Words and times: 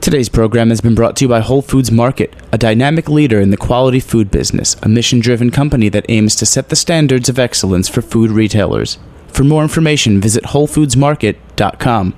Today's 0.00 0.28
program 0.28 0.70
has 0.70 0.80
been 0.80 0.94
brought 0.94 1.16
to 1.16 1.24
you 1.24 1.28
by 1.28 1.40
Whole 1.40 1.60
Foods 1.60 1.90
Market, 1.90 2.32
a 2.52 2.56
dynamic 2.56 3.08
leader 3.08 3.40
in 3.40 3.50
the 3.50 3.56
quality 3.56 3.98
food 4.00 4.30
business, 4.30 4.76
a 4.82 4.88
mission 4.88 5.18
driven 5.18 5.50
company 5.50 5.88
that 5.88 6.06
aims 6.08 6.36
to 6.36 6.46
set 6.46 6.68
the 6.68 6.76
standards 6.76 7.28
of 7.28 7.38
excellence 7.38 7.88
for 7.88 8.00
food 8.00 8.30
retailers. 8.30 8.96
For 9.26 9.42
more 9.44 9.62
information, 9.62 10.20
visit 10.20 10.44
WholeFoodsMarket.com. 10.44 12.14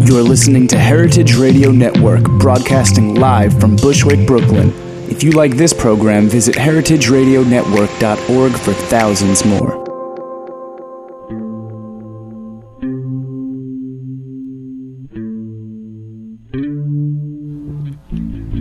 You're 0.00 0.22
listening 0.22 0.66
to 0.68 0.78
Heritage 0.78 1.36
Radio 1.36 1.70
Network, 1.70 2.24
broadcasting 2.24 3.14
live 3.14 3.58
from 3.58 3.76
Bushwick, 3.76 4.26
Brooklyn. 4.26 4.72
If 5.08 5.22
you 5.22 5.30
like 5.30 5.56
this 5.56 5.72
program, 5.72 6.28
visit 6.28 6.56
heritageradionetwork.org 6.56 8.52
for 8.52 8.72
thousands 8.74 9.44
more. 9.44 9.77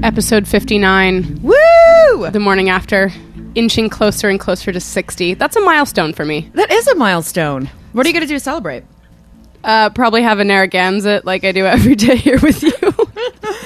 Episode 0.07 0.47
59, 0.47 1.42
Woo! 1.42 2.29
the 2.32 2.39
morning 2.39 2.70
after, 2.70 3.11
inching 3.56 3.89
closer 3.89 4.30
and 4.30 4.39
closer 4.39 4.71
to 4.71 4.80
60. 4.80 5.33
That's 5.33 5.57
a 5.57 5.60
milestone 5.60 6.14
for 6.14 6.24
me. 6.24 6.50
That 6.54 6.71
is 6.71 6.88
a 6.88 6.96
milestone. 6.96 7.70
What 7.92 8.06
are 8.06 8.10
you 8.10 8.14
going 8.14 8.21
to 8.21 8.28
do 8.28 8.36
to 8.36 8.39
celebrate? 8.39 8.86
Uh, 9.66 9.89
probably 9.89 10.21
have 10.21 10.39
a 10.39 10.46
Narragansett 10.46 11.25
like 11.25 11.43
I 11.43 11.52
do 11.52 11.66
every 11.66 11.96
day 11.96 12.16
here 12.16 12.39
with 12.42 12.64
you. 12.64 12.71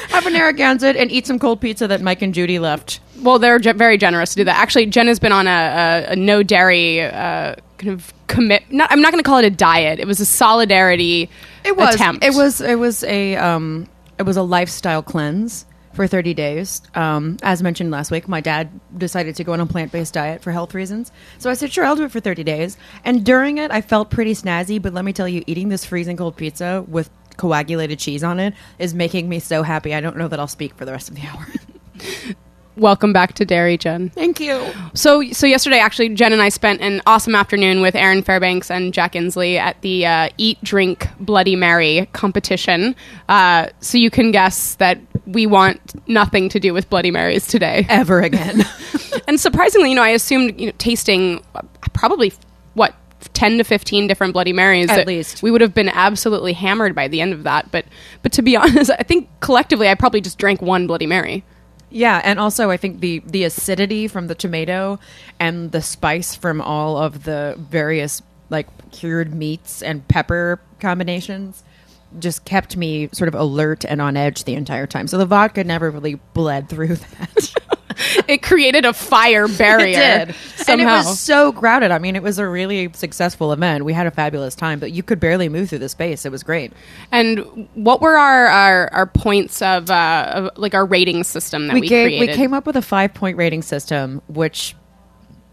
Have 0.10 0.26
a 0.26 0.32
Narragansett 0.32 0.96
and 0.96 1.12
eat 1.12 1.28
some 1.28 1.38
cold 1.38 1.62
pizza 1.62 1.88
that 1.88 2.02
Mike 2.02 2.24
and 2.24 2.34
Judy 2.34 2.58
left. 2.58 3.02
well, 3.22 3.38
they're 3.38 3.60
ge- 3.60 3.76
very 3.76 4.00
generous 4.00 4.32
to 4.32 4.38
do 4.38 4.44
that. 4.46 4.58
Actually, 4.58 4.88
Jen 4.88 5.06
has 5.08 5.20
been 5.20 5.32
on 5.32 5.46
a, 5.48 6.06
a, 6.10 6.12
a 6.14 6.16
no 6.16 6.42
dairy 6.42 7.02
uh, 7.02 7.54
kind 7.78 7.94
of 7.94 8.12
commit. 8.26 8.64
Not, 8.72 8.92
I'm 8.92 9.02
not 9.02 9.12
going 9.12 9.24
to 9.24 9.28
call 9.28 9.38
it 9.38 9.46
a 9.46 9.52
diet. 9.52 10.00
It 10.00 10.08
was 10.08 10.20
a 10.20 10.26
solidarity 10.26 11.30
It 11.64 11.78
was. 11.78 11.94
attempt. 11.94 12.24
It 12.26 12.34
was. 12.34 12.62
It 12.62 12.80
was 12.80 13.04
a. 13.04 13.36
Um, 13.36 13.88
it 14.18 14.24
was 14.24 14.38
a 14.38 14.44
lifestyle 14.44 15.04
cleanse 15.04 15.66
for 15.94 16.08
30 16.08 16.34
days. 16.34 16.82
Um, 16.96 17.38
as 17.44 17.62
mentioned 17.62 17.92
last 17.92 18.12
week, 18.12 18.28
my 18.28 18.42
dad 18.42 18.70
decided 18.98 19.36
to 19.36 19.44
go 19.44 19.54
on 19.54 19.60
a 19.60 19.66
plant 19.66 19.92
based 19.92 20.14
diet 20.14 20.42
for 20.42 20.52
health 20.52 20.74
reasons. 20.74 21.12
So 21.38 21.50
I 21.50 21.54
said, 21.54 21.72
sure, 21.72 21.86
I'll 21.86 21.96
do 21.96 22.04
it 22.04 22.12
for 22.12 22.20
30 22.20 22.44
days. 22.44 22.78
And 23.04 23.26
during 23.26 23.58
it, 23.58 23.72
I 23.72 23.82
felt 23.82 24.10
pretty 24.10 24.34
snazzy. 24.34 24.82
But 24.82 24.94
let 24.94 25.06
me 25.06 25.14
tell 25.14 25.28
you, 25.28 25.44
eating 25.48 25.70
this 25.70 25.86
freezing 25.86 26.18
cold 26.18 26.38
pizza 26.38 26.86
with 26.88 27.10
coagulated 27.38 28.00
cheese 28.00 28.24
on 28.24 28.40
it 28.40 28.54
is 28.78 28.94
making 28.94 29.28
me 29.28 29.40
so 29.40 29.64
happy. 29.64 29.94
I 29.94 30.02
don't 30.02 30.18
know 30.18 30.28
that 30.28 30.40
I'll 30.40 30.48
speak 30.48 30.76
for 30.76 30.86
the 30.86 30.92
rest 30.92 31.10
of 31.10 31.16
the 31.16 31.24
hour. 31.24 31.48
Welcome 32.78 33.12
back 33.12 33.34
to 33.34 33.46
Dairy, 33.46 33.78
Jen. 33.78 34.10
Thank 34.10 34.40
you. 34.40 34.66
So, 34.94 35.24
so 35.32 35.46
yesterday, 35.46 35.80
actually, 35.80 36.10
Jen 36.10 36.32
and 36.32 36.42
I 36.42 36.50
spent 36.50 36.80
an 36.82 37.02
awesome 37.06 37.36
afternoon 37.36 37.82
with 37.82 37.96
Aaron 37.96 38.24
Fairbanks 38.24 38.72
and 38.72 38.94
Jack 38.94 39.14
Insley 39.14 39.58
at 39.58 39.82
the 39.82 40.06
uh, 40.06 40.30
Eat, 40.38 40.58
Drink, 40.64 41.08
Bloody 41.20 41.58
Mary 41.58 42.08
competition. 42.14 42.96
Uh, 43.28 43.68
so 43.82 43.98
you 43.98 44.10
can 44.10 44.32
guess 44.32 44.76
that 44.76 45.00
we 45.26 45.46
want 45.46 45.80
nothing 46.08 46.48
to 46.50 46.60
do 46.60 46.74
with 46.74 46.90
Bloody 46.90 47.12
Marys 47.12 47.46
today. 47.46 47.86
Ever 47.90 48.22
again. 48.22 48.64
and 49.28 49.40
surprisingly, 49.40 49.90
you 49.90 49.96
know, 49.96 50.04
I 50.04 50.10
assumed 50.10 50.60
you 50.60 50.68
know 50.68 50.74
tasting 50.78 51.44
uh, 51.56 51.62
probably 51.94 52.34
what. 52.74 52.96
10 53.34 53.60
to 53.60 53.64
15 53.64 54.08
different 54.08 54.34
bloody 54.34 54.52
marys 54.52 54.90
At 54.90 55.06
least. 55.06 55.44
we 55.44 55.52
would 55.52 55.62
have 55.62 55.76
been 55.76 55.90
absolutely 55.90 56.54
hammered 56.54 56.96
by 56.96 57.08
the 57.08 57.22
end 57.22 57.34
of 57.34 57.44
that 57.44 57.70
but 57.72 57.86
but 58.24 58.32
to 58.32 58.42
be 58.42 58.58
honest 58.58 58.90
i 58.98 59.04
think 59.04 59.30
collectively 59.42 59.88
i 59.88 59.94
probably 59.94 60.22
just 60.22 60.40
drank 60.40 60.60
one 60.60 60.88
bloody 60.88 61.06
mary 61.06 61.44
Yeah, 61.92 62.22
and 62.24 62.40
also 62.40 62.72
I 62.72 62.78
think 62.78 63.02
the 63.02 63.20
the 63.26 63.44
acidity 63.44 64.08
from 64.08 64.28
the 64.28 64.36
tomato 64.36 64.98
and 65.40 65.72
the 65.72 65.82
spice 65.82 66.36
from 66.36 66.62
all 66.62 66.98
of 66.98 67.26
the 67.26 67.56
various 67.60 68.22
like 68.50 68.68
cured 68.92 69.34
meats 69.34 69.84
and 69.84 70.08
pepper 70.08 70.62
combinations 70.80 71.64
just 72.20 72.46
kept 72.46 72.76
me 72.78 73.10
sort 73.12 73.28
of 73.28 73.36
alert 73.36 73.86
and 73.86 74.02
on 74.02 74.18
edge 74.18 74.46
the 74.46 74.54
entire 74.56 74.88
time. 74.88 75.08
So 75.08 75.18
the 75.18 75.26
vodka 75.26 75.64
never 75.64 75.92
really 75.92 76.16
bled 76.34 76.70
through 76.70 76.96
that. 77.20 77.54
it 78.28 78.42
created 78.42 78.86
a 78.86 78.94
fire 78.94 79.48
barrier 79.48 80.00
it 80.00 80.26
did. 80.28 80.36
somehow 80.36 80.72
And 80.72 80.82
it 80.82 80.86
was 80.86 81.20
so 81.20 81.52
crowded. 81.52 81.92
I 81.92 82.00
mean, 82.00 82.16
it 82.16 82.24
was 82.24 82.40
a 82.40 82.48
really 82.48 82.92
successful 82.94 83.52
event. 83.54 83.86
We 83.86 83.94
had 83.94 84.08
a 84.08 84.12
fabulous 84.12 84.56
time, 84.56 84.80
but 84.80 84.92
you 84.92 85.04
could 85.04 85.20
barely 85.20 85.50
move 85.50 85.70
through 85.70 85.80
the 85.80 85.90
space. 85.90 86.26
It 86.26 86.32
was 86.32 86.44
great. 86.44 86.74
And 87.12 87.68
what 87.74 88.02
were 88.02 88.18
our 88.18 88.48
our, 88.48 88.94
our 88.94 89.06
points 89.06 89.62
of, 89.62 89.90
uh, 89.90 90.32
of 90.34 90.58
like 90.58 90.74
our 90.74 90.86
rating 90.86 91.24
system 91.24 91.68
that 91.68 91.74
we, 91.74 91.82
we, 91.82 91.88
gave, 91.88 92.08
created? 92.08 92.30
we 92.30 92.36
came 92.36 92.54
up 92.54 92.66
with 92.66 92.76
a 92.76 92.82
five 92.82 93.14
point 93.14 93.38
rating 93.38 93.62
system, 93.62 94.22
which, 94.28 94.76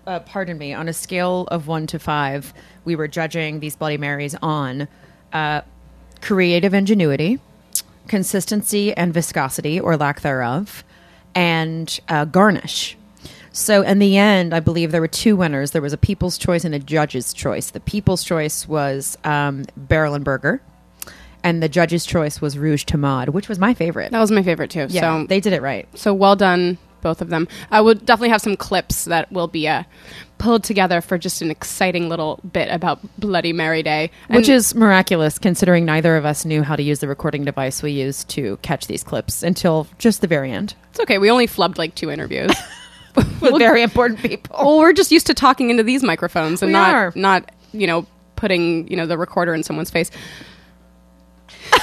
uh, 0.07 0.21
pardon 0.21 0.59
me, 0.59 0.73
on 0.73 0.89
a 0.89 0.93
scale 0.93 1.47
of 1.51 1.67
one 1.67 1.87
to 1.89 1.99
five, 1.99 2.53
we 2.85 2.97
were 2.97 3.09
judging 3.09 3.61
these 3.61 3.77
Bloody 3.77 3.99
Marys 3.99 4.35
on 4.43 4.89
uh, 5.33 5.63
creative 6.21 6.75
ingenuity, 6.75 7.39
consistency 8.07 8.95
and 8.95 9.13
viscosity 9.13 9.79
or 9.79 9.97
lack 9.97 10.21
thereof, 10.23 10.85
and 11.35 12.01
uh, 12.09 12.25
garnish. 12.25 12.97
So, 13.53 13.83
in 13.83 13.99
the 13.99 14.17
end, 14.17 14.55
I 14.55 14.61
believe 14.61 14.93
there 14.93 15.01
were 15.01 15.09
two 15.09 15.35
winners. 15.35 15.73
There 15.73 15.83
was 15.83 15.93
a 15.93 15.99
people's 15.99 16.39
choice 16.39 16.65
and 16.65 16.75
a 16.75 16.79
judge's 16.79 17.33
choice. 17.33 17.71
The 17.71 17.81
people's 17.81 18.23
choice 18.23 18.69
was 18.69 19.19
um, 19.25 19.65
Barrel 19.77 20.15
and 20.15 20.25
Burger, 20.25 20.61
and 21.43 21.63
the 21.63 21.69
judge's 21.69 22.07
choice 22.07 22.41
was 22.41 22.57
Rouge 22.57 22.85
Tomate, 22.85 23.31
which 23.31 23.49
was 23.49 23.59
my 23.59 23.75
favorite. 23.75 24.13
that 24.13 24.21
was 24.21 24.31
my 24.31 24.43
favorite 24.43 24.71
too. 24.71 24.87
yeah, 24.91 25.23
so 25.23 25.27
they 25.27 25.41
did 25.41 25.53
it 25.53 25.63
right. 25.63 25.89
so 25.99 26.15
well 26.15 26.37
done, 26.37 26.79
both 27.01 27.21
of 27.21 27.31
them. 27.31 27.49
I 27.71 27.81
would 27.81 28.07
definitely 28.07 28.29
have 28.29 28.43
some 28.43 28.57
clips 28.57 29.07
that 29.07 29.33
will 29.33 29.49
be 29.49 29.67
uh, 29.67 29.83
pulled 30.39 30.65
together 30.65 31.01
for 31.01 31.19
just 31.19 31.43
an 31.43 31.51
exciting 31.51 32.09
little 32.09 32.41
bit 32.53 32.71
about 32.71 33.01
Bloody 33.19 33.53
Mary 33.53 33.83
Day, 33.83 34.11
Which 34.29 34.49
is 34.49 34.75
miraculous 34.75 35.39
considering 35.39 35.85
neither 35.85 36.17
of 36.17 36.25
us 36.25 36.45
knew 36.45 36.63
how 36.63 36.77
to 36.77 36.83
use 36.83 37.01
the 37.01 37.09
recording 37.09 37.45
device 37.45 37.83
we 37.83 37.91
used 37.93 38.29
to 38.31 38.57
catch 38.63 38.87
these 38.87 39.03
clips 39.03 39.43
until 39.43 39.87
just 39.99 40.21
the 40.21 40.27
very 40.27 40.53
end. 40.53 40.75
it's 40.91 41.01
okay. 41.01 41.19
We 41.19 41.31
only 41.31 41.47
flubbed 41.47 41.77
like 41.79 41.95
two 41.95 42.11
interviews. 42.11 42.51
With 43.41 43.59
very 43.59 43.83
important 43.83 44.21
people. 44.21 44.57
well, 44.59 44.79
we're 44.79 44.93
just 44.93 45.11
used 45.11 45.27
to 45.27 45.35
talking 45.35 45.71
into 45.71 45.83
these 45.83 46.03
microphones 46.05 46.63
and 46.63 46.69
We 46.69 46.73
not 46.75 46.95
are. 46.95 47.13
not 47.17 47.51
you 47.73 47.87
know 47.89 48.07
putting 48.37 48.87
you 48.89 48.97
know 48.97 49.07
the 49.07 49.19
recorder 49.19 49.55
in 49.55 49.63
someone's 49.65 49.91
face. 49.91 50.11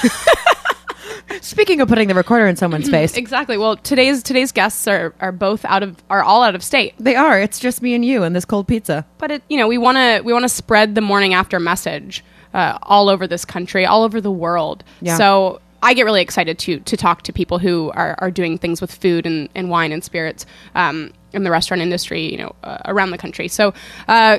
Speaking 1.40 1.80
of 1.80 1.88
putting 1.88 2.08
the 2.08 2.14
recorder 2.14 2.46
in 2.46 2.56
someone's 2.56 2.88
face, 2.96 3.16
Exactly. 3.16 3.58
Well, 3.58 3.76
today's 3.76 4.22
today's 4.22 4.52
guests 4.52 4.86
are, 4.86 5.14
are 5.20 5.32
both 5.32 5.64
out 5.64 5.82
of 5.82 5.96
are 6.08 6.22
all 6.22 6.42
out 6.42 6.54
of 6.54 6.62
state. 6.62 6.94
they 6.98 7.16
are. 7.16 7.40
It's 7.40 7.58
just 7.58 7.82
me 7.82 7.94
and 7.94 8.04
you 8.04 8.22
and 8.22 8.34
this 8.34 8.44
cold 8.44 8.68
pizza. 8.68 9.04
but 9.18 9.30
it, 9.30 9.42
you 9.48 9.56
know 9.58 9.68
we 9.68 9.78
want 9.78 9.96
to 9.98 10.22
we 10.24 10.32
want 10.32 10.44
to 10.44 10.48
spread 10.48 10.94
the 10.94 11.00
morning 11.00 11.34
after 11.34 11.58
message 11.60 12.24
uh, 12.54 12.78
all 12.82 13.08
over 13.08 13.26
this 13.26 13.44
country 13.44 13.84
all 13.84 14.02
over 14.04 14.20
the 14.20 14.30
world 14.30 14.82
Yeah. 15.02 15.16
so 15.16 15.60
i 15.82 15.92
get 15.94 16.04
really 16.04 16.22
excited 16.22 16.58
to 16.60 16.78
to 16.80 16.96
talk 16.96 17.22
to 17.22 17.32
people 17.32 17.58
who 17.58 17.90
are, 17.94 18.14
are 18.18 18.30
doing 18.30 18.56
things 18.56 18.80
with 18.80 18.94
food 18.94 19.26
and, 19.26 19.48
and 19.54 19.68
wine 19.68 19.92
and 19.92 20.02
spirits 20.02 20.46
um, 20.74 21.12
in 21.34 21.42
the 21.42 21.50
restaurant 21.50 21.82
industry 21.82 22.30
you 22.30 22.38
know 22.38 22.54
uh, 22.64 22.78
around 22.86 23.10
the 23.10 23.18
country 23.18 23.46
so 23.48 23.74
uh, 24.08 24.38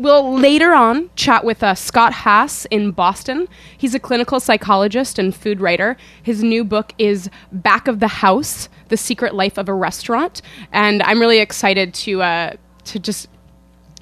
We'll 0.00 0.34
later 0.34 0.72
on 0.72 1.10
chat 1.14 1.44
with 1.44 1.62
uh, 1.62 1.74
Scott 1.74 2.14
Haas 2.14 2.64
in 2.70 2.90
Boston. 2.90 3.46
He's 3.76 3.94
a 3.94 3.98
clinical 3.98 4.40
psychologist 4.40 5.18
and 5.18 5.36
food 5.36 5.60
writer. 5.60 5.98
His 6.22 6.42
new 6.42 6.64
book 6.64 6.94
is 6.96 7.28
Back 7.52 7.86
of 7.86 8.00
the 8.00 8.08
House: 8.08 8.70
The 8.88 8.96
Secret 8.96 9.34
Life 9.34 9.58
of 9.58 9.68
a 9.68 9.74
Restaurant, 9.74 10.40
and 10.72 11.02
I'm 11.02 11.20
really 11.20 11.40
excited 11.40 11.92
to 11.92 12.22
uh, 12.22 12.52
to 12.84 12.98
just 12.98 13.28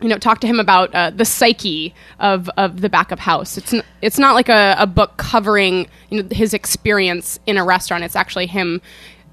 you 0.00 0.09
know 0.09 0.19
talk 0.19 0.38
to 0.42 0.47
him 0.47 0.60
about 0.60 0.94
uh, 0.94 1.10
the 1.10 1.25
psyche 1.25 1.92
of, 2.20 2.48
of 2.56 2.80
the 2.80 2.88
back 2.88 3.10
of 3.10 3.19
house 3.19 3.59
it's 3.59 3.75
n- 3.75 3.82
it's 4.00 4.16
not 4.16 4.34
like 4.34 4.48
a, 4.48 4.76
a 4.78 4.86
book 4.86 5.16
covering 5.16 5.88
you 6.09 6.22
know 6.22 6.28
his 6.30 6.54
experience 6.54 7.41
in 7.47 7.56
a 7.56 7.65
restaurant 7.65 8.04
it's 8.04 8.15
actually 8.15 8.47
him 8.47 8.80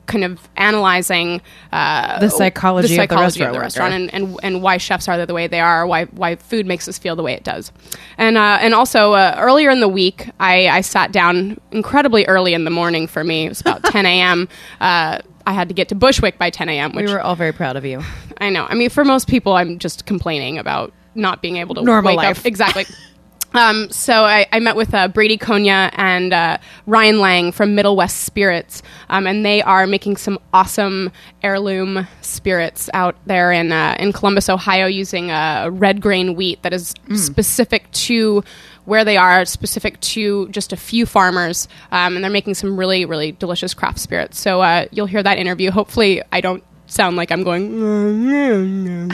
kind 0.08 0.24
of 0.24 0.48
analyzing 0.58 1.42
uh, 1.72 2.20
The 2.20 2.30
psychology 2.30 2.86
of 2.86 2.90
the 2.90 2.96
psychology 2.96 3.24
restaurant 3.42 3.54
worker. 3.54 3.62
restaurant 3.64 3.94
and, 3.94 4.14
and, 4.14 4.40
and 4.44 4.62
why 4.62 4.78
chefs 4.78 5.08
are 5.08 5.26
the 5.26 5.34
way 5.34 5.48
they 5.48 5.60
are 5.60 5.86
why 5.88 6.06
why 6.06 6.36
food 6.36 6.66
makes 6.66 6.88
us 6.88 6.98
feel 6.98 7.16
the 7.16 7.24
way 7.24 7.34
it 7.34 7.44
does 7.44 7.72
and 8.18 8.38
uh, 8.38 8.58
and 8.62 8.74
also 8.74 9.14
uh, 9.14 9.36
earlier 9.38 9.70
in 9.70 9.80
the 9.80 9.88
week 9.88 10.30
I, 10.40 10.68
I 10.68 10.82
sat 10.82 11.12
down 11.12 11.60
incredibly 11.72 12.26
early 12.28 12.54
in 12.54 12.64
the 12.66 12.72
morning 12.72 13.08
for 13.08 13.24
me 13.24 13.46
it 13.46 13.50
was 13.50 13.62
about 13.62 13.84
10 13.92 14.06
a.m 14.06 14.48
uh, 14.80 15.20
I 15.48 15.54
had 15.54 15.68
to 15.70 15.76
get 15.76 15.90
to 15.90 15.96
Bushwick 15.96 16.40
by 16.40 16.50
10 16.50 16.70
a.m. 16.70 16.92
Which 16.94 17.06
We 17.06 17.14
were 17.14 17.22
all 17.22 17.36
very 17.36 17.52
proud 17.54 17.76
of 17.76 17.86
you. 17.86 18.02
I 18.40 18.50
know. 18.50 18.66
I 18.68 18.74
mean, 18.74 18.90
for 18.90 19.06
most 19.06 19.28
people, 19.28 19.54
I'm 19.54 19.78
just 19.78 20.08
complaining 20.08 20.58
about 20.58 20.92
not 21.14 21.44
being 21.44 21.58
able 21.58 21.76
to 21.76 21.84
Normal 21.84 22.14
wake 22.14 22.18
life. 22.26 22.40
up. 22.40 22.46
Exactly. 22.48 22.86
Um, 23.56 23.90
so 23.90 24.26
I, 24.26 24.46
I 24.52 24.60
met 24.60 24.76
with 24.76 24.94
uh, 24.94 25.08
Brady 25.08 25.38
Konya 25.38 25.90
and 25.94 26.34
uh, 26.34 26.58
Ryan 26.86 27.20
Lang 27.20 27.52
from 27.54 27.74
Middle 27.74 27.96
West 27.96 28.24
Spirits, 28.26 28.84
um, 29.10 29.26
and 29.26 29.46
they 29.46 29.62
are 29.62 29.88
making 29.88 30.18
some 30.18 30.38
awesome 30.54 31.10
heirloom 31.42 32.06
spirits 32.22 32.90
out 32.94 33.16
there 33.26 33.54
in 33.54 33.72
uh, 33.72 33.96
in 33.98 34.12
Columbus, 34.12 34.50
Ohio, 34.50 34.88
using 34.88 35.32
uh, 35.32 35.70
red 35.72 36.02
grain 36.02 36.36
wheat 36.36 36.62
that 36.64 36.74
is 36.74 36.94
specific 37.16 37.90
to 37.92 38.44
where 38.84 39.06
they 39.06 39.18
are, 39.18 39.46
specific 39.46 40.00
to 40.02 40.50
just 40.50 40.74
a 40.74 40.78
few 40.78 41.06
farmers, 41.06 41.68
um, 41.92 42.16
and 42.16 42.24
they're 42.24 42.32
making 42.32 42.56
some 42.56 42.78
really 42.78 43.06
really 43.06 43.32
delicious 43.32 43.74
craft 43.74 44.00
spirits. 44.00 44.38
So 44.38 44.62
uh, 44.62 44.88
you'll 44.92 45.06
hear 45.06 45.24
that 45.24 45.38
interview. 45.38 45.72
Hopefully, 45.72 46.22
I 46.32 46.42
don't 46.42 46.64
sound 46.88 47.16
like 47.18 47.32
I'm 47.32 47.44
going 47.44 49.08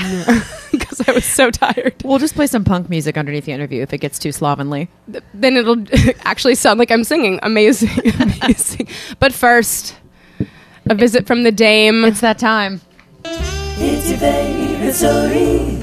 because 0.71 1.01
I 1.07 1.11
was 1.11 1.25
so 1.25 1.51
tired. 1.51 1.95
We'll 2.03 2.19
just 2.19 2.35
play 2.35 2.47
some 2.47 2.63
punk 2.63 2.89
music 2.89 3.17
underneath 3.17 3.45
the 3.45 3.51
interview 3.51 3.81
if 3.81 3.93
it 3.93 3.99
gets 3.99 4.19
too 4.19 4.31
slovenly. 4.31 4.89
Then 5.33 5.57
it'll 5.57 5.83
actually 6.25 6.55
sound 6.55 6.79
like 6.79 6.91
I'm 6.91 7.03
singing. 7.03 7.39
Amazing, 7.43 7.89
amazing. 8.19 8.87
But 9.19 9.33
first, 9.33 9.95
a 10.89 10.95
visit 10.95 11.27
from 11.27 11.43
the 11.43 11.51
dame. 11.51 12.05
It's 12.05 12.21
that 12.21 12.39
time. 12.39 12.81
It's 13.23 14.09
your 14.09 14.19
favorite 14.19 14.93
story. 14.93 15.81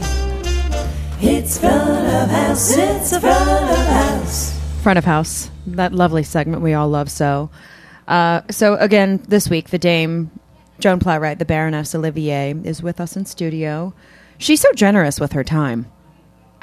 It's 1.20 1.58
front 1.58 2.06
of 2.06 2.30
house. 2.30 2.76
It's 2.76 3.10
the 3.10 3.20
front 3.20 3.70
of 3.70 3.86
house. 3.86 4.58
Front 4.82 4.98
of 4.98 5.04
house. 5.04 5.50
That 5.66 5.92
lovely 5.92 6.22
segment 6.22 6.62
we 6.62 6.74
all 6.74 6.88
love 6.88 7.10
so. 7.10 7.50
Uh, 8.06 8.42
so 8.50 8.76
again, 8.76 9.20
this 9.28 9.50
week 9.50 9.70
the 9.70 9.78
dame 9.78 10.30
Joan 10.78 11.00
Plowright, 11.00 11.38
the 11.38 11.44
Baroness 11.44 11.94
Olivier, 11.94 12.54
is 12.64 12.82
with 12.82 13.00
us 13.00 13.16
in 13.16 13.26
studio. 13.26 13.92
She's 14.38 14.60
so 14.60 14.72
generous 14.72 15.18
with 15.18 15.32
her 15.32 15.44
time. 15.44 15.86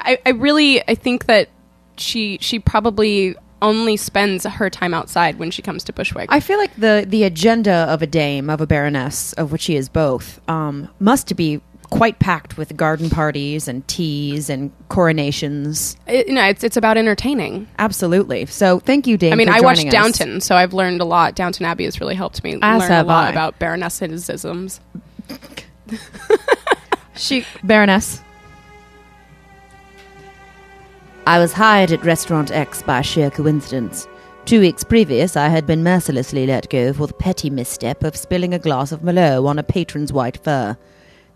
I, 0.00 0.18
I 0.24 0.30
really, 0.30 0.86
I 0.88 0.94
think 0.94 1.26
that 1.26 1.48
she 1.96 2.38
she 2.40 2.58
probably 2.58 3.34
only 3.62 3.96
spends 3.96 4.44
her 4.44 4.68
time 4.68 4.92
outside 4.92 5.38
when 5.38 5.50
she 5.50 5.62
comes 5.62 5.82
to 5.84 5.92
Bushwick. 5.92 6.28
I 6.30 6.40
feel 6.40 6.58
like 6.58 6.74
the 6.76 7.04
the 7.06 7.24
agenda 7.24 7.86
of 7.88 8.02
a 8.02 8.06
dame, 8.06 8.50
of 8.50 8.60
a 8.60 8.66
baroness, 8.66 9.32
of 9.34 9.52
which 9.52 9.62
she 9.62 9.76
is 9.76 9.88
both, 9.88 10.40
um, 10.48 10.88
must 11.00 11.34
be 11.36 11.60
quite 11.90 12.18
packed 12.18 12.56
with 12.56 12.76
garden 12.76 13.08
parties 13.10 13.68
and 13.68 13.86
teas 13.88 14.48
and 14.50 14.70
coronations. 14.88 15.96
It- 16.06 16.28
you 16.28 16.34
know, 16.34 16.44
it's 16.44 16.62
it's 16.64 16.76
about 16.76 16.96
entertaining. 16.96 17.68
Absolutely. 17.78 18.46
So 18.46 18.78
thank 18.80 19.06
you, 19.06 19.16
Dame. 19.16 19.32
I 19.32 19.36
mean, 19.36 19.48
for 19.48 19.54
I 19.54 19.60
watched 19.60 19.86
us. 19.86 19.92
Downton, 19.92 20.40
so 20.40 20.54
I've 20.56 20.72
learned 20.74 21.00
a 21.00 21.04
lot. 21.04 21.34
Downton 21.34 21.64
Abbey 21.66 21.84
has 21.84 22.00
really 22.00 22.14
helped 22.14 22.42
me 22.44 22.58
As 22.62 22.80
learn 22.80 22.92
a 22.92 23.02
lot 23.04 23.26
I. 23.28 23.30
about 23.30 23.58
baronessisms. 23.58 24.80
She 27.14 27.46
Baroness. 27.64 28.20
I 31.26 31.38
was 31.38 31.52
hired 31.52 31.90
at 31.92 32.04
Restaurant 32.04 32.50
X 32.52 32.82
by 32.82 33.00
sheer 33.02 33.30
coincidence. 33.30 34.06
Two 34.44 34.60
weeks 34.60 34.84
previous, 34.84 35.36
I 35.36 35.48
had 35.48 35.66
been 35.66 35.82
mercilessly 35.82 36.46
let 36.46 36.68
go 36.70 36.92
for 36.92 37.06
the 37.08 37.14
petty 37.14 37.50
misstep 37.50 38.04
of 38.04 38.16
spilling 38.16 38.54
a 38.54 38.58
glass 38.60 38.92
of 38.92 39.00
Merlot 39.00 39.44
on 39.46 39.58
a 39.58 39.62
patron's 39.64 40.12
white 40.12 40.36
fur. 40.36 40.76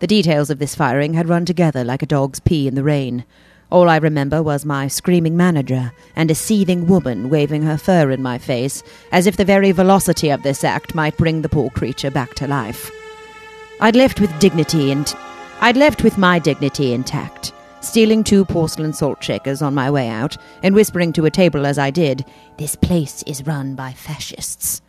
The 0.01 0.07
details 0.07 0.49
of 0.49 0.57
this 0.57 0.73
firing 0.73 1.13
had 1.13 1.29
run 1.29 1.45
together 1.45 1.83
like 1.83 2.01
a 2.01 2.07
dog's 2.07 2.39
pee 2.39 2.67
in 2.67 2.73
the 2.73 2.83
rain. 2.83 3.23
All 3.71 3.87
I 3.87 3.97
remember 3.97 4.41
was 4.41 4.65
my 4.65 4.87
screaming 4.87 5.37
manager 5.37 5.91
and 6.15 6.31
a 6.31 6.35
seething 6.35 6.87
woman 6.87 7.29
waving 7.29 7.61
her 7.61 7.77
fur 7.77 8.09
in 8.09 8.19
my 8.19 8.39
face, 8.39 8.81
as 9.11 9.27
if 9.27 9.37
the 9.37 9.45
very 9.45 9.71
velocity 9.71 10.31
of 10.31 10.41
this 10.41 10.63
act 10.63 10.95
might 10.95 11.17
bring 11.17 11.43
the 11.43 11.49
poor 11.49 11.69
creature 11.69 12.09
back 12.09 12.33
to 12.33 12.47
life. 12.47 12.89
I'd 13.79 13.95
left 13.95 14.19
with 14.19 14.39
dignity 14.39 14.91
and 14.91 15.13
I'd 15.59 15.77
left 15.77 16.03
with 16.03 16.17
my 16.17 16.39
dignity 16.39 16.93
intact, 16.93 17.53
stealing 17.81 18.23
two 18.23 18.43
porcelain 18.43 18.93
salt 18.93 19.23
shakers 19.23 19.61
on 19.61 19.75
my 19.75 19.91
way 19.91 20.09
out 20.09 20.35
and 20.63 20.73
whispering 20.73 21.13
to 21.13 21.25
a 21.27 21.31
table 21.31 21.67
as 21.67 21.77
I 21.77 21.91
did, 21.91 22.25
"This 22.57 22.75
place 22.75 23.23
is 23.27 23.45
run 23.45 23.75
by 23.75 23.93
fascists." 23.93 24.81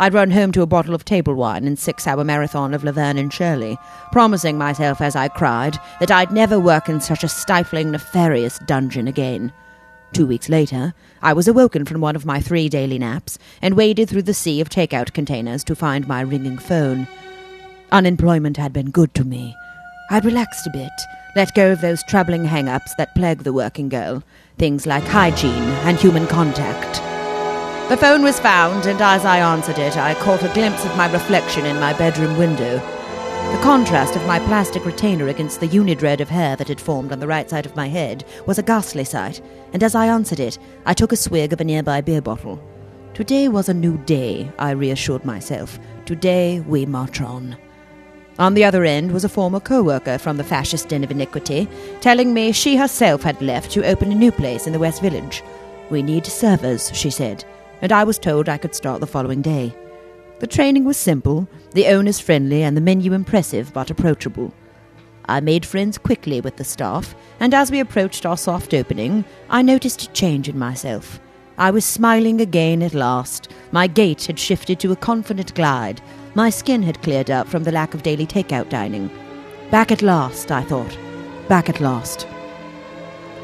I'd 0.00 0.14
run 0.14 0.30
home 0.30 0.52
to 0.52 0.62
a 0.62 0.66
bottle 0.66 0.94
of 0.94 1.04
table 1.04 1.34
wine 1.34 1.66
and 1.66 1.76
six-hour 1.76 2.22
marathon 2.22 2.72
of 2.72 2.84
Laverne 2.84 3.18
and 3.18 3.32
Shirley, 3.32 3.76
promising 4.12 4.56
myself 4.56 5.00
as 5.00 5.16
I 5.16 5.26
cried 5.26 5.76
that 5.98 6.12
I'd 6.12 6.30
never 6.30 6.60
work 6.60 6.88
in 6.88 7.00
such 7.00 7.24
a 7.24 7.28
stifling, 7.28 7.90
nefarious 7.90 8.60
dungeon 8.60 9.08
again. 9.08 9.52
Two 10.12 10.26
weeks 10.26 10.48
later, 10.48 10.94
I 11.20 11.32
was 11.32 11.48
awoken 11.48 11.84
from 11.84 12.00
one 12.00 12.14
of 12.14 12.24
my 12.24 12.40
three 12.40 12.68
daily 12.68 12.98
naps 12.98 13.38
and 13.60 13.76
waded 13.76 14.08
through 14.08 14.22
the 14.22 14.34
sea 14.34 14.60
of 14.60 14.70
takeout 14.70 15.12
containers 15.12 15.64
to 15.64 15.74
find 15.74 16.06
my 16.06 16.20
ringing 16.20 16.58
phone. 16.58 17.08
Unemployment 17.90 18.56
had 18.56 18.72
been 18.72 18.90
good 18.90 19.12
to 19.14 19.24
me. 19.24 19.56
I'd 20.10 20.24
relaxed 20.24 20.66
a 20.66 20.70
bit, 20.70 20.92
let 21.34 21.54
go 21.54 21.72
of 21.72 21.80
those 21.80 22.04
troubling 22.04 22.44
hang 22.44 22.68
ups 22.68 22.94
that 22.98 23.14
plague 23.16 23.42
the 23.42 23.52
working 23.52 23.88
girl, 23.88 24.22
things 24.58 24.86
like 24.86 25.04
hygiene 25.04 25.68
and 25.84 25.98
human 25.98 26.26
contact. 26.28 27.17
The 27.88 27.96
phone 27.96 28.22
was 28.22 28.38
found, 28.38 28.84
and 28.84 29.00
as 29.00 29.24
I 29.24 29.38
answered 29.38 29.78
it, 29.78 29.96
I 29.96 30.12
caught 30.16 30.42
a 30.42 30.52
glimpse 30.52 30.84
of 30.84 30.94
my 30.98 31.10
reflection 31.10 31.64
in 31.64 31.80
my 31.80 31.94
bedroom 31.94 32.36
window. 32.36 32.76
The 32.76 33.62
contrast 33.62 34.14
of 34.14 34.26
my 34.26 34.38
plastic 34.40 34.84
retainer 34.84 35.28
against 35.28 35.60
the 35.60 35.68
unidread 35.68 36.20
of 36.20 36.28
hair 36.28 36.54
that 36.56 36.68
had 36.68 36.82
formed 36.82 37.12
on 37.12 37.18
the 37.18 37.26
right 37.26 37.48
side 37.48 37.64
of 37.64 37.76
my 37.76 37.88
head 37.88 38.26
was 38.44 38.58
a 38.58 38.62
ghastly 38.62 39.04
sight, 39.04 39.40
and 39.72 39.82
as 39.82 39.94
I 39.94 40.04
answered 40.04 40.38
it, 40.38 40.58
I 40.84 40.92
took 40.92 41.12
a 41.12 41.16
swig 41.16 41.54
of 41.54 41.62
a 41.62 41.64
nearby 41.64 42.02
beer 42.02 42.20
bottle. 42.20 42.62
Today 43.14 43.48
was 43.48 43.70
a 43.70 43.74
new 43.74 43.96
day, 44.04 44.52
I 44.58 44.72
reassured 44.72 45.24
myself. 45.24 45.78
Today 46.04 46.60
we 46.60 46.84
march 46.84 47.22
on. 47.22 47.56
On 48.38 48.52
the 48.52 48.64
other 48.64 48.84
end 48.84 49.12
was 49.12 49.24
a 49.24 49.30
former 49.30 49.60
co-worker 49.60 50.18
from 50.18 50.36
the 50.36 50.44
fascist 50.44 50.90
den 50.90 51.04
of 51.04 51.10
iniquity, 51.10 51.66
telling 52.02 52.34
me 52.34 52.52
she 52.52 52.76
herself 52.76 53.22
had 53.22 53.40
left 53.40 53.70
to 53.70 53.86
open 53.86 54.12
a 54.12 54.14
new 54.14 54.30
place 54.30 54.66
in 54.66 54.74
the 54.74 54.78
West 54.78 55.00
Village. 55.00 55.42
We 55.88 56.02
need 56.02 56.26
servers, 56.26 56.90
she 56.94 57.08
said, 57.08 57.46
and 57.82 57.92
I 57.92 58.04
was 58.04 58.18
told 58.18 58.48
I 58.48 58.58
could 58.58 58.74
start 58.74 59.00
the 59.00 59.06
following 59.06 59.42
day. 59.42 59.74
The 60.40 60.46
training 60.46 60.84
was 60.84 60.96
simple, 60.96 61.48
the 61.72 61.86
owners 61.86 62.20
friendly, 62.20 62.62
and 62.62 62.76
the 62.76 62.80
menu 62.80 63.12
impressive 63.12 63.72
but 63.72 63.90
approachable. 63.90 64.54
I 65.28 65.40
made 65.40 65.66
friends 65.66 65.98
quickly 65.98 66.40
with 66.40 66.56
the 66.56 66.64
staff, 66.64 67.14
and 67.40 67.52
as 67.52 67.70
we 67.70 67.80
approached 67.80 68.24
our 68.24 68.36
soft 68.36 68.72
opening, 68.72 69.24
I 69.50 69.62
noticed 69.62 70.02
a 70.02 70.12
change 70.12 70.48
in 70.48 70.58
myself. 70.58 71.20
I 71.58 71.70
was 71.72 71.84
smiling 71.84 72.40
again 72.40 72.82
at 72.82 72.94
last. 72.94 73.50
My 73.72 73.88
gait 73.88 74.26
had 74.26 74.38
shifted 74.38 74.78
to 74.80 74.92
a 74.92 74.96
confident 74.96 75.54
glide. 75.54 76.00
My 76.34 76.50
skin 76.50 76.82
had 76.82 77.02
cleared 77.02 77.30
up 77.30 77.48
from 77.48 77.64
the 77.64 77.72
lack 77.72 77.94
of 77.94 78.04
daily 78.04 78.26
takeout 78.26 78.68
dining. 78.70 79.10
Back 79.70 79.90
at 79.90 80.02
last, 80.02 80.52
I 80.52 80.62
thought. 80.62 80.96
Back 81.48 81.68
at 81.68 81.80
last. 81.80 82.26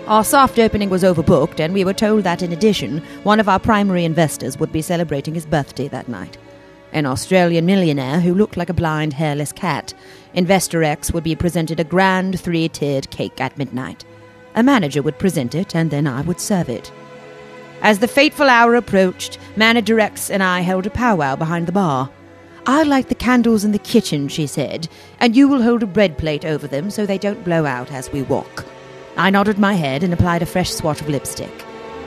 Our 0.07 0.23
soft 0.23 0.59
opening 0.59 0.91
was 0.91 1.03
overbooked, 1.03 1.61
and 1.61 1.73
we 1.73 1.83
were 1.83 1.95
told 1.95 2.25
that 2.25 2.43
in 2.43 2.53
addition, 2.53 2.99
one 3.23 3.41
of 3.41 3.49
our 3.49 3.59
primary 3.59 4.05
investors 4.05 4.59
would 4.59 4.71
be 4.71 4.83
celebrating 4.83 5.33
his 5.33 5.47
birthday 5.47 5.89
that 5.89 6.09
night. 6.09 6.37
An 6.93 7.07
Australian 7.07 7.65
millionaire 7.65 8.21
who 8.21 8.35
looked 8.35 8.59
like 8.59 8.69
a 8.69 8.75
blind, 8.75 9.15
hairless 9.15 9.51
cat. 9.51 9.95
Investor 10.35 10.85
X 10.85 11.11
would 11.11 11.25
be 11.25 11.35
presented 11.35 11.81
a 11.81 11.85
grand 11.85 12.39
three 12.39 12.69
tiered 12.69 13.09
cake 13.09 13.41
at 13.41 13.57
midnight. 13.57 14.05
A 14.55 14.63
manager 14.63 15.01
would 15.01 15.19
present 15.19 15.55
it, 15.55 15.75
and 15.75 15.91
then 15.91 16.07
I 16.07 16.21
would 16.21 16.39
serve 16.39 16.69
it. 16.69 16.93
As 17.81 18.01
the 18.01 18.07
fateful 18.07 18.51
hour 18.51 18.75
approached, 18.75 19.39
Manager 19.57 20.01
X 20.01 20.31
and 20.31 20.43
I 20.43 20.61
held 20.61 20.87
a 20.87 20.91
powwow 20.91 21.35
behind 21.35 21.67
the 21.67 21.73
bar. 21.73 22.11
I'll 22.67 22.87
light 22.87 23.09
the 23.09 23.15
candles 23.15 23.65
in 23.65 23.73
the 23.73 23.79
kitchen, 23.79 24.29
she 24.29 24.47
said, 24.47 24.87
and 25.19 25.35
you 25.35 25.49
will 25.49 25.63
hold 25.63 25.83
a 25.83 25.87
bread 25.87 26.19
plate 26.19 26.45
over 26.45 26.67
them 26.67 26.91
so 26.91 27.07
they 27.07 27.19
don't 27.19 27.43
blow 27.43 27.65
out 27.65 27.91
as 27.91 28.13
we 28.13 28.21
walk. 28.21 28.67
I 29.17 29.31
nodded 29.31 29.59
my 29.59 29.75
head 29.75 30.03
and 30.03 30.13
applied 30.13 30.43
a 30.43 30.47
fresh 30.47 30.71
swatch 30.71 31.01
of 31.01 31.09
lipstick. 31.09 31.53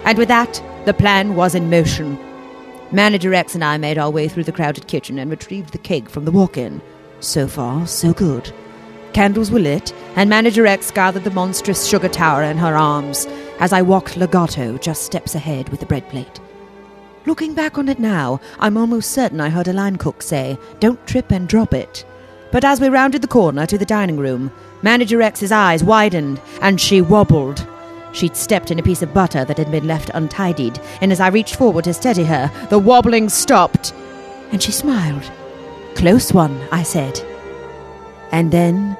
And 0.06 0.18
with 0.18 0.27
that, 0.27 0.62
the 0.86 0.94
plan 0.94 1.36
was 1.36 1.56
in 1.56 1.69
motion. 1.69 2.18
Manager 2.92 3.33
X 3.33 3.56
and 3.56 3.63
I 3.63 3.77
made 3.77 3.98
our 3.98 4.09
way 4.09 4.27
through 4.27 4.45
the 4.45 4.51
crowded 4.51 4.88
kitchen 4.88 5.19
and 5.19 5.30
retrieved 5.30 5.71
the 5.71 5.77
cake 5.77 6.09
from 6.09 6.25
the 6.25 6.31
walk 6.31 6.57
in. 6.57 6.81
So 7.20 7.48
far, 7.48 7.88
so 7.88 8.13
good. 8.13 8.51
Candles 9.13 9.51
were 9.51 9.60
lit, 9.60 9.93
and 10.15 10.29
Manager 10.29 10.67
X 10.67 10.91
gathered 10.91 11.24
the 11.24 11.31
monstrous 11.31 11.88
sugar 11.88 12.10
tower 12.10 12.43
in 12.43 12.58
her 12.58 12.75
arms 12.75 13.25
as 13.60 13.74
I 13.74 13.81
walked 13.81 14.17
legato 14.17 14.77
just 14.77 15.03
steps 15.03 15.34
ahead 15.34 15.70
with 15.70 15.79
the 15.79 15.86
bread 15.86 16.08
plate. 16.10 16.39
Looking 17.25 17.53
back 17.53 17.77
on 17.77 17.89
it 17.89 18.00
now, 18.00 18.39
I'm 18.60 18.77
almost 18.77 19.12
certain 19.12 19.41
I 19.41 19.50
heard 19.50 19.67
a 19.67 19.74
line 19.74 19.98
cook 19.98 20.22
say, 20.22 20.58
Don't 20.79 21.05
trip 21.08 21.31
and 21.31 21.48
drop 21.48 21.74
it. 21.74 22.05
But 22.51 22.63
as 22.63 22.80
we 22.80 22.89
rounded 22.89 23.22
the 23.22 23.27
corner 23.27 23.66
to 23.66 23.77
the 23.77 23.86
dining 23.86 24.18
room, 24.18 24.51
Manager 24.82 25.22
X's 25.22 25.51
eyes 25.51 25.84
widened 25.84 26.42
and 26.62 26.80
she 26.80 27.01
wobbled. 27.01 27.66
She'd 28.13 28.36
stepped 28.36 28.72
in 28.72 28.80
a 28.80 28.84
piece 28.84 29.01
of 29.01 29.13
butter 29.13 29.46
that 29.46 29.58
had 29.58 29.72
been 29.72 29.86
left 29.86 30.10
untidied, 30.13 30.80
and 31.01 31.12
as 31.12 31.20
I 31.20 31.27
reached 31.27 31.56
forward 31.56 31.84
to 31.84 31.94
steady 31.94 32.24
her, 32.24 32.51
the 32.70 32.80
wobbling 32.80 33.30
stopped, 33.30 33.94
and 34.51 34.63
she 34.63 34.72
smiled. 34.72 35.30
Close 35.96 36.34
one, 36.34 36.60
I 36.72 36.84
said. 36.84 37.20
And 38.32 38.51
then 38.51 38.98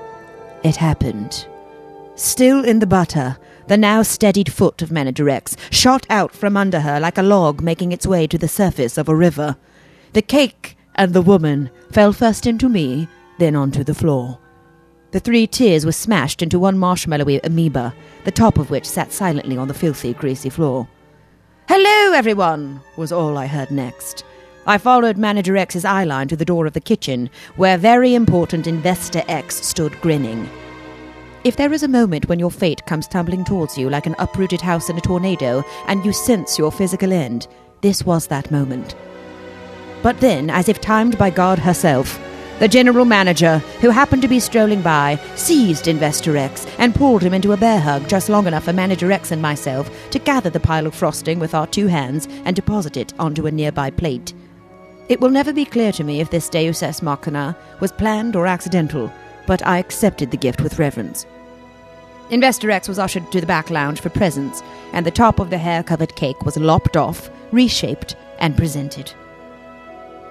it 0.64 0.76
happened. 0.76 1.48
Still 2.16 2.66
in 2.66 2.80
the 2.80 2.88
butter, 2.88 3.38
the 3.68 3.78
now 3.78 4.02
steadied 4.02 4.52
foot 4.52 4.82
of 4.82 4.92
Manager 4.92 5.30
X 5.30 5.56
shot 5.70 6.06
out 6.10 6.34
from 6.34 6.58
under 6.58 6.80
her 6.80 7.00
like 7.00 7.18
a 7.18 7.24
log 7.24 7.62
making 7.62 7.92
its 7.92 8.08
way 8.08 8.28
to 8.28 8.38
the 8.38 8.48
surface 8.48 8.98
of 8.98 9.08
a 9.10 9.16
river. 9.16 9.56
The 10.14 10.22
cake 10.22 10.78
and 10.96 11.14
the 11.14 11.22
woman 11.22 11.70
fell 11.92 12.14
first 12.14 12.48
into 12.48 12.70
me, 12.70 13.08
then 13.38 13.56
onto 13.56 13.84
the 13.84 13.94
floor. 13.94 14.40
The 15.12 15.20
three 15.20 15.48
tears 15.48 15.86
were 15.86 15.92
smashed 15.92 16.42
into 16.42 16.60
one 16.60 16.78
marshmallowy 16.78 17.40
amoeba, 17.44 17.94
the 18.26 18.32
top 18.32 18.58
of 18.58 18.70
which 18.70 18.86
sat 18.86 19.14
silently 19.14 19.58
on 19.58 19.68
the 19.68 19.74
filthy, 19.74 20.14
greasy 20.14 20.50
floor. 20.50 20.88
Hello, 21.70 22.14
everyone, 22.14 22.82
was 22.98 23.12
all 23.12 23.38
I 23.38 23.48
heard 23.48 23.72
next. 23.72 24.24
I 24.66 24.78
followed 24.78 25.18
Manager 25.18 25.56
X's 25.56 25.86
eyeline 25.86 26.28
to 26.28 26.36
the 26.36 26.44
door 26.44 26.66
of 26.66 26.74
the 26.74 26.82
kitchen, 26.82 27.30
where 27.56 27.78
very 27.78 28.16
important 28.16 28.68
Investor 28.68 29.24
X 29.28 29.66
stood 29.66 30.00
grinning. 30.02 30.50
If 31.46 31.56
there 31.56 31.72
is 31.72 31.84
a 31.84 31.88
moment 31.88 32.28
when 32.28 32.40
your 32.40 32.52
fate 32.52 32.86
comes 32.86 33.08
tumbling 33.08 33.46
towards 33.46 33.78
you 33.78 33.90
like 33.90 34.08
an 34.08 34.16
uprooted 34.20 34.60
house 34.60 34.90
in 34.90 34.98
a 34.98 35.02
tornado 35.02 35.64
and 35.88 36.04
you 36.04 36.12
sense 36.12 36.58
your 36.58 36.72
physical 36.72 37.14
end, 37.14 37.48
this 37.82 38.06
was 38.06 38.28
that 38.28 38.52
moment. 38.52 38.96
But 40.04 40.20
then, 40.20 40.50
as 40.50 40.68
if 40.68 40.82
timed 40.82 41.18
by 41.18 41.30
God 41.30 41.60
herself, 41.60 42.20
The 42.60 42.68
general 42.68 43.06
manager, 43.06 43.60
who 43.82 43.92
happened 43.92 44.24
to 44.24 44.28
be 44.28 44.40
strolling 44.40 44.82
by, 44.82 45.20
seized 45.36 45.88
Investor 45.88 46.36
X 46.38 46.66
and 46.80 46.96
pulled 46.96 47.22
him 47.22 47.36
into 47.36 47.52
a 47.52 47.58
bear 47.58 47.80
hug 47.80 48.10
just 48.10 48.30
long 48.30 48.48
enough 48.48 48.64
for 48.64 48.74
Manager 48.74 49.12
X 49.12 49.30
and 49.32 49.40
myself 49.40 49.92
to 50.10 50.18
gather 50.18 50.50
the 50.50 50.60
pile 50.60 50.88
of 50.88 50.96
frosting 50.96 51.38
with 51.38 51.54
our 51.54 51.68
two 51.68 51.86
hands 51.86 52.28
and 52.46 52.56
deposit 52.56 52.98
it 52.98 53.14
onto 53.20 53.46
a 53.46 53.52
nearby 53.52 53.92
plate. 53.92 54.34
It 55.08 55.22
will 55.22 55.30
never 55.30 55.54
be 55.54 55.66
clear 55.66 55.92
to 55.92 56.04
me 56.04 56.20
if 56.20 56.32
this 56.32 56.50
Deus 56.50 56.82
Ex 56.82 57.04
Machina 57.04 57.56
was 57.80 57.92
planned 57.92 58.36
or 58.36 58.48
accidental, 58.48 59.14
but 59.46 59.64
I 59.64 59.78
accepted 59.78 60.32
the 60.32 60.38
gift 60.38 60.60
with 60.60 60.80
reverence. 60.80 61.28
Investor 62.32 62.72
X 62.72 62.88
was 62.88 62.98
ushered 62.98 63.32
to 63.34 63.40
the 63.40 63.46
back 63.46 63.70
lounge 63.70 64.02
for 64.02 64.10
presents, 64.10 64.64
and 64.94 65.06
the 65.06 65.12
top 65.12 65.40
of 65.40 65.52
the 65.52 65.60
hair 65.60 65.84
covered 65.84 66.16
cake 66.16 66.42
was 66.42 66.58
lopped 66.58 66.98
off, 66.98 67.30
reshaped, 67.52 68.16
and 68.40 68.58
presented. 68.58 69.14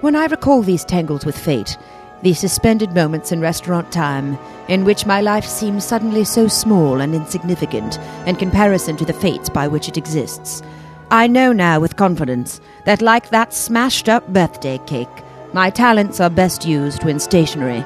When 0.01 0.15
I 0.15 0.25
recall 0.25 0.61
these 0.61 0.85
tangles 0.85 1.25
with 1.25 1.35
fate, 1.35 1.75
these 2.23 2.39
suspended 2.39 2.93
moments 2.93 3.31
in 3.31 3.39
restaurant 3.39 3.91
time, 3.91 4.37
in 4.67 4.85
which 4.85 5.05
my 5.05 5.21
life 5.21 5.45
seems 5.45 5.85
suddenly 5.85 6.23
so 6.23 6.47
small 6.47 7.01
and 7.01 7.13
insignificant 7.13 7.99
in 8.25 8.35
comparison 8.35 8.97
to 8.97 9.05
the 9.05 9.13
fates 9.13 9.49
by 9.49 9.67
which 9.67 9.87
it 9.87 9.97
exists, 9.97 10.63
I 11.09 11.27
know 11.27 11.53
now 11.53 11.79
with 11.79 11.95
confidence 11.95 12.59
that, 12.83 13.01
like 13.01 13.29
that 13.29 13.53
smashed 13.53 14.09
up 14.09 14.27
birthday 14.27 14.77
cake, 14.79 15.07
my 15.53 15.69
talents 15.69 16.19
are 16.19 16.29
best 16.29 16.65
used 16.65 17.05
when 17.05 17.19
stationary. 17.19 17.83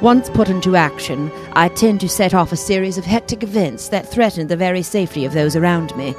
Once 0.00 0.30
put 0.30 0.48
into 0.48 0.74
action, 0.74 1.30
I 1.52 1.68
tend 1.68 2.00
to 2.00 2.08
set 2.08 2.32
off 2.32 2.50
a 2.50 2.56
series 2.56 2.96
of 2.96 3.04
hectic 3.04 3.42
events 3.42 3.88
that 3.88 4.08
threaten 4.08 4.46
the 4.46 4.56
very 4.56 4.82
safety 4.82 5.26
of 5.26 5.34
those 5.34 5.54
around 5.54 5.94
me. 5.94 6.14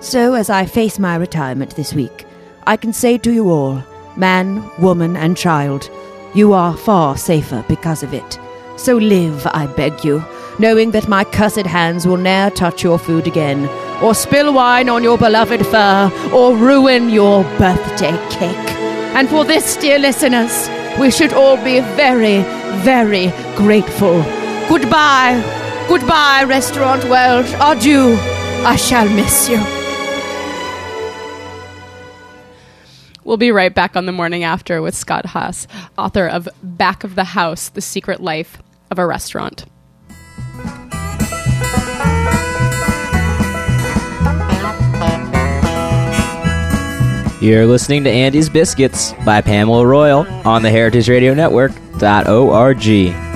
So, 0.00 0.34
as 0.34 0.48
I 0.48 0.64
face 0.64 1.00
my 1.00 1.16
retirement 1.16 1.74
this 1.74 1.92
week, 1.92 2.24
I 2.66 2.76
can 2.76 2.92
say 2.92 3.18
to 3.18 3.32
you 3.32 3.50
all, 3.50 3.82
man, 4.16 4.62
woman, 4.80 5.16
and 5.16 5.36
child, 5.36 5.90
you 6.34 6.52
are 6.52 6.76
far 6.76 7.16
safer 7.16 7.64
because 7.68 8.02
of 8.02 8.14
it. 8.14 8.38
So 8.76 8.96
live, 8.96 9.46
I 9.46 9.66
beg 9.66 10.04
you, 10.04 10.24
knowing 10.58 10.90
that 10.92 11.08
my 11.08 11.24
cursed 11.24 11.66
hands 11.66 12.06
will 12.06 12.16
ne'er 12.16 12.50
touch 12.50 12.82
your 12.82 12.98
food 12.98 13.26
again, 13.26 13.68
or 14.02 14.14
spill 14.14 14.52
wine 14.52 14.88
on 14.88 15.02
your 15.02 15.18
beloved 15.18 15.66
fur, 15.66 16.10
or 16.32 16.56
ruin 16.56 17.10
your 17.10 17.44
birthday 17.58 18.16
cake. 18.30 18.70
And 19.14 19.28
for 19.28 19.44
this, 19.44 19.76
dear 19.76 19.98
listeners, 19.98 20.68
we 20.98 21.10
should 21.10 21.32
all 21.32 21.56
be 21.56 21.80
very, 21.96 22.42
very 22.82 23.28
grateful. 23.56 24.22
Goodbye, 24.68 25.42
goodbye, 25.88 26.44
restaurant 26.44 27.04
world. 27.04 27.46
Adieu. 27.60 28.16
I 28.64 28.76
shall 28.76 29.08
miss 29.08 29.48
you. 29.48 29.81
We'll 33.24 33.36
be 33.36 33.52
right 33.52 33.74
back 33.74 33.96
on 33.96 34.06
the 34.06 34.12
morning 34.12 34.44
after 34.44 34.82
with 34.82 34.94
Scott 34.94 35.26
Haas, 35.26 35.66
author 35.96 36.26
of 36.26 36.48
Back 36.62 37.04
of 37.04 37.14
the 37.14 37.24
House 37.24 37.68
The 37.68 37.80
Secret 37.80 38.20
Life 38.20 38.58
of 38.90 38.98
a 38.98 39.06
Restaurant. 39.06 39.64
You're 47.42 47.66
listening 47.66 48.04
to 48.04 48.10
Andy's 48.10 48.48
Biscuits 48.48 49.14
by 49.24 49.40
Pamela 49.40 49.84
Royal 49.84 50.24
on 50.46 50.62
the 50.62 50.70
Heritage 50.70 51.08
Radio 51.08 51.34
Network.org. 51.34 53.31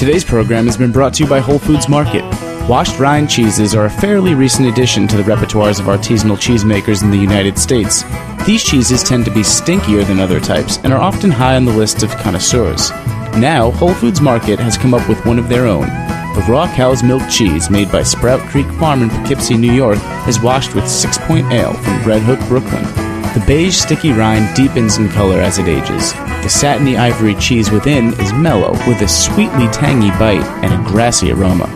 Today's 0.00 0.24
program 0.24 0.64
has 0.64 0.78
been 0.78 0.92
brought 0.92 1.12
to 1.12 1.24
you 1.24 1.28
by 1.28 1.40
Whole 1.40 1.58
Foods 1.58 1.86
Market. 1.86 2.24
Washed 2.66 2.98
rind 2.98 3.28
cheeses 3.28 3.74
are 3.74 3.84
a 3.84 3.90
fairly 3.90 4.34
recent 4.34 4.66
addition 4.66 5.06
to 5.06 5.18
the 5.18 5.22
repertoires 5.24 5.78
of 5.78 5.84
artisanal 5.84 6.38
cheesemakers 6.38 7.02
in 7.02 7.10
the 7.10 7.18
United 7.18 7.58
States. 7.58 8.02
These 8.46 8.64
cheeses 8.64 9.04
tend 9.04 9.26
to 9.26 9.30
be 9.30 9.40
stinkier 9.40 10.06
than 10.06 10.18
other 10.18 10.40
types 10.40 10.78
and 10.84 10.94
are 10.94 11.02
often 11.02 11.30
high 11.30 11.54
on 11.54 11.66
the 11.66 11.76
list 11.76 12.02
of 12.02 12.16
connoisseurs. 12.16 12.90
Now, 13.36 13.72
Whole 13.72 13.92
Foods 13.92 14.22
Market 14.22 14.58
has 14.58 14.78
come 14.78 14.94
up 14.94 15.06
with 15.06 15.22
one 15.26 15.38
of 15.38 15.50
their 15.50 15.66
own. 15.66 15.86
The 16.34 16.46
raw 16.48 16.66
cow's 16.74 17.02
milk 17.02 17.28
cheese 17.28 17.68
made 17.68 17.92
by 17.92 18.02
Sprout 18.02 18.40
Creek 18.48 18.68
Farm 18.78 19.02
in 19.02 19.10
Poughkeepsie, 19.10 19.58
New 19.58 19.70
York, 19.70 19.98
is 20.26 20.40
washed 20.40 20.74
with 20.74 20.88
Six 20.88 21.18
Point 21.18 21.52
Ale 21.52 21.74
from 21.74 22.02
Red 22.04 22.22
Hook, 22.22 22.40
Brooklyn. 22.48 23.09
The 23.34 23.44
beige, 23.46 23.76
sticky 23.76 24.10
rind 24.10 24.56
deepens 24.56 24.98
in 24.98 25.08
color 25.08 25.40
as 25.40 25.58
it 25.58 25.68
ages. 25.68 26.12
The 26.42 26.48
satiny 26.48 26.96
ivory 26.96 27.36
cheese 27.36 27.70
within 27.70 28.12
is 28.20 28.32
mellow, 28.32 28.72
with 28.88 29.02
a 29.02 29.08
sweetly 29.08 29.68
tangy 29.68 30.10
bite 30.18 30.42
and 30.64 30.74
a 30.74 30.88
grassy 30.88 31.30
aroma. 31.30 31.68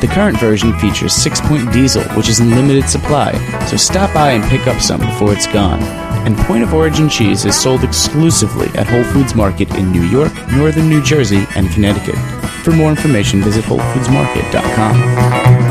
The 0.00 0.06
current 0.06 0.38
version 0.38 0.78
features 0.78 1.12
6 1.12 1.40
Point 1.42 1.72
Diesel, 1.72 2.04
which 2.16 2.28
is 2.28 2.38
in 2.38 2.50
limited 2.50 2.88
supply, 2.88 3.32
so 3.66 3.76
stop 3.76 4.14
by 4.14 4.30
and 4.30 4.44
pick 4.44 4.68
up 4.68 4.80
some 4.80 5.00
before 5.00 5.32
it's 5.32 5.46
gone. 5.48 5.82
And 6.24 6.36
Point 6.38 6.62
of 6.62 6.72
Origin 6.72 7.08
cheese 7.08 7.44
is 7.44 7.60
sold 7.60 7.82
exclusively 7.82 8.68
at 8.78 8.86
Whole 8.86 9.04
Foods 9.04 9.34
Market 9.34 9.74
in 9.74 9.90
New 9.90 10.04
York, 10.04 10.32
Northern 10.52 10.88
New 10.88 11.02
Jersey, 11.02 11.46
and 11.56 11.68
Connecticut. 11.70 12.16
For 12.64 12.70
more 12.70 12.90
information, 12.90 13.42
visit 13.42 13.64
WholeFoodsMarket.com. 13.64 15.61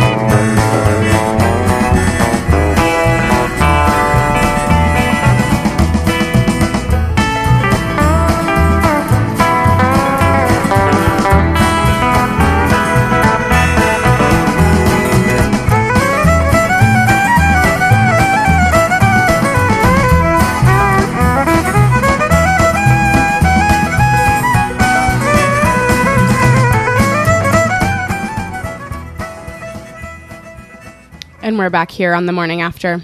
And 31.51 31.57
we're 31.59 31.69
back 31.69 31.91
here 31.91 32.13
on 32.13 32.27
the 32.27 32.31
morning 32.31 32.61
after. 32.61 33.01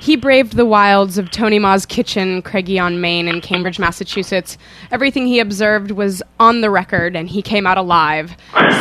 He 0.00 0.16
braved 0.16 0.56
the 0.56 0.64
wilds 0.64 1.18
of 1.18 1.30
Tony 1.30 1.58
Maws' 1.58 1.84
kitchen, 1.84 2.40
Craigie 2.40 2.78
on 2.78 3.02
Main, 3.02 3.28
and 3.28 3.42
Cambridge, 3.42 3.78
Massachusetts. 3.78 4.56
Everything 4.90 5.26
he 5.26 5.40
observed 5.40 5.90
was 5.90 6.22
on 6.40 6.62
the 6.62 6.70
record, 6.70 7.14
and 7.14 7.28
he 7.28 7.42
came 7.42 7.66
out 7.66 7.76
alive. 7.76 8.34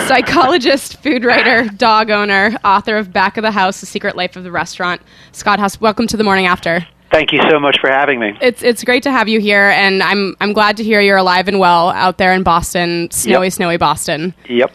Psychologist, 0.08 0.96
food 1.04 1.26
writer, 1.26 1.68
dog 1.76 2.10
owner, 2.10 2.56
author 2.64 2.96
of 2.96 3.12
Back 3.12 3.36
of 3.36 3.42
the 3.42 3.52
House: 3.52 3.82
The 3.82 3.86
Secret 3.86 4.16
Life 4.16 4.38
of 4.38 4.46
the 4.46 4.52
Restaurant. 4.52 5.02
Scott 5.34 5.60
Haas, 5.60 5.82
welcome 5.82 6.08
to 6.08 6.16
the 6.16 6.24
morning 6.24 6.46
after. 6.46 6.88
Thank 7.12 7.34
you 7.34 7.42
so 7.50 7.60
much 7.60 7.78
for 7.82 7.90
having 7.90 8.22
me. 8.22 8.32
It's 8.40 8.64
it's 8.64 8.86
great 8.86 9.04
to 9.04 9.12
have 9.12 9.28
you 9.28 9.42
here, 9.42 9.72
and 9.72 10.02
I'm 10.04 10.38
I'm 10.40 10.54
glad 10.54 10.78
to 10.78 10.86
hear 10.86 11.02
you're 11.02 11.18
alive 11.18 11.50
and 11.50 11.60
well 11.60 11.90
out 11.90 12.18
there 12.18 12.32
in 12.32 12.44
Boston, 12.44 13.12
snowy, 13.12 13.48
Yep. 13.48 13.54
snowy 13.54 13.76
Boston, 13.78 14.34
Yep. 14.48 14.72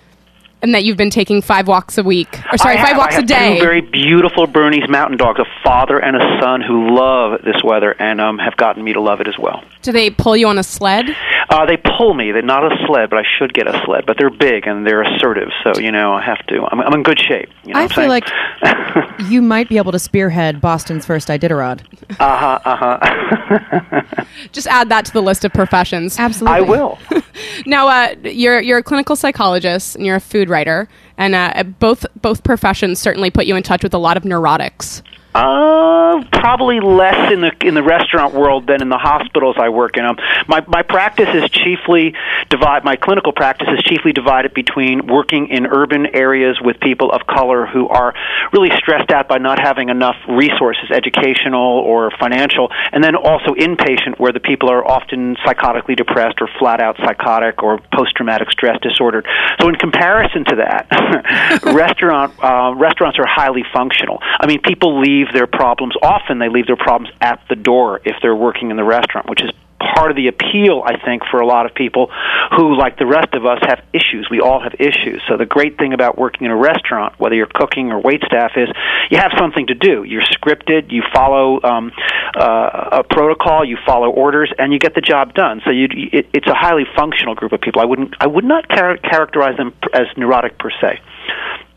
And 0.62 0.74
that 0.74 0.84
you've 0.84 0.96
been 0.96 1.10
taking 1.10 1.42
five 1.42 1.68
walks 1.68 1.98
a 1.98 2.02
week, 2.02 2.40
or 2.52 2.58
sorry, 2.58 2.76
I 2.76 2.84
five 2.84 2.96
walks 2.96 3.14
I 3.14 3.16
have 3.16 3.24
a 3.24 3.26
day. 3.26 3.54
Two 3.56 3.64
very 3.64 3.80
beautiful 3.80 4.46
Bernese 4.46 4.86
mountain 4.88 5.16
dogs, 5.16 5.40
a 5.40 5.46
father 5.62 5.98
and 5.98 6.16
a 6.16 6.40
son 6.40 6.60
who 6.60 6.94
love 6.94 7.42
this 7.42 7.62
weather 7.64 7.94
and 7.98 8.20
um, 8.20 8.38
have 8.38 8.56
gotten 8.56 8.82
me 8.84 8.92
to 8.92 9.00
love 9.00 9.20
it 9.20 9.28
as 9.28 9.38
well. 9.38 9.64
Do 9.82 9.92
they 9.92 10.10
pull 10.10 10.36
you 10.36 10.46
on 10.48 10.58
a 10.58 10.62
sled? 10.62 11.06
Uh, 11.48 11.66
they 11.66 11.76
pull 11.76 12.14
me. 12.14 12.30
They're 12.32 12.42
not 12.42 12.64
a 12.64 12.76
sled, 12.86 13.10
but 13.10 13.18
I 13.18 13.24
should 13.38 13.52
get 13.52 13.66
a 13.66 13.82
sled. 13.84 14.04
But 14.06 14.16
they're 14.18 14.30
big 14.30 14.66
and 14.66 14.86
they're 14.86 15.02
assertive, 15.02 15.48
so 15.64 15.80
you 15.80 15.90
know 15.90 16.12
I 16.12 16.22
have 16.22 16.46
to. 16.46 16.62
I'm, 16.70 16.80
I'm 16.80 16.94
in 16.94 17.02
good 17.02 17.18
shape. 17.18 17.48
You 17.64 17.74
know 17.74 17.80
I 17.80 17.82
what 17.84 17.94
feel 17.94 18.04
I'm 18.04 18.10
like 18.10 19.30
you 19.30 19.42
might 19.42 19.68
be 19.68 19.76
able 19.76 19.92
to 19.92 19.98
spearhead 19.98 20.60
Boston's 20.60 21.04
first 21.04 21.28
Iditarod. 21.28 21.80
uh 22.20 22.36
huh, 22.36 22.60
uh 22.64 22.98
huh. 23.00 24.24
Just 24.52 24.66
add 24.66 24.88
that 24.90 25.04
to 25.06 25.12
the 25.12 25.22
list 25.22 25.44
of 25.44 25.52
professions. 25.52 26.18
Absolutely. 26.18 26.56
I 26.56 26.60
will. 26.60 26.98
Now, 27.66 27.88
uh, 27.88 28.14
you're 28.24 28.60
you're 28.60 28.78
a 28.78 28.82
clinical 28.82 29.16
psychologist 29.16 29.96
and 29.96 30.04
you're 30.04 30.16
a 30.16 30.20
food 30.20 30.48
writer, 30.48 30.88
and 31.16 31.34
uh, 31.34 31.62
both 31.62 32.04
both 32.20 32.42
professions 32.42 32.98
certainly 32.98 33.30
put 33.30 33.46
you 33.46 33.56
in 33.56 33.62
touch 33.62 33.82
with 33.82 33.94
a 33.94 33.98
lot 33.98 34.16
of 34.16 34.24
neurotics. 34.24 35.02
Uh, 35.32 36.24
probably 36.32 36.80
less 36.80 37.32
in 37.32 37.40
the 37.40 37.52
in 37.60 37.74
the 37.74 37.82
restaurant 37.82 38.34
world 38.34 38.66
than 38.66 38.82
in 38.82 38.88
the 38.88 38.98
hospitals 38.98 39.54
I 39.58 39.68
work 39.68 39.96
in. 39.96 40.04
Um, 40.04 40.16
my 40.48 40.64
my 40.66 40.82
practice 40.82 41.28
is 41.32 41.48
chiefly 41.50 42.14
divide. 42.48 42.84
My 42.84 42.96
clinical 42.96 43.32
practice 43.32 43.68
is 43.70 43.80
chiefly 43.84 44.12
divided 44.12 44.54
between 44.54 45.06
working 45.06 45.46
in 45.48 45.66
urban 45.66 46.06
areas 46.14 46.58
with 46.60 46.80
people 46.80 47.12
of 47.12 47.26
color 47.28 47.66
who 47.66 47.86
are 47.88 48.12
really 48.52 48.70
stressed 48.76 49.12
out 49.12 49.28
by 49.28 49.38
not 49.38 49.60
having 49.60 49.88
enough 49.88 50.16
resources, 50.28 50.90
educational 50.90 51.78
or 51.78 52.10
financial, 52.18 52.68
and 52.90 53.04
then 53.04 53.14
also 53.14 53.54
inpatient 53.54 54.18
where 54.18 54.32
the 54.32 54.40
people 54.40 54.68
are 54.68 54.84
often 54.84 55.36
psychotically 55.46 55.96
depressed 55.96 56.40
or 56.40 56.48
flat 56.58 56.80
out 56.80 56.96
psychotic 57.04 57.62
or 57.62 57.78
post 57.94 58.16
traumatic 58.16 58.50
stress 58.50 58.80
disordered. 58.82 59.26
So 59.60 59.68
in 59.68 59.76
comparison 59.76 60.44
to 60.46 60.56
that, 60.56 61.62
restaurant 61.74 62.34
uh, 62.42 62.74
restaurants 62.74 63.18
are 63.18 63.26
highly 63.26 63.64
functional. 63.72 64.18
I 64.22 64.46
mean, 64.46 64.60
people 64.60 65.00
leave 65.00 65.19
their 65.32 65.46
problems 65.46 65.94
often. 66.02 66.38
They 66.38 66.48
leave 66.48 66.66
their 66.66 66.76
problems 66.76 67.14
at 67.20 67.42
the 67.48 67.56
door 67.56 68.00
if 68.04 68.16
they're 68.22 68.36
working 68.36 68.70
in 68.70 68.76
the 68.76 68.84
restaurant, 68.84 69.28
which 69.28 69.42
is 69.42 69.50
part 69.80 70.10
of 70.10 70.16
the 70.16 70.28
appeal, 70.28 70.82
I 70.84 71.02
think, 71.02 71.22
for 71.30 71.40
a 71.40 71.46
lot 71.46 71.66
of 71.66 71.74
people 71.74 72.10
who, 72.56 72.76
like 72.76 72.98
the 72.98 73.06
rest 73.06 73.34
of 73.34 73.46
us, 73.46 73.58
have 73.62 73.82
issues. 73.92 74.28
We 74.30 74.40
all 74.40 74.60
have 74.60 74.74
issues. 74.78 75.22
So 75.28 75.36
the 75.36 75.46
great 75.46 75.78
thing 75.78 75.92
about 75.92 76.18
working 76.18 76.44
in 76.44 76.50
a 76.50 76.56
restaurant, 76.56 77.18
whether 77.18 77.34
you're 77.34 77.46
cooking 77.52 77.90
or 77.90 78.00
wait 78.00 78.22
staff, 78.24 78.52
is 78.56 78.68
you 79.10 79.18
have 79.18 79.32
something 79.38 79.66
to 79.68 79.74
do. 79.74 80.04
You're 80.04 80.22
scripted. 80.22 80.92
You 80.92 81.02
follow 81.12 81.60
um, 81.62 81.92
uh, 82.38 83.00
a 83.00 83.04
protocol. 83.04 83.64
You 83.64 83.78
follow 83.86 84.10
orders, 84.10 84.52
and 84.58 84.72
you 84.72 84.78
get 84.78 84.94
the 84.94 85.00
job 85.00 85.34
done. 85.34 85.62
So 85.64 85.70
you, 85.70 85.88
it, 86.12 86.28
it's 86.32 86.46
a 86.46 86.54
highly 86.54 86.84
functional 86.96 87.34
group 87.34 87.52
of 87.52 87.60
people. 87.60 87.80
I 87.80 87.86
wouldn't. 87.86 88.14
I 88.20 88.26
would 88.26 88.44
not 88.44 88.68
char- 88.68 88.98
characterize 88.98 89.56
them 89.56 89.74
as 89.94 90.06
neurotic 90.16 90.58
per 90.58 90.70
se. 90.80 91.00